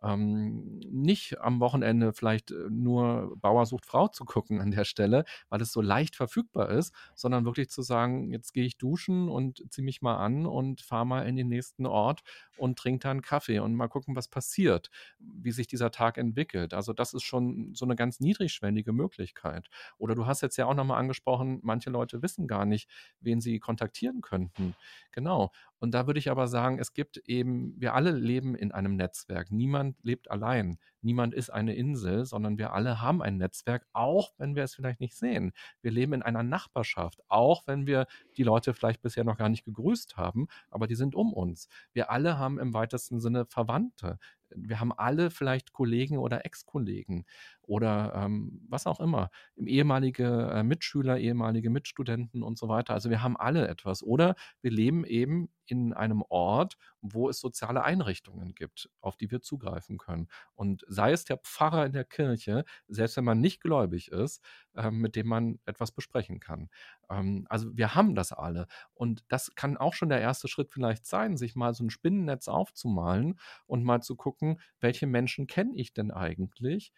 [0.04, 5.24] ähm, nicht am Wochenende vielleicht äh, nur Bauer sucht Frau zu gucken an der Stelle,
[5.48, 9.64] weil es so leicht verfügbar ist, sondern wirklich zu sagen, jetzt gehe ich duschen und
[9.72, 12.22] ziehe mich mal an und fahre mal in den nächsten Ort
[12.56, 16.74] und trinke da einen Kaffee und mal gucken, was passiert, wie sich dieser Tag entwickelt.
[16.74, 19.68] Also das ist schon so eine ganz niedrigschwellige Möglichkeit.
[19.98, 22.88] Oder du hast jetzt ja auch nochmal angesprochen, manche Leute wissen gar nicht,
[23.20, 24.76] wen sie kontaktieren könnten.
[25.12, 25.50] Genau.
[25.84, 29.52] Und da würde ich aber sagen, es gibt eben, wir alle leben in einem Netzwerk.
[29.52, 30.78] Niemand lebt allein.
[31.04, 35.00] Niemand ist eine Insel, sondern wir alle haben ein Netzwerk, auch wenn wir es vielleicht
[35.00, 35.52] nicht sehen.
[35.82, 39.64] Wir leben in einer Nachbarschaft, auch wenn wir die Leute vielleicht bisher noch gar nicht
[39.64, 41.68] gegrüßt haben, aber die sind um uns.
[41.92, 44.18] Wir alle haben im weitesten Sinne Verwandte
[44.56, 47.24] wir haben alle vielleicht Kollegen oder Ex-Kollegen
[47.62, 52.94] oder ähm, was auch immer, ehemalige äh, Mitschüler, ehemalige Mitstudenten und so weiter.
[52.94, 54.02] Also wir haben alle etwas.
[54.02, 56.76] Oder wir leben eben in einem Ort,
[57.06, 60.28] wo es soziale Einrichtungen gibt, auf die wir zugreifen können.
[60.54, 64.42] Und sei es der Pfarrer in der Kirche, selbst wenn man nicht gläubig ist,
[64.74, 66.70] äh, mit dem man etwas besprechen kann.
[67.10, 68.66] Ähm, also wir haben das alle.
[68.94, 72.48] Und das kann auch schon der erste Schritt vielleicht sein, sich mal so ein Spinnennetz
[72.48, 76.90] aufzumalen und mal zu gucken, welche Menschen kenne ich denn eigentlich,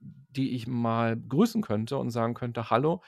[0.00, 3.02] die ich mal grüßen könnte und sagen könnte, hallo,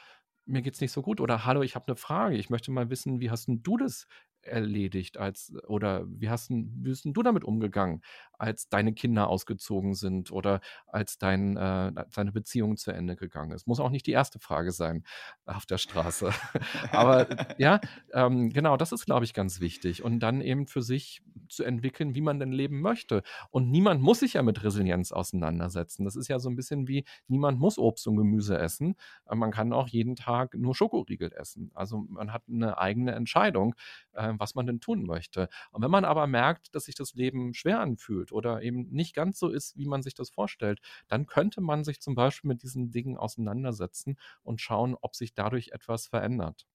[0.47, 3.21] mir geht's nicht so gut oder hallo, ich habe eine Frage, ich möchte mal wissen,
[3.21, 4.07] wie hast du das
[4.47, 8.03] erledigt als oder wie hast denn, wie bist denn du damit umgegangen,
[8.39, 13.67] als deine Kinder ausgezogen sind oder als dein, äh, deine Beziehung zu Ende gegangen ist?
[13.67, 15.05] Muss auch nicht die erste Frage sein
[15.45, 16.31] auf der Straße.
[16.91, 17.27] Aber
[17.59, 17.81] ja,
[18.13, 20.03] ähm, genau, das ist, glaube ich, ganz wichtig.
[20.03, 23.23] Und dann eben für sich zu entwickeln, wie man denn leben möchte.
[23.51, 26.05] Und niemand muss sich ja mit Resilienz auseinandersetzen.
[26.05, 28.97] Das ist ja so ein bisschen wie, niemand muss Obst und Gemüse essen.
[29.33, 31.71] Man kann auch jeden Tag nur Schokoriegel essen.
[31.75, 33.75] Also man hat eine eigene Entscheidung,
[34.13, 35.49] äh, was man denn tun möchte.
[35.71, 39.39] Und wenn man aber merkt, dass sich das Leben schwer anfühlt oder eben nicht ganz
[39.39, 42.91] so ist, wie man sich das vorstellt, dann könnte man sich zum Beispiel mit diesen
[42.91, 46.67] Dingen auseinandersetzen und schauen, ob sich dadurch etwas verändert.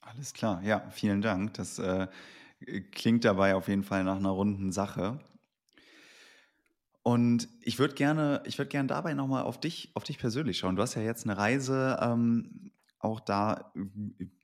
[0.00, 1.54] Alles klar, ja, vielen Dank.
[1.54, 2.08] Das äh,
[2.92, 5.20] klingt dabei auf jeden Fall nach einer runden Sache.
[7.02, 10.76] Und ich würde gerne, ich würde gerne dabei nochmal auf dich, auf dich persönlich schauen.
[10.76, 13.72] Du hast ja jetzt eine Reise ähm, auch da,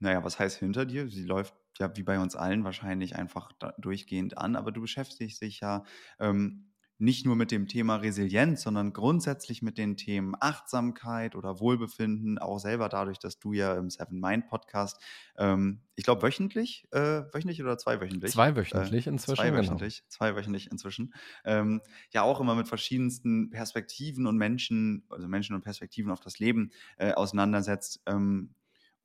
[0.00, 1.08] naja, was heißt hinter dir?
[1.08, 5.60] Sie läuft ja wie bei uns allen wahrscheinlich einfach durchgehend an, aber du beschäftigst dich
[5.60, 5.84] ja
[6.18, 6.66] ähm,
[6.98, 12.58] nicht nur mit dem Thema Resilienz, sondern grundsätzlich mit den Themen Achtsamkeit oder Wohlbefinden, auch
[12.58, 15.00] selber dadurch, dass du ja im Seven Mind Podcast,
[15.36, 18.32] ähm, ich glaube wöchentlich, äh, wöchentlich oder zweiwöchentlich?
[18.32, 19.36] Zweiwöchentlich äh, inzwischen.
[19.36, 20.08] Zweiwöchentlich, genau.
[20.08, 21.14] zweiwöchentlich inzwischen.
[21.44, 26.38] Ähm, ja, auch immer mit verschiedensten Perspektiven und Menschen, also Menschen und Perspektiven auf das
[26.38, 28.02] Leben äh, auseinandersetzt.
[28.06, 28.54] Ähm,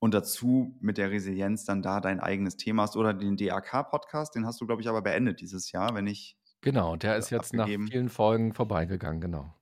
[0.00, 4.46] und dazu mit der Resilienz dann da dein eigenes Thema hast oder den DAK-Podcast, den
[4.46, 7.66] hast du, glaube ich, aber beendet dieses Jahr, wenn ich Genau, der ist jetzt nach
[7.66, 9.54] vielen Folgen vorbeigegangen, genau.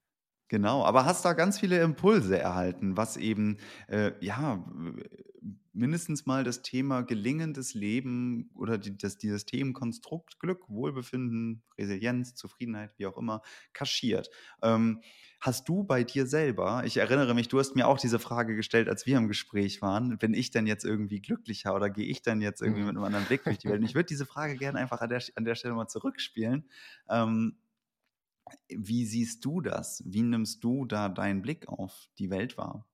[0.49, 4.65] Genau, aber hast da ganz viele Impulse erhalten, was eben, äh, ja,
[5.79, 12.93] mindestens mal das Thema gelingendes Leben oder die, das, dieses Themenkonstrukt Glück, Wohlbefinden, Resilienz, Zufriedenheit,
[12.99, 14.31] wie auch immer, kaschiert.
[14.63, 15.01] Ähm,
[15.41, 18.89] Hast du bei dir selber, ich erinnere mich, du hast mir auch diese Frage gestellt,
[18.89, 22.41] als wir im Gespräch waren, bin ich denn jetzt irgendwie glücklicher oder gehe ich dann
[22.41, 22.89] jetzt irgendwie mhm.
[22.89, 23.79] mit einem anderen Blick durch die Welt?
[23.79, 26.69] Und ich würde diese Frage gerne einfach an der, an der Stelle mal zurückspielen.
[27.09, 27.57] Ähm,
[28.69, 30.03] wie siehst du das?
[30.05, 32.85] Wie nimmst du da deinen Blick auf die Welt wahr?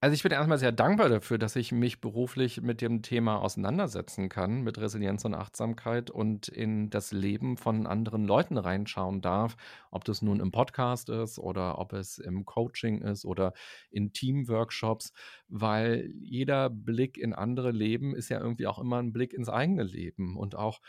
[0.00, 4.28] Also ich bin erstmal sehr dankbar dafür, dass ich mich beruflich mit dem Thema auseinandersetzen
[4.28, 9.56] kann, mit Resilienz und Achtsamkeit und in das Leben von anderen Leuten reinschauen darf,
[9.90, 13.54] ob das nun im Podcast ist oder ob es im Coaching ist oder
[13.90, 15.12] in Teamworkshops,
[15.48, 19.82] weil jeder Blick in andere Leben ist ja irgendwie auch immer ein Blick ins eigene
[19.82, 20.80] Leben und auch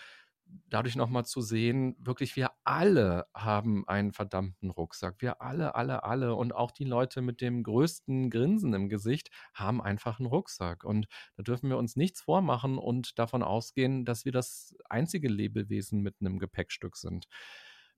[0.69, 5.15] dadurch nochmal zu sehen, wirklich wir alle haben einen verdammten Rucksack.
[5.19, 9.81] Wir alle, alle, alle und auch die Leute mit dem größten Grinsen im Gesicht haben
[9.81, 10.83] einfach einen Rucksack.
[10.83, 16.01] Und da dürfen wir uns nichts vormachen und davon ausgehen, dass wir das einzige Lebewesen
[16.01, 17.27] mit einem Gepäckstück sind.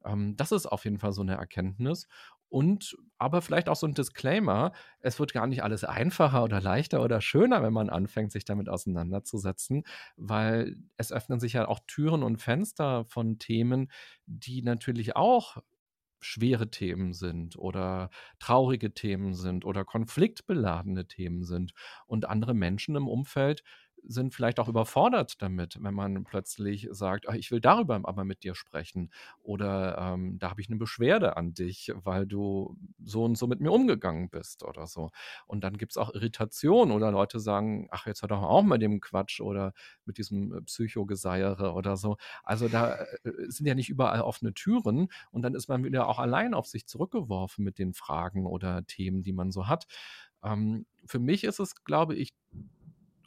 [0.05, 2.07] Ähm, das ist auf jeden Fall so eine Erkenntnis.
[2.49, 7.01] Und aber vielleicht auch so ein Disclaimer, es wird gar nicht alles einfacher oder leichter
[7.01, 9.83] oder schöner, wenn man anfängt, sich damit auseinanderzusetzen,
[10.17, 13.89] weil es öffnen sich ja auch Türen und Fenster von Themen,
[14.25, 15.57] die natürlich auch
[16.19, 18.09] schwere Themen sind oder
[18.39, 21.73] traurige Themen sind oder konfliktbeladene Themen sind
[22.05, 23.63] und andere Menschen im Umfeld
[24.03, 28.43] sind vielleicht auch überfordert damit, wenn man plötzlich sagt, ah, ich will darüber aber mit
[28.43, 29.11] dir sprechen
[29.41, 33.59] oder ähm, da habe ich eine Beschwerde an dich, weil du so und so mit
[33.59, 35.11] mir umgegangen bist oder so.
[35.47, 38.77] Und dann gibt es auch Irritation oder Leute sagen, ach, jetzt hör doch auch mal
[38.79, 39.73] dem Quatsch oder
[40.05, 42.17] mit diesem äh, Psychogeseiere oder so.
[42.43, 46.19] Also da äh, sind ja nicht überall offene Türen und dann ist man wieder auch
[46.19, 49.85] allein auf sich zurückgeworfen mit den Fragen oder Themen, die man so hat.
[50.43, 52.33] Ähm, für mich ist es, glaube ich,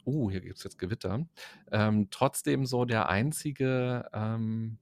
[0.05, 1.25] oh, hier gibt es jetzt Gewitter,
[1.71, 4.77] ähm, trotzdem so der einzige ähm,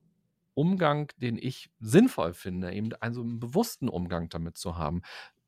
[0.53, 5.01] Umgang, den ich sinnvoll finde, eben also einen bewussten Umgang damit zu haben.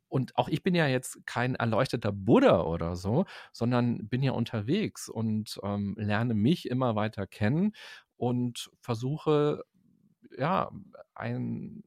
[0.07, 5.10] Und auch ich bin ja jetzt kein erleuchteter Buddha oder so, sondern bin ja unterwegs
[5.10, 7.73] und ähm, lerne mich immer weiter kennen
[8.18, 9.64] und versuche,
[10.38, 10.72] ja,
[11.15, 11.84] ein,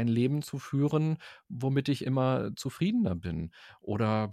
[0.00, 1.18] ein Leben zu führen,
[1.48, 4.30] womit ich immer zufriedener bin oder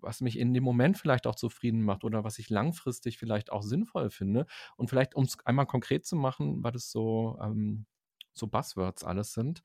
[0.00, 3.62] was mich in dem Moment vielleicht auch zufrieden macht oder was ich langfristig vielleicht auch
[3.62, 4.46] sinnvoll finde.
[4.76, 7.86] Und vielleicht, um es einmal konkret zu machen, weil das so, ähm,
[8.32, 9.62] so Buzzwords alles sind.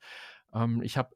[0.52, 1.14] Ähm, ich habe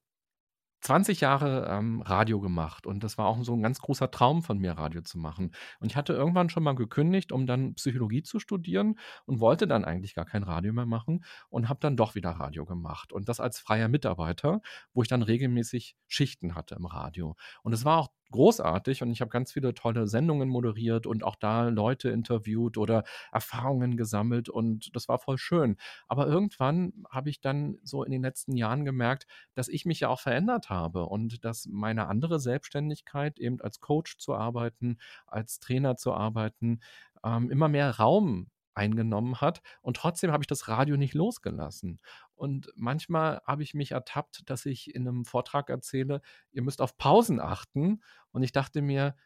[0.81, 4.59] 20 Jahre ähm, Radio gemacht und das war auch so ein ganz großer Traum von
[4.59, 5.53] mir, Radio zu machen.
[5.81, 9.85] Und ich hatte irgendwann schon mal gekündigt, um dann Psychologie zu studieren und wollte dann
[9.85, 13.13] eigentlich gar kein Radio mehr machen und habe dann doch wieder Radio gemacht.
[13.13, 14.61] Und das als freier Mitarbeiter,
[14.93, 17.37] wo ich dann regelmäßig Schichten hatte im Radio.
[17.63, 21.37] Und es war auch großartig und ich habe ganz viele tolle Sendungen moderiert und auch
[21.37, 25.77] da Leute interviewt oder Erfahrungen gesammelt und das war voll schön.
[26.09, 30.09] Aber irgendwann habe ich dann so in den letzten Jahren gemerkt, dass ich mich ja
[30.09, 35.97] auch verändert habe und dass meine andere Selbstständigkeit, eben als Coach zu arbeiten, als Trainer
[35.97, 36.81] zu arbeiten,
[37.25, 39.61] ähm, immer mehr Raum eingenommen hat.
[39.83, 42.01] Und trotzdem habe ich das Radio nicht losgelassen.
[42.39, 46.21] Und manchmal habe ich mich ertappt, dass ich in einem Vortrag erzähle,
[46.53, 48.01] ihr müsst auf Pausen achten.
[48.31, 49.17] Und ich dachte mir,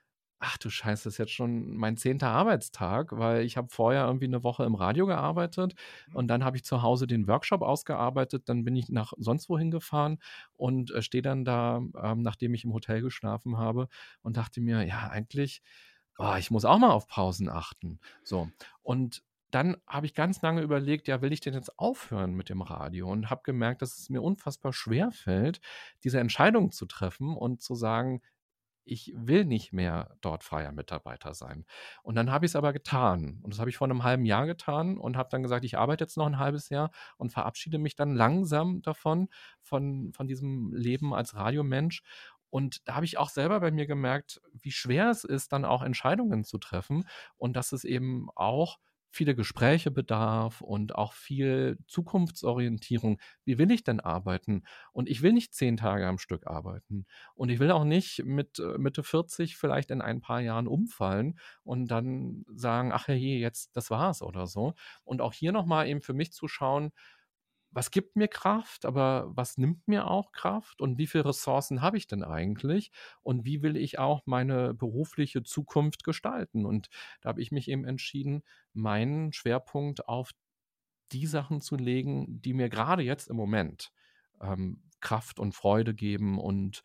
[0.43, 4.27] ach du Scheiße, das ist jetzt schon mein zehnter Arbeitstag, weil ich habe vorher irgendwie
[4.27, 5.75] eine Woche im Radio gearbeitet
[6.09, 6.17] mhm.
[6.17, 9.71] und dann habe ich zu Hause den Workshop ausgearbeitet, dann bin ich nach sonst wohin
[9.71, 10.19] gefahren
[10.55, 13.89] und äh, stehe dann da, ähm, nachdem ich im Hotel geschlafen habe
[14.23, 15.63] und dachte mir, ja, eigentlich,
[16.19, 18.01] oh, ich muss auch mal auf Pausen achten.
[18.25, 18.51] So.
[18.83, 19.23] Und
[19.55, 23.11] dann habe ich ganz lange überlegt, ja, will ich denn jetzt aufhören mit dem Radio?
[23.11, 25.61] Und habe gemerkt, dass es mir unfassbar schwer fällt,
[26.05, 28.23] diese Entscheidung zu treffen und zu sagen,
[28.85, 31.67] ich will nicht mehr dort freier Mitarbeiter sein.
[32.03, 33.39] Und dann habe ich es aber getan.
[33.43, 36.05] Und das habe ich vor einem halben Jahr getan und habe dann gesagt, ich arbeite
[36.05, 39.29] jetzt noch ein halbes Jahr und verabschiede mich dann langsam davon,
[39.61, 42.03] von, von diesem Leben als Radiomensch.
[42.51, 45.83] Und da habe ich auch selber bei mir gemerkt, wie schwer es ist, dann auch
[45.83, 47.07] Entscheidungen zu treffen
[47.37, 48.79] und dass es eben auch
[49.13, 53.21] viele Gespräche bedarf und auch viel Zukunftsorientierung.
[53.45, 54.65] Wie will ich denn arbeiten?
[54.93, 57.07] Und ich will nicht zehn Tage am Stück arbeiten.
[57.35, 61.39] Und ich will auch nicht mit äh, Mitte 40 vielleicht in ein paar Jahren umfallen
[61.63, 64.75] und dann sagen, ach je, jetzt, das war's oder so.
[65.05, 66.91] Und auch hier nochmal eben für mich zu schauen,
[67.73, 71.97] was gibt mir Kraft, aber was nimmt mir auch Kraft und wie viele Ressourcen habe
[71.97, 72.91] ich denn eigentlich
[73.23, 76.67] und wie will ich auch meine berufliche Zukunft gestalten?
[76.67, 76.89] Und
[77.23, 78.43] da habe ich mich eben entschieden,
[78.75, 80.33] meinen Schwerpunkt auf
[81.13, 83.93] die Sachen zu legen, die mir gerade jetzt im Moment
[84.41, 86.83] ähm, Kraft und Freude geben und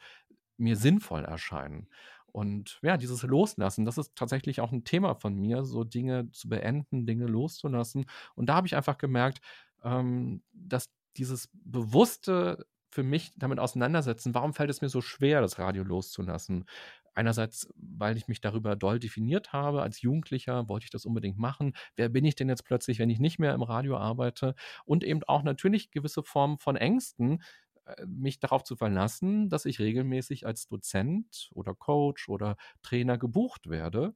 [0.57, 1.87] mir sinnvoll erscheinen.
[2.27, 6.49] Und ja, dieses Loslassen, das ist tatsächlich auch ein Thema von mir, so Dinge zu
[6.49, 8.05] beenden, Dinge loszulassen.
[8.35, 9.39] Und da habe ich einfach gemerkt,
[9.87, 15.59] ähm, dass dieses bewusste für mich damit auseinandersetzen, warum fällt es mir so schwer, das
[15.59, 16.65] Radio loszulassen?
[17.13, 19.81] Einerseits, weil ich mich darüber doll definiert habe.
[19.81, 21.73] Als Jugendlicher wollte ich das unbedingt machen.
[21.95, 24.53] Wer bin ich denn jetzt plötzlich, wenn ich nicht mehr im Radio arbeite?
[24.85, 27.41] Und eben auch natürlich gewisse Formen von Ängsten,
[27.85, 33.67] äh, mich darauf zu verlassen, dass ich regelmäßig als Dozent oder Coach oder Trainer gebucht
[33.69, 34.13] werde,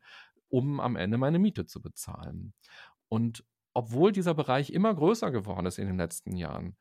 [0.49, 2.53] um am Ende meine Miete zu bezahlen.
[3.09, 3.43] Und
[3.73, 6.75] obwohl dieser Bereich immer größer geworden ist in den letzten Jahren,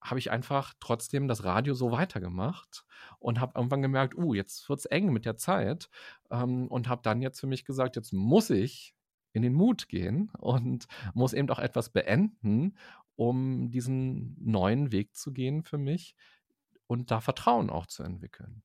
[0.00, 2.84] habe ich einfach trotzdem das Radio so weitergemacht
[3.18, 5.88] und habe irgendwann gemerkt, uh, jetzt wird es eng mit der Zeit
[6.30, 8.94] ähm, und habe dann jetzt für mich gesagt, jetzt muss ich
[9.32, 12.76] in den Mut gehen und muss eben auch etwas beenden,
[13.16, 16.14] um diesen neuen Weg zu gehen für mich
[16.86, 18.62] und da Vertrauen auch zu entwickeln.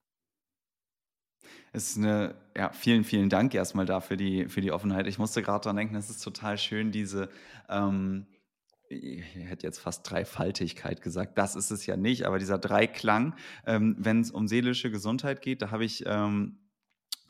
[1.74, 5.08] Ist eine, ja, vielen, vielen Dank erstmal dafür die, für die Offenheit.
[5.08, 7.30] Ich musste gerade daran denken, es ist total schön, diese,
[7.70, 8.26] ähm,
[8.90, 13.36] ich hätte jetzt fast Dreifaltigkeit gesagt, das ist es ja nicht, aber dieser Dreiklang,
[13.66, 16.58] ähm, wenn es um seelische Gesundheit geht, da habe ich ähm,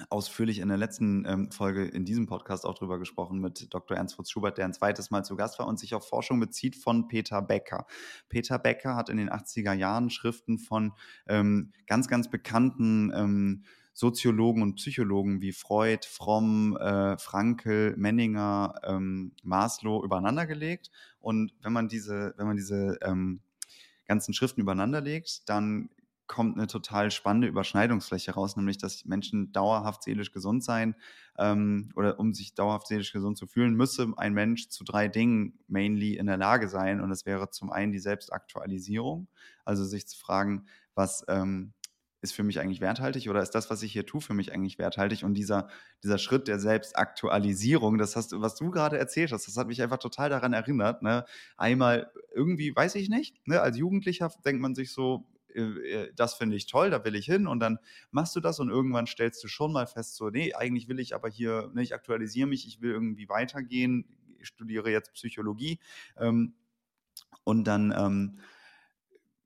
[0.09, 3.97] ausführlich in der letzten ähm, Folge in diesem Podcast auch drüber gesprochen mit Dr.
[3.97, 6.75] Ernst Fritz Schubert, der ein zweites Mal zu Gast war und sich auf Forschung bezieht
[6.75, 7.85] von Peter Becker.
[8.29, 10.93] Peter Becker hat in den 80er Jahren Schriften von
[11.27, 13.63] ähm, ganz, ganz bekannten ähm,
[13.99, 20.89] Soziologen und Psychologen wie Freud, Fromm, äh, Frankel, Menninger, ähm, Maslow übereinandergelegt.
[21.19, 23.41] Und wenn man diese, wenn man diese ähm,
[24.07, 25.89] ganzen Schriften übereinander legt, dann
[26.27, 30.95] kommt eine total spannende Überschneidungsfläche raus, nämlich dass Menschen dauerhaft seelisch gesund sein
[31.37, 35.59] ähm, oder um sich dauerhaft seelisch gesund zu fühlen, müsse ein Mensch zu drei Dingen
[35.67, 37.01] mainly in der Lage sein.
[37.01, 39.27] Und das wäre zum einen die Selbstaktualisierung,
[39.65, 41.73] also sich zu fragen, was ähm,
[42.21, 44.77] ist für mich eigentlich werthaltig oder ist das, was ich hier tue, für mich eigentlich
[44.77, 45.23] werthaltig?
[45.23, 45.69] Und dieser,
[46.03, 49.99] dieser Schritt der Selbstaktualisierung, das hast was du gerade erzählt hast, das hat mich einfach
[49.99, 51.01] total daran erinnert.
[51.01, 51.25] Ne?
[51.57, 53.61] Einmal irgendwie, weiß ich nicht, ne?
[53.61, 55.25] als Jugendlicher denkt man sich so,
[55.55, 57.79] äh, äh, das finde ich toll, da will ich hin und dann
[58.11, 61.15] machst du das und irgendwann stellst du schon mal fest, so, nee, eigentlich will ich
[61.15, 64.05] aber hier, ne, ich aktualisiere mich, ich will irgendwie weitergehen,
[64.39, 65.79] ich studiere jetzt Psychologie
[66.17, 66.53] ähm,
[67.43, 68.39] und dann ähm,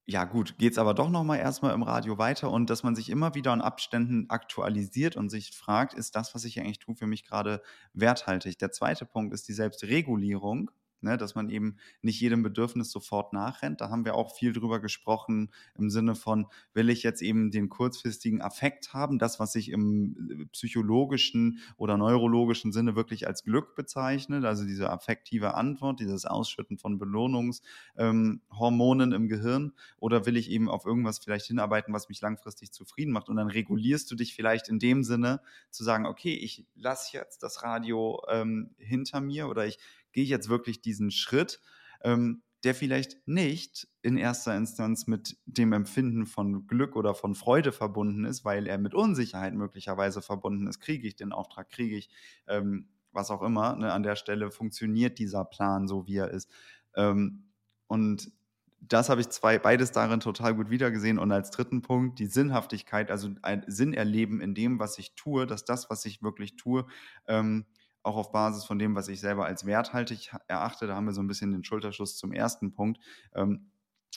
[0.05, 3.09] ja gut, geht es aber doch nochmal erstmal im Radio weiter und dass man sich
[3.09, 7.07] immer wieder in Abständen aktualisiert und sich fragt, ist das, was ich eigentlich tue, für
[7.07, 7.61] mich gerade
[7.93, 8.57] werthaltig?
[8.57, 10.71] Der zweite Punkt ist die Selbstregulierung
[11.03, 13.81] ne, dass man eben nicht jedem Bedürfnis sofort nachrennt.
[13.81, 17.69] Da haben wir auch viel drüber gesprochen im Sinne von, will ich jetzt eben den
[17.69, 23.75] kurzfristigen Affekt haben, das, was ich im äh, psychologischen oder neurologischen Sinne wirklich als Glück
[23.75, 30.49] bezeichnet, also diese affektive Antwort, dieses Ausschütten von Belohnungshormonen ähm, im Gehirn, oder will ich
[30.49, 34.33] eben auf irgendwas vielleicht hinarbeiten, was mich langfristig zufrieden macht und dann regulierst du dich
[34.33, 39.47] vielleicht in dem Sinne zu sagen, okay, ich lasse jetzt das Radio ähm, hinter mir
[39.47, 39.79] oder ich
[40.13, 41.59] gehe ich jetzt wirklich diesen Schritt,
[42.03, 47.73] ähm, der vielleicht nicht in erster Instanz mit dem Empfinden von Glück oder von Freude
[47.73, 50.79] verbunden ist, weil er mit Unsicherheit möglicherweise verbunden ist.
[50.79, 52.09] Kriege ich den Auftrag, kriege ich
[52.47, 53.75] ähm, was auch immer.
[53.75, 53.91] Ne?
[53.91, 56.49] An der Stelle funktioniert dieser Plan so, wie er ist.
[56.95, 57.43] Ähm,
[57.87, 58.31] und
[58.79, 61.19] das habe ich zwei, beides darin total gut wiedergesehen.
[61.19, 65.47] Und als dritten Punkt die Sinnhaftigkeit, also ein Sinn erleben in dem, was ich tue,
[65.47, 66.85] dass das, was ich wirklich tue,
[67.27, 67.65] ähm,
[68.03, 71.21] auch auf Basis von dem, was ich selber als werthaltig erachte, da haben wir so
[71.21, 72.99] ein bisschen den Schulterschluss zum ersten Punkt,
[73.33, 73.71] ähm,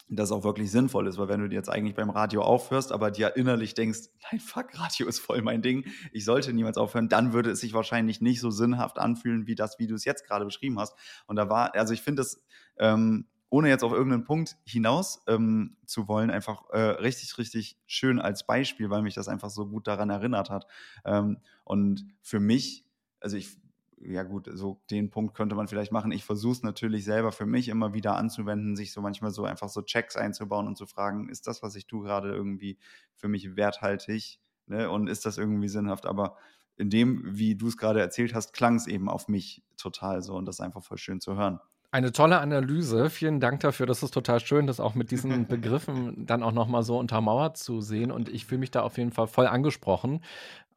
[0.09, 3.37] das auch wirklich sinnvoll ist, weil wenn du jetzt eigentlich beim Radio aufhörst, aber dir
[3.37, 4.01] innerlich denkst,
[4.31, 7.73] nein, fuck, Radio ist voll mein Ding, ich sollte niemals aufhören, dann würde es sich
[7.73, 10.97] wahrscheinlich nicht so sinnhaft anfühlen, wie das, wie du es jetzt gerade beschrieben hast.
[11.27, 12.45] Und da war, also ich finde das,
[12.79, 18.21] ähm, ohne jetzt auf irgendeinen Punkt hinaus ähm, zu wollen, einfach äh, richtig, richtig schön
[18.21, 20.67] als Beispiel, weil mich das einfach so gut daran erinnert hat.
[21.05, 22.85] Ähm, und für mich,
[23.21, 23.57] also ich
[23.99, 26.13] ja gut, so den Punkt könnte man vielleicht machen.
[26.13, 29.69] Ich versuche es natürlich selber für mich immer wieder anzuwenden, sich so manchmal so einfach
[29.69, 32.79] so Checks einzubauen und zu fragen, ist das, was ich tue, gerade irgendwie
[33.15, 34.91] für mich werthaltig ne?
[34.91, 36.07] und ist das irgendwie sinnhaft?
[36.07, 36.37] Aber
[36.77, 40.35] in dem, wie du es gerade erzählt hast, klang es eben auf mich total so
[40.35, 41.61] und das ist einfach voll schön zu hören.
[41.93, 43.09] Eine tolle Analyse.
[43.09, 43.87] Vielen Dank dafür.
[43.87, 47.81] Das ist total schön, das auch mit diesen Begriffen dann auch nochmal so untermauert zu
[47.81, 48.11] sehen.
[48.11, 50.21] Und ich fühle mich da auf jeden Fall voll angesprochen.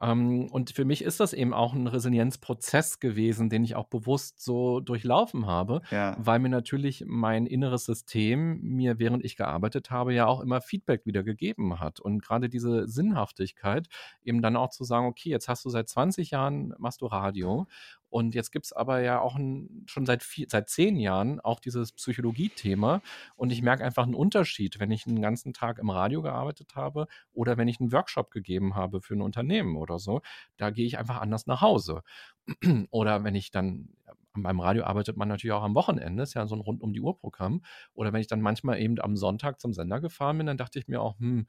[0.02, 4.42] Ähm, und für mich ist das eben auch ein Resilienzprozess gewesen, den ich auch bewusst
[4.42, 6.16] so durchlaufen habe, ja.
[6.20, 11.06] weil mir natürlich mein inneres System mir, während ich gearbeitet habe, ja auch immer Feedback
[11.06, 12.00] wieder gegeben hat.
[12.00, 13.88] Und gerade diese Sinnhaftigkeit,
[14.24, 17.68] eben dann auch zu sagen, okay, jetzt hast du seit 20 Jahren, machst du Radio
[18.10, 21.60] und jetzt gibt es aber ja auch ein, schon seit, vier, seit zehn Jahren auch
[21.60, 23.02] dieses Psychologie-Thema.
[23.36, 27.08] Und ich merke einfach einen Unterschied, wenn ich einen ganzen Tag im Radio gearbeitet habe
[27.34, 30.22] oder wenn ich einen Workshop gegeben habe für ein Unternehmen oder so.
[30.58, 32.02] Da gehe ich einfach anders nach Hause.
[32.90, 33.90] oder wenn ich dann
[34.34, 37.02] beim Radio arbeitet man natürlich auch am Wochenende, ist ja so ein rund um die
[37.02, 37.62] Uhr Programm.
[37.94, 40.88] Oder wenn ich dann manchmal eben am Sonntag zum Sender gefahren bin, dann dachte ich
[40.88, 41.48] mir auch, hm,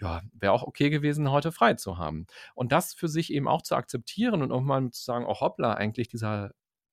[0.00, 2.26] ja, wäre auch okay gewesen, heute frei zu haben.
[2.54, 5.74] Und das für sich eben auch zu akzeptieren und auch mal zu sagen, oh hoppla,
[5.74, 6.52] eigentlich dieser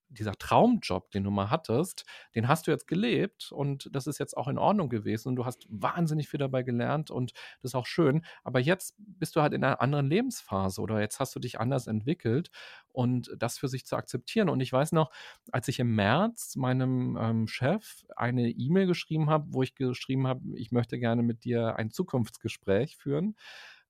[0.10, 2.06] dieser Traumjob, den du mal hattest,
[2.36, 5.46] den hast du jetzt gelebt und das ist jetzt auch in Ordnung gewesen und du
[5.46, 8.24] hast wahnsinnig viel dabei gelernt und das ist auch schön.
[8.44, 11.88] Aber jetzt bist du halt in einer anderen Lebensphase oder jetzt hast du dich anders
[11.88, 12.50] entwickelt
[12.90, 14.50] und das für sich zu akzeptieren.
[14.50, 15.12] Und ich weiß noch,
[15.52, 20.42] als ich im März meinem ähm, Chef eine E-Mail geschrieben habe, wo ich geschrieben habe,
[20.56, 23.36] ich möchte gerne mit dir ein Zukunftsgespräch führen,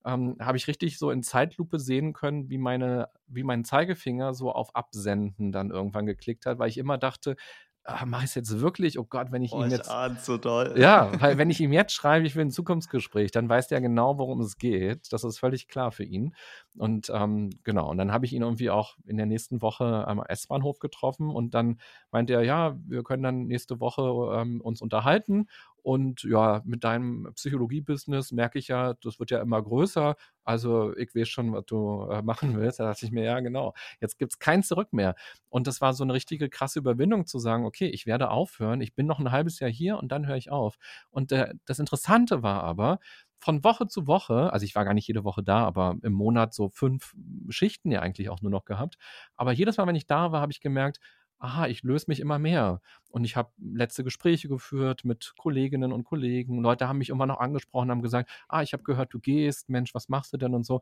[0.08, 4.52] ähm, habe ich richtig so in Zeitlupe sehen können, wie meine, wie mein Zeigefinger so
[4.52, 7.36] auf Absenden dann irgendwann geklickt hat, weil ich immer dachte,
[7.84, 9.00] ah, mache ich es jetzt wirklich?
[9.00, 9.90] Oh Gott, wenn ich oh, ihm jetzt.
[9.90, 10.76] Ich so doll.
[10.78, 14.18] Ja, weil wenn ich ihm jetzt schreibe, ich will ein Zukunftsgespräch, dann weiß der genau,
[14.18, 15.12] worum es geht.
[15.12, 16.36] Das ist völlig klar für ihn.
[16.78, 20.22] Und ähm, genau, und dann habe ich ihn irgendwie auch in der nächsten Woche am
[20.22, 21.80] S-Bahnhof getroffen und dann
[22.12, 25.48] meinte er, ja, wir können dann nächste Woche ähm, uns unterhalten.
[25.88, 30.18] Und ja, mit deinem Psychologie-Business merke ich ja, das wird ja immer größer.
[30.44, 32.82] Also ich weiß schon, was du äh, machen willst.
[32.82, 33.74] Da dachte ich mir, ja, genau.
[34.02, 35.16] Jetzt gibt es kein Zurück mehr.
[35.48, 38.82] Und das war so eine richtige krasse Überwindung zu sagen, okay, ich werde aufhören.
[38.82, 40.76] Ich bin noch ein halbes Jahr hier und dann höre ich auf.
[41.10, 43.00] Und äh, das Interessante war aber,
[43.40, 46.54] von Woche zu Woche, also ich war gar nicht jede Woche da, aber im Monat
[46.54, 47.16] so fünf
[47.50, 48.98] Schichten ja eigentlich auch nur noch gehabt.
[49.38, 51.00] Aber jedes Mal, wenn ich da war, habe ich gemerkt,
[51.40, 52.82] aha, ich löse mich immer mehr.
[53.10, 56.62] Und ich habe letzte Gespräche geführt mit Kolleginnen und Kollegen.
[56.62, 59.94] Leute haben mich immer noch angesprochen, haben gesagt, ah, ich habe gehört, du gehst, Mensch,
[59.94, 60.82] was machst du denn und so.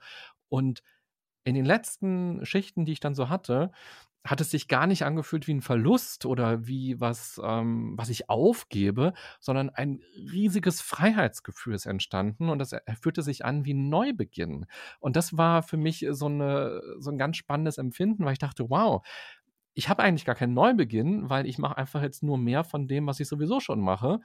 [0.49, 0.81] Und
[1.43, 3.71] in den letzten Schichten, die ich dann so hatte,
[4.25, 8.27] hat es sich gar nicht angefühlt wie ein Verlust oder wie was, ähm, was ich
[8.27, 14.65] aufgebe, sondern ein riesiges Freiheitsgefühl ist entstanden und das fühlte sich an wie ein Neubeginn.
[14.99, 18.67] Und das war für mich so, eine, so ein ganz spannendes Empfinden, weil ich dachte,
[18.69, 19.05] wow,
[19.75, 23.07] ich habe eigentlich gar keinen Neubeginn, weil ich mache einfach jetzt nur mehr von dem,
[23.07, 24.21] was ich sowieso schon mache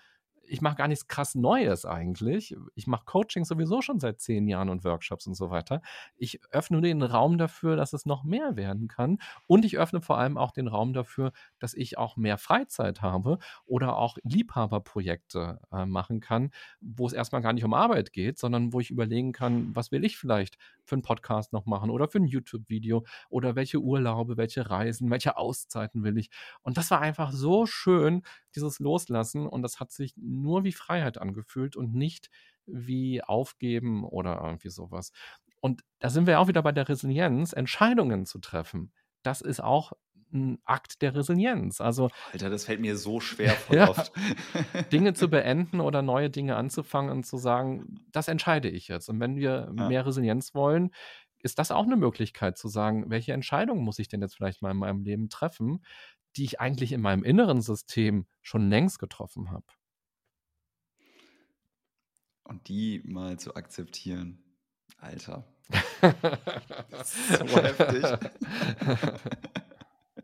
[0.51, 2.57] ich mache gar nichts krass Neues eigentlich.
[2.75, 5.81] Ich mache Coaching sowieso schon seit zehn Jahren und Workshops und so weiter.
[6.17, 9.19] Ich öffne den Raum dafür, dass es noch mehr werden kann.
[9.47, 13.39] Und ich öffne vor allem auch den Raum dafür, dass ich auch mehr Freizeit habe
[13.65, 16.51] oder auch Liebhaberprojekte äh, machen kann,
[16.81, 20.05] wo es erstmal gar nicht um Arbeit geht, sondern wo ich überlegen kann, was will
[20.05, 24.69] ich vielleicht für einen Podcast noch machen oder für ein YouTube-Video oder welche Urlaube, welche
[24.69, 26.31] Reisen, welche Auszeiten will ich.
[26.63, 28.23] Und das war einfach so schön,
[28.57, 29.47] dieses Loslassen.
[29.47, 32.31] Und das hat sich nur wie Freiheit angefühlt und nicht
[32.67, 35.13] wie Aufgeben oder irgendwie sowas.
[35.61, 38.93] Und da sind wir auch wieder bei der Resilienz, Entscheidungen zu treffen.
[39.23, 39.93] Das ist auch
[40.33, 41.81] ein Akt der Resilienz.
[41.81, 44.13] Also, Alter, das fällt mir so schwer voll ja, oft.
[44.93, 49.09] Dinge zu beenden oder neue Dinge anzufangen und zu sagen, das entscheide ich jetzt.
[49.09, 49.89] Und wenn wir ja.
[49.89, 50.93] mehr Resilienz wollen,
[51.43, 54.73] ist das auch eine Möglichkeit zu sagen, welche Entscheidungen muss ich denn jetzt vielleicht mal
[54.73, 55.83] in meinem Leben treffen,
[56.37, 59.67] die ich eigentlich in meinem inneren System schon längst getroffen habe.
[62.45, 64.43] Und die mal zu akzeptieren.
[64.99, 65.45] Alter.
[66.91, 68.05] das ist so heftig.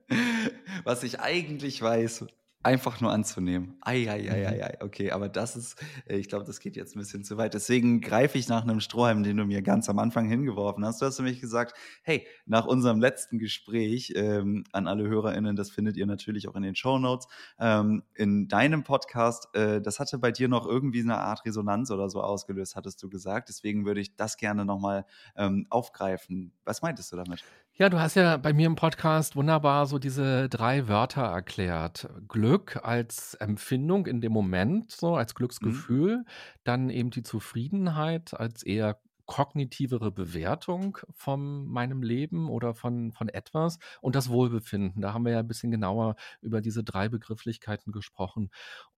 [0.84, 2.26] Was ich eigentlich weiß,
[2.66, 3.76] einfach nur anzunehmen.
[3.80, 4.86] Eieieiei, mhm.
[4.86, 7.54] okay, aber das ist, äh, ich glaube, das geht jetzt ein bisschen zu weit.
[7.54, 11.00] Deswegen greife ich nach einem Strohhalm, den du mir ganz am Anfang hingeworfen hast.
[11.00, 15.96] Du hast nämlich gesagt, hey, nach unserem letzten Gespräch ähm, an alle HörerInnen, das findet
[15.96, 17.28] ihr natürlich auch in den Show Notes,
[17.60, 22.10] ähm, in deinem Podcast, äh, das hatte bei dir noch irgendwie eine Art Resonanz oder
[22.10, 23.48] so ausgelöst, hattest du gesagt.
[23.48, 25.06] Deswegen würde ich das gerne nochmal
[25.36, 26.52] ähm, aufgreifen.
[26.64, 27.44] Was meintest du damit?
[27.78, 32.08] Ja, du hast ja bei mir im Podcast wunderbar so diese drei Wörter erklärt.
[32.26, 35.84] Glück als Empfindung in dem Moment, so als Mhm.
[35.90, 36.24] Glücksgefühl,
[36.64, 43.78] dann eben die Zufriedenheit als eher kognitivere Bewertung von meinem Leben oder von, von etwas
[44.00, 45.02] und das Wohlbefinden.
[45.02, 48.50] Da haben wir ja ein bisschen genauer über diese drei Begrifflichkeiten gesprochen.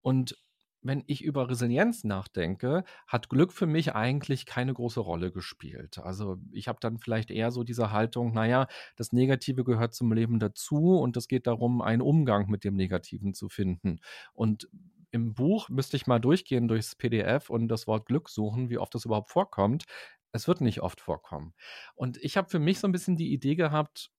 [0.02, 0.36] Und
[0.82, 5.98] wenn ich über Resilienz nachdenke, hat Glück für mich eigentlich keine große Rolle gespielt.
[5.98, 10.38] Also ich habe dann vielleicht eher so diese Haltung, naja, das Negative gehört zum Leben
[10.38, 14.00] dazu und es geht darum, einen Umgang mit dem Negativen zu finden.
[14.34, 14.68] Und
[15.10, 18.94] im Buch müsste ich mal durchgehen durchs PDF und das Wort Glück suchen, wie oft
[18.94, 19.84] das überhaupt vorkommt.
[20.32, 21.54] Es wird nicht oft vorkommen.
[21.94, 24.10] Und ich habe für mich so ein bisschen die Idee gehabt,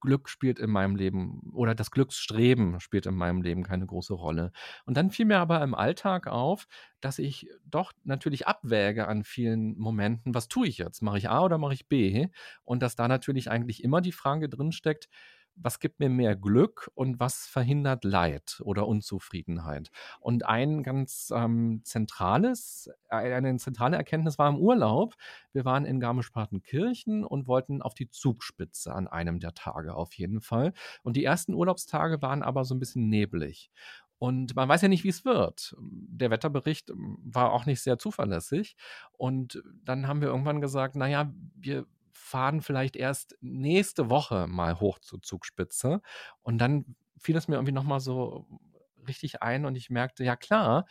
[0.00, 4.52] Glück spielt in meinem Leben oder das Glücksstreben spielt in meinem Leben keine große Rolle.
[4.84, 6.66] Und dann fiel mir aber im Alltag auf,
[7.00, 11.02] dass ich doch natürlich abwäge an vielen Momenten, was tue ich jetzt?
[11.02, 12.28] Mache ich A oder mache ich B?
[12.64, 15.08] Und dass da natürlich eigentlich immer die Frage drinsteckt,
[15.56, 19.90] was gibt mir mehr Glück und was verhindert Leid oder Unzufriedenheit.
[20.20, 25.14] Und ein ganz ähm, zentrales, äh, eine zentrale Erkenntnis war im Urlaub.
[25.52, 30.40] Wir waren in Garmisch-Partenkirchen und wollten auf die Zugspitze an einem der Tage auf jeden
[30.40, 30.72] Fall.
[31.02, 33.70] Und die ersten Urlaubstage waren aber so ein bisschen neblig.
[34.18, 35.76] Und man weiß ja nicht, wie es wird.
[35.78, 38.76] Der Wetterbericht ähm, war auch nicht sehr zuverlässig.
[39.12, 44.98] Und dann haben wir irgendwann gesagt, naja, wir fahren vielleicht erst nächste Woche mal hoch
[44.98, 46.00] zur Zugspitze.
[46.42, 48.46] Und dann fiel es mir irgendwie nochmal so
[49.06, 50.86] richtig ein und ich merkte, ja klar,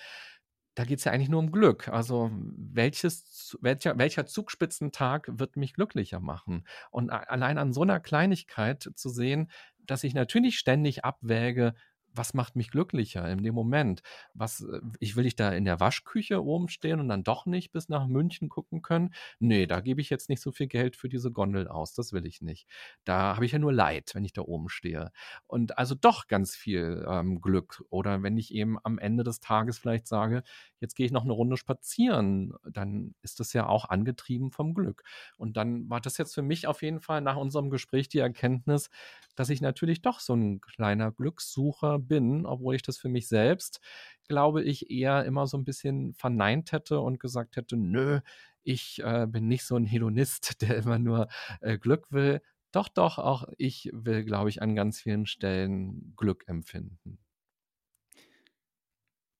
[0.75, 1.87] da geht es ja eigentlich nur um Glück.
[1.87, 6.67] Also welches, welcher, welcher Zugspitzentag wird mich glücklicher machen?
[6.91, 9.49] Und allein an so einer Kleinigkeit zu sehen,
[9.79, 11.73] dass ich natürlich ständig abwäge,
[12.17, 14.01] was macht mich glücklicher in dem Moment?
[14.33, 17.71] Was, äh, ich will ich da in der Waschküche oben stehen und dann doch nicht
[17.71, 19.13] bis nach München gucken können?
[19.39, 21.93] Nee, da gebe ich jetzt nicht so viel Geld für diese Gondel aus.
[21.93, 22.67] Das will ich nicht.
[23.03, 25.11] Da habe ich ja nur Leid, wenn ich da oben stehe.
[25.47, 27.83] Und also doch ganz viel ähm, Glück.
[27.89, 30.43] Oder wenn ich eben am Ende des Tages vielleicht sage,
[30.85, 35.03] jetzt gehe ich noch eine Runde spazieren, dann ist das ja auch angetrieben vom Glück.
[35.37, 38.89] Und dann war das jetzt für mich auf jeden Fall nach unserem Gespräch die Erkenntnis,
[39.35, 43.81] dass ich natürlich doch so ein kleiner Glückssucher bin, obwohl ich das für mich selbst,
[44.27, 48.21] glaube ich, eher immer so ein bisschen verneint hätte und gesagt hätte, nö,
[48.63, 51.27] ich äh, bin nicht so ein Hedonist, der immer nur
[51.61, 52.41] äh, Glück will.
[52.71, 57.19] Doch, doch, auch ich will, glaube ich, an ganz vielen Stellen Glück empfinden.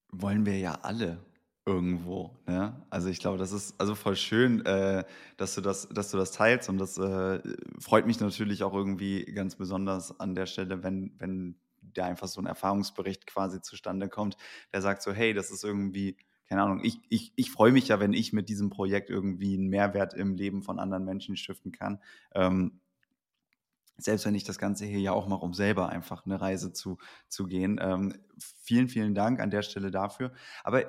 [0.10, 1.20] Wollen wir ja alle
[1.66, 2.38] irgendwo.
[2.46, 2.86] Ne?
[2.90, 5.04] Also ich glaube, das ist also voll schön, äh,
[5.38, 7.40] dass du das, dass du das teilst und das äh,
[7.80, 12.40] freut mich natürlich auch irgendwie ganz besonders an der Stelle, wenn, wenn der einfach so
[12.40, 14.38] ein Erfahrungsbericht quasi zustande kommt,
[14.74, 16.18] der sagt so, hey, das ist irgendwie,
[16.48, 19.68] keine Ahnung, ich, ich, ich freue mich ja, wenn ich mit diesem Projekt irgendwie einen
[19.68, 22.00] Mehrwert im Leben von anderen Menschen stiften kann.
[22.34, 22.80] Ähm,
[23.98, 26.98] selbst wenn ich das Ganze hier ja auch mache, um selber einfach eine Reise zu,
[27.30, 27.80] zu gehen.
[27.82, 28.14] Ähm,
[28.62, 30.34] vielen, vielen Dank an der Stelle dafür.
[30.66, 30.84] Aber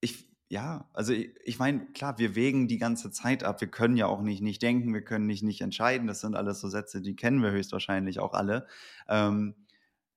[0.00, 3.60] ich, ja, also ich, ich meine, klar, wir wägen die ganze Zeit ab.
[3.60, 6.06] Wir können ja auch nicht nicht denken, wir können nicht nicht entscheiden.
[6.06, 8.66] Das sind alles so Sätze, die kennen wir höchstwahrscheinlich auch alle.
[9.08, 9.54] Ähm,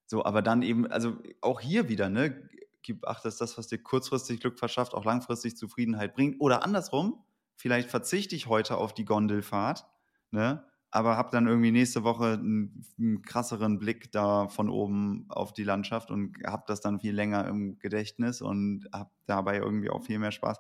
[0.05, 2.49] so, aber dann eben, also auch hier wieder, ne,
[2.81, 6.39] gib acht, dass das, was dir kurzfristig Glück verschafft, auch langfristig Zufriedenheit bringt.
[6.39, 7.23] Oder andersrum,
[7.55, 9.87] vielleicht verzichte ich heute auf die Gondelfahrt,
[10.31, 15.51] ne, aber habe dann irgendwie nächste Woche einen, einen, krasseren Blick da von oben auf
[15.51, 20.03] die Landschaft und habe das dann viel länger im Gedächtnis und habe dabei irgendwie auch
[20.03, 20.59] viel mehr Spaß.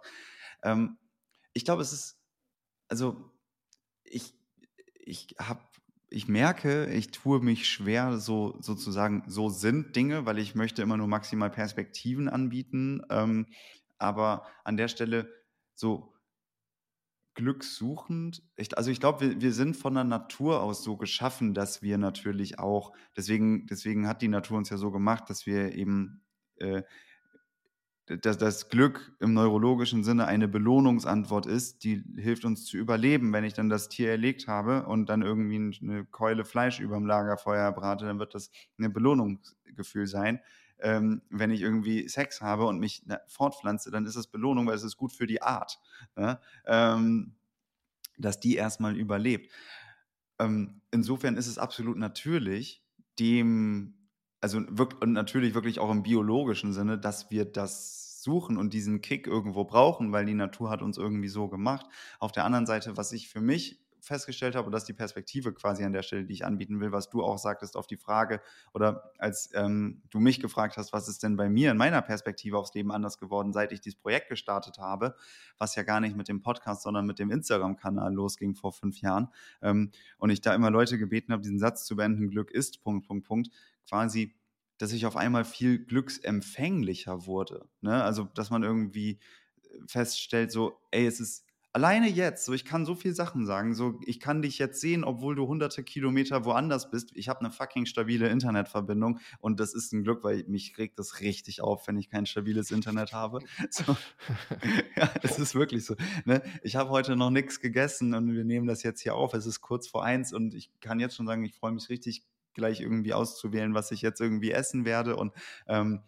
[0.63, 0.97] Ähm,
[1.53, 2.19] ich glaube, es ist,
[2.87, 3.31] also
[4.03, 4.33] ich,
[5.05, 5.61] ich habe,
[6.09, 10.97] ich merke, ich tue mich schwer, so sozusagen, so sind Dinge, weil ich möchte immer
[10.97, 13.03] nur maximal Perspektiven anbieten.
[13.11, 13.45] Ähm,
[13.99, 15.31] aber an der Stelle
[15.75, 16.12] so
[17.35, 18.43] glückssuchend.
[18.55, 21.97] Ich, also ich glaube, wir, wir sind von der Natur aus so geschaffen, dass wir
[21.97, 26.23] natürlich auch, deswegen, deswegen hat die Natur uns ja so gemacht, dass wir eben
[26.57, 26.83] äh,
[28.05, 33.31] dass das Glück im neurologischen Sinne eine Belohnungsantwort ist, die hilft uns zu überleben.
[33.31, 37.05] Wenn ich dann das Tier erlegt habe und dann irgendwie eine Keule Fleisch über dem
[37.05, 40.41] Lagerfeuer brate, dann wird das ein Belohnungsgefühl sein.
[40.79, 44.75] Ähm, wenn ich irgendwie Sex habe und mich ne, fortpflanze, dann ist es Belohnung, weil
[44.75, 45.79] es ist gut für die Art,
[46.15, 46.39] ne?
[46.65, 47.35] ähm,
[48.17, 49.51] dass die erstmal überlebt.
[50.39, 52.83] Ähm, insofern ist es absolut natürlich,
[53.19, 54.09] dem,
[54.41, 59.01] also wirkt, und natürlich wirklich auch im biologischen Sinne, dass wir das suchen und diesen
[59.01, 61.85] Kick irgendwo brauchen, weil die Natur hat uns irgendwie so gemacht.
[62.19, 65.53] Auf der anderen Seite, was ich für mich festgestellt habe, und das ist die Perspektive
[65.53, 68.41] quasi an der Stelle, die ich anbieten will, was du auch sagtest auf die Frage
[68.73, 72.57] oder als ähm, du mich gefragt hast, was ist denn bei mir in meiner Perspektive
[72.57, 75.15] aufs Leben anders geworden, seit ich dieses Projekt gestartet habe,
[75.57, 79.29] was ja gar nicht mit dem Podcast, sondern mit dem Instagram-Kanal losging vor fünf Jahren.
[79.61, 83.07] Ähm, und ich da immer Leute gebeten habe, diesen Satz zu beenden, Glück ist, Punkt,
[83.07, 83.49] Punkt, Punkt,
[83.87, 84.35] quasi
[84.79, 87.69] dass ich auf einmal viel glücksempfänglicher wurde.
[87.81, 88.03] Ne?
[88.03, 89.19] Also, dass man irgendwie
[89.87, 93.99] feststellt, so, ey, es ist alleine jetzt, so ich kann so viele Sachen sagen, so
[94.05, 97.11] ich kann dich jetzt sehen, obwohl du hunderte Kilometer woanders bist.
[97.15, 101.19] Ich habe eine fucking stabile Internetverbindung und das ist ein Glück, weil mich regt das
[101.19, 103.39] richtig auf, wenn ich kein stabiles Internet habe.
[103.69, 103.97] So.
[104.95, 105.95] ja, es ist wirklich so.
[106.25, 106.43] Ne?
[106.61, 109.33] Ich habe heute noch nichts gegessen und wir nehmen das jetzt hier auf.
[109.33, 112.23] Es ist kurz vor eins und ich kann jetzt schon sagen, ich freue mich richtig
[112.53, 115.33] gleich irgendwie auszuwählen, was ich jetzt irgendwie essen werde und
[115.67, 116.03] ähm,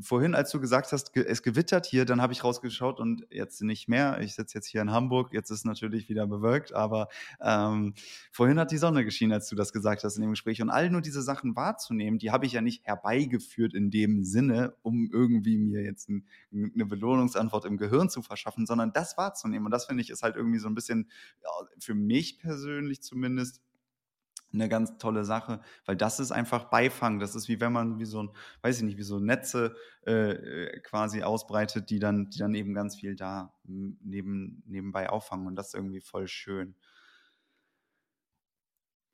[0.00, 3.88] vorhin, als du gesagt hast, es gewittert hier, dann habe ich rausgeschaut und jetzt nicht
[3.88, 4.20] mehr.
[4.20, 7.08] Ich sitze jetzt hier in Hamburg, jetzt ist natürlich wieder bewölkt, aber
[7.40, 7.94] ähm,
[8.32, 10.62] vorhin hat die Sonne geschienen, als du das gesagt hast in dem Gespräch.
[10.62, 14.74] Und all nur diese Sachen wahrzunehmen, die habe ich ja nicht herbeigeführt in dem Sinne,
[14.82, 19.66] um irgendwie mir jetzt ein, eine Belohnungsantwort im Gehirn zu verschaffen, sondern das wahrzunehmen.
[19.66, 21.10] Und das finde ich ist halt irgendwie so ein bisschen,
[21.42, 23.60] ja, für mich persönlich zumindest,
[24.52, 27.18] eine ganz tolle Sache, weil das ist einfach Beifang.
[27.18, 28.30] Das ist wie wenn man wie so ein,
[28.62, 29.76] weiß ich nicht, wie so Netze
[30.06, 35.46] äh, äh quasi ausbreitet, die dann, die dann eben ganz viel da neben, nebenbei auffangen.
[35.46, 36.74] Und das ist irgendwie voll schön.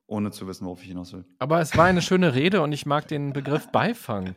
[0.07, 1.25] Ohne zu wissen, worauf ich hinaus will.
[1.39, 4.35] Aber es war eine schöne Rede und ich mag den Begriff Beifang.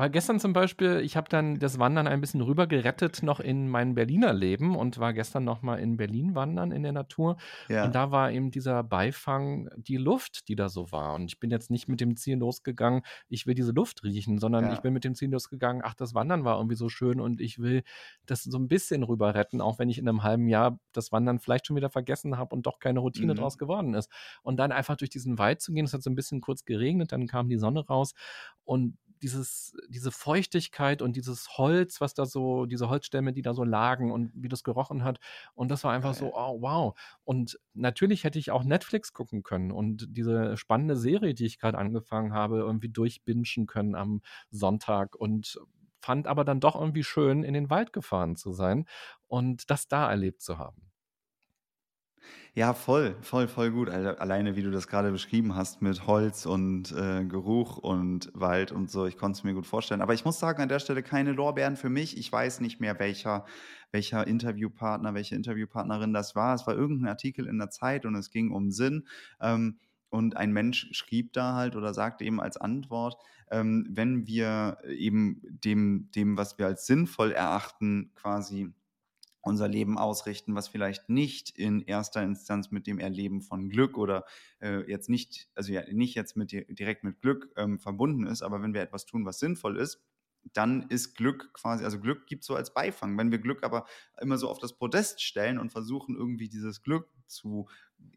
[0.00, 3.68] Weil gestern zum Beispiel, ich habe dann das Wandern ein bisschen rüber gerettet noch in
[3.68, 7.36] mein Berliner Leben und war gestern noch mal in Berlin wandern in der Natur.
[7.68, 7.84] Ja.
[7.84, 11.12] Und da war eben dieser Beifang die Luft, die da so war.
[11.12, 14.64] Und ich bin jetzt nicht mit dem Ziel losgegangen, ich will diese Luft riechen, sondern
[14.64, 14.72] ja.
[14.72, 17.58] ich bin mit dem Ziel losgegangen, ach, das Wandern war irgendwie so schön und ich
[17.58, 17.82] will
[18.24, 21.40] das so ein bisschen rüber retten, auch wenn ich in einem halben Jahr das Wandern
[21.40, 23.36] vielleicht schon wieder vergessen habe und doch keine Routine mhm.
[23.36, 24.10] draus geworden ist.
[24.40, 27.12] Und dann einfach durch diesen Wald zu gehen, es hat so ein bisschen kurz geregnet,
[27.12, 28.14] dann kam die Sonne raus
[28.64, 33.64] und dieses, diese Feuchtigkeit und dieses Holz, was da so, diese Holzstämme, die da so
[33.64, 35.18] lagen und wie das gerochen hat.
[35.54, 36.98] Und das war einfach so, oh, wow.
[37.24, 41.78] Und natürlich hätte ich auch Netflix gucken können und diese spannende Serie, die ich gerade
[41.78, 45.58] angefangen habe, irgendwie durchbinschen können am Sonntag und
[46.00, 48.86] fand aber dann doch irgendwie schön, in den Wald gefahren zu sein
[49.28, 50.89] und das da erlebt zu haben.
[52.54, 53.88] Ja, voll, voll, voll gut.
[53.88, 58.90] Alleine, wie du das gerade beschrieben hast mit Holz und äh, Geruch und Wald und
[58.90, 60.02] so, ich konnte es mir gut vorstellen.
[60.02, 62.18] Aber ich muss sagen, an der Stelle keine Lorbeeren für mich.
[62.18, 63.44] Ich weiß nicht mehr, welcher,
[63.92, 66.54] welcher Interviewpartner, welche Interviewpartnerin das war.
[66.54, 69.06] Es war irgendein Artikel in der Zeit und es ging um Sinn.
[69.40, 69.78] Ähm,
[70.10, 73.16] und ein Mensch schrieb da halt oder sagte eben als Antwort,
[73.50, 78.72] ähm, wenn wir eben dem, dem, was wir als sinnvoll erachten, quasi
[79.42, 84.24] unser Leben ausrichten, was vielleicht nicht in erster Instanz mit dem Erleben von Glück oder
[84.60, 88.62] äh, jetzt nicht, also ja, nicht jetzt mit direkt mit Glück ähm, verbunden ist, aber
[88.62, 90.02] wenn wir etwas tun, was sinnvoll ist,
[90.52, 93.16] dann ist Glück quasi, also Glück gibt es so als Beifang.
[93.18, 93.86] Wenn wir Glück aber
[94.20, 97.68] immer so auf das Podest stellen und versuchen irgendwie dieses Glück zu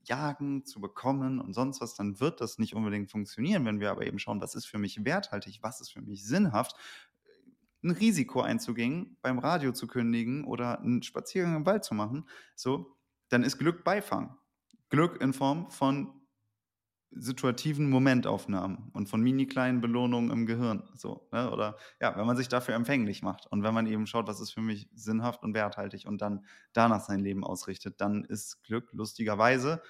[0.03, 3.65] jagen, zu bekommen und sonst was, dann wird das nicht unbedingt funktionieren.
[3.65, 6.75] Wenn wir aber eben schauen, was ist für mich werthaltig, was ist für mich sinnhaft,
[7.83, 12.97] ein Risiko einzugehen, beim Radio zu kündigen oder einen Spaziergang im Wald zu machen, so,
[13.29, 14.37] dann ist Glück Beifang.
[14.89, 16.21] Glück in Form von
[17.15, 20.83] situativen Momentaufnahmen und von mini kleinen Belohnungen im Gehirn.
[20.95, 21.51] So, ne?
[21.51, 24.51] Oder ja, wenn man sich dafür empfänglich macht und wenn man eben schaut, was ist
[24.51, 29.81] für mich sinnhaft und werthaltig und dann danach sein Leben ausrichtet, dann ist Glück lustigerweise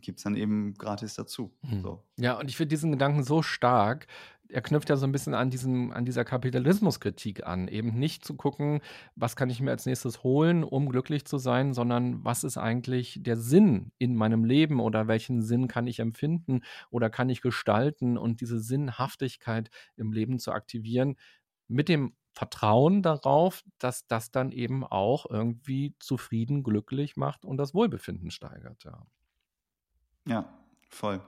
[0.00, 1.56] gibt es dann eben gratis dazu.
[1.62, 1.82] Hm.
[1.82, 2.04] So.
[2.16, 4.06] Ja, und ich finde diesen Gedanken so stark,
[4.50, 7.68] er knüpft ja so ein bisschen an, diesem, an dieser Kapitalismuskritik an.
[7.68, 8.80] Eben nicht zu gucken,
[9.14, 13.18] was kann ich mir als nächstes holen, um glücklich zu sein, sondern was ist eigentlich
[13.22, 18.16] der Sinn in meinem Leben oder welchen Sinn kann ich empfinden oder kann ich gestalten
[18.16, 21.16] und diese Sinnhaftigkeit im Leben zu aktivieren
[21.66, 27.74] mit dem Vertrauen darauf, dass das dann eben auch irgendwie zufrieden, glücklich macht und das
[27.74, 28.84] Wohlbefinden steigert.
[28.84, 29.06] Ja,
[30.26, 30.58] ja
[30.88, 31.20] voll.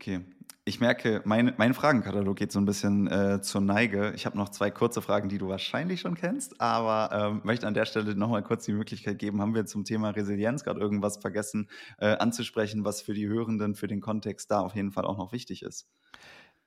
[0.00, 0.20] Okay.
[0.64, 4.12] Ich merke, mein, mein Fragenkatalog geht so ein bisschen äh, zur Neige.
[4.14, 7.74] Ich habe noch zwei kurze Fragen, die du wahrscheinlich schon kennst, aber ähm, möchte an
[7.74, 11.68] der Stelle nochmal kurz die Möglichkeit geben, haben wir zum Thema Resilienz gerade irgendwas vergessen
[11.98, 15.32] äh, anzusprechen, was für die Hörenden, für den Kontext da auf jeden Fall auch noch
[15.32, 15.88] wichtig ist?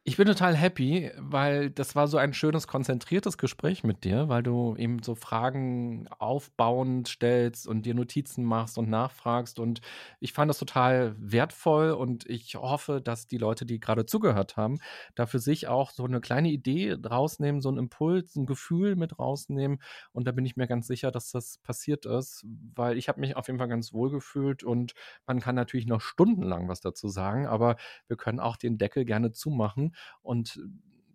[0.04, 4.42] Ich bin total happy, weil das war so ein schönes, konzentriertes Gespräch mit dir, weil
[4.42, 9.60] du eben so Fragen aufbauend stellst und dir Notizen machst und nachfragst.
[9.60, 9.80] Und
[10.20, 14.80] ich fand das total wertvoll und ich hoffe, dass die Leute, die gerade zugehört haben,
[15.14, 19.20] da für sich auch so eine kleine Idee rausnehmen, so einen Impuls, ein Gefühl mit
[19.20, 19.84] rausnehmen.
[20.14, 23.36] Und da bin ich mir ganz sicher, dass das passiert ist, weil ich habe mich
[23.38, 24.94] auf jeden Fall ganz wohl gefühlt und
[25.28, 27.76] man kann natürlich noch stundenlang was dazu sagen, aber
[28.08, 29.91] wir können auch den Deckel gerne zumachen
[30.22, 30.60] und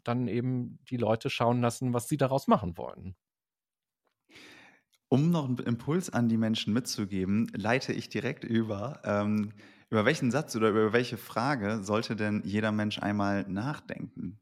[0.04, 3.16] dann eben die Leute schauen lassen, was sie daraus machen wollen.
[5.08, 9.00] Um noch einen Impuls an die Menschen mitzugeben, leite ich direkt über.
[9.04, 9.52] Ähm,
[9.88, 14.40] über welchen Satz oder über welche Frage sollte denn jeder Mensch einmal nachdenken?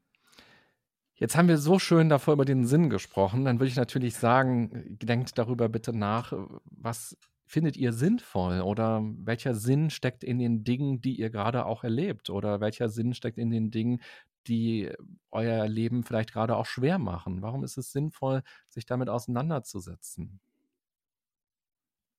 [1.13, 3.45] Jetzt haben wir so schön davor über den Sinn gesprochen.
[3.45, 6.33] Dann würde ich natürlich sagen, denkt darüber bitte nach,
[6.65, 7.15] was
[7.47, 12.29] findet ihr sinnvoll oder welcher Sinn steckt in den Dingen, die ihr gerade auch erlebt
[12.29, 14.01] oder welcher Sinn steckt in den Dingen,
[14.47, 14.91] die
[15.31, 17.41] euer Leben vielleicht gerade auch schwer machen?
[17.41, 20.39] Warum ist es sinnvoll, sich damit auseinanderzusetzen?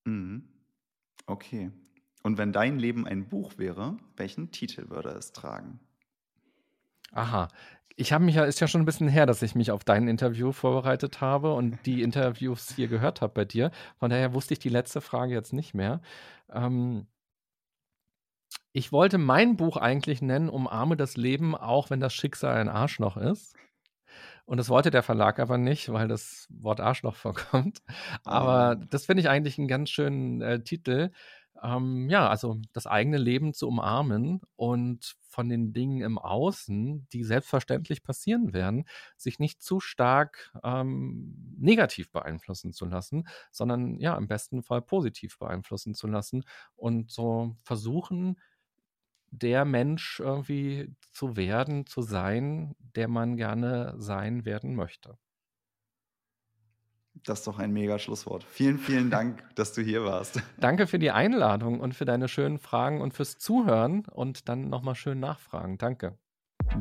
[0.05, 0.49] Mhm.
[1.27, 1.71] Okay.
[2.23, 5.81] Und wenn dein Leben ein Buch wäre, welchen Titel würde es tragen?
[7.13, 7.49] Aha.
[7.97, 10.07] Ich habe mich ja, ist ja schon ein bisschen her, dass ich mich auf dein
[10.09, 13.71] Interview vorbereitet habe und die Interviews hier gehört habe bei dir.
[13.99, 16.01] Von daher wusste ich die letzte Frage jetzt nicht mehr.
[16.51, 17.07] Ähm,
[18.73, 23.17] ich wollte mein Buch eigentlich nennen, Umarme das Leben, auch wenn das Schicksal ein Arschloch
[23.17, 23.55] ist.
[24.45, 27.83] Und das wollte der Verlag aber nicht, weil das Wort Arschloch vorkommt.
[28.25, 28.85] Aber oh.
[28.91, 31.11] das finde ich eigentlich einen ganz schönen äh, Titel.
[31.63, 37.25] Ähm, ja, also das eigene Leben zu umarmen und von den Dingen im Außen, die
[37.25, 38.85] selbstverständlich passieren werden,
[39.17, 45.39] sich nicht zu stark ähm, negativ beeinflussen zu lassen, sondern ja, im besten Fall positiv
[45.39, 46.45] beeinflussen zu lassen
[46.77, 48.39] und so versuchen,
[49.31, 55.19] der Mensch irgendwie zu werden, zu sein, der man gerne sein werden möchte.
[57.25, 58.45] Das ist doch ein mega Schlusswort.
[58.45, 60.41] Vielen, vielen Dank, dass du hier warst.
[60.59, 64.95] Danke für die Einladung und für deine schönen Fragen und fürs Zuhören und dann nochmal
[64.95, 65.79] schön nachfragen.
[65.79, 66.19] Danke.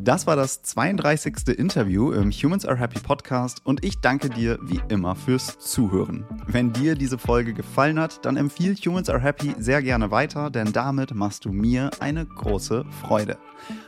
[0.01, 1.47] Das war das 32.
[1.57, 6.25] Interview im Humans Are Happy Podcast und ich danke dir wie immer fürs Zuhören.
[6.47, 10.73] Wenn dir diese Folge gefallen hat, dann empfiehl Humans Are Happy sehr gerne weiter, denn
[10.73, 13.37] damit machst du mir eine große Freude.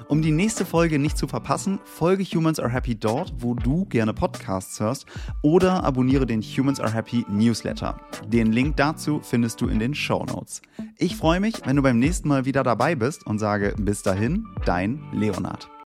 [0.08, 4.14] Um die nächste Folge nicht zu verpassen, folge Humans Are Happy dort, wo du gerne
[4.14, 5.06] Podcasts hörst
[5.42, 8.00] oder abonniere den Humans Are Happy Newsletter.
[8.28, 10.62] Den Link dazu findest du in den Show Notes.
[10.98, 14.46] Ich freue mich, wenn du beim nächsten Mal wieder dabei bist und sage bis dahin,
[14.66, 15.70] dein Leonard.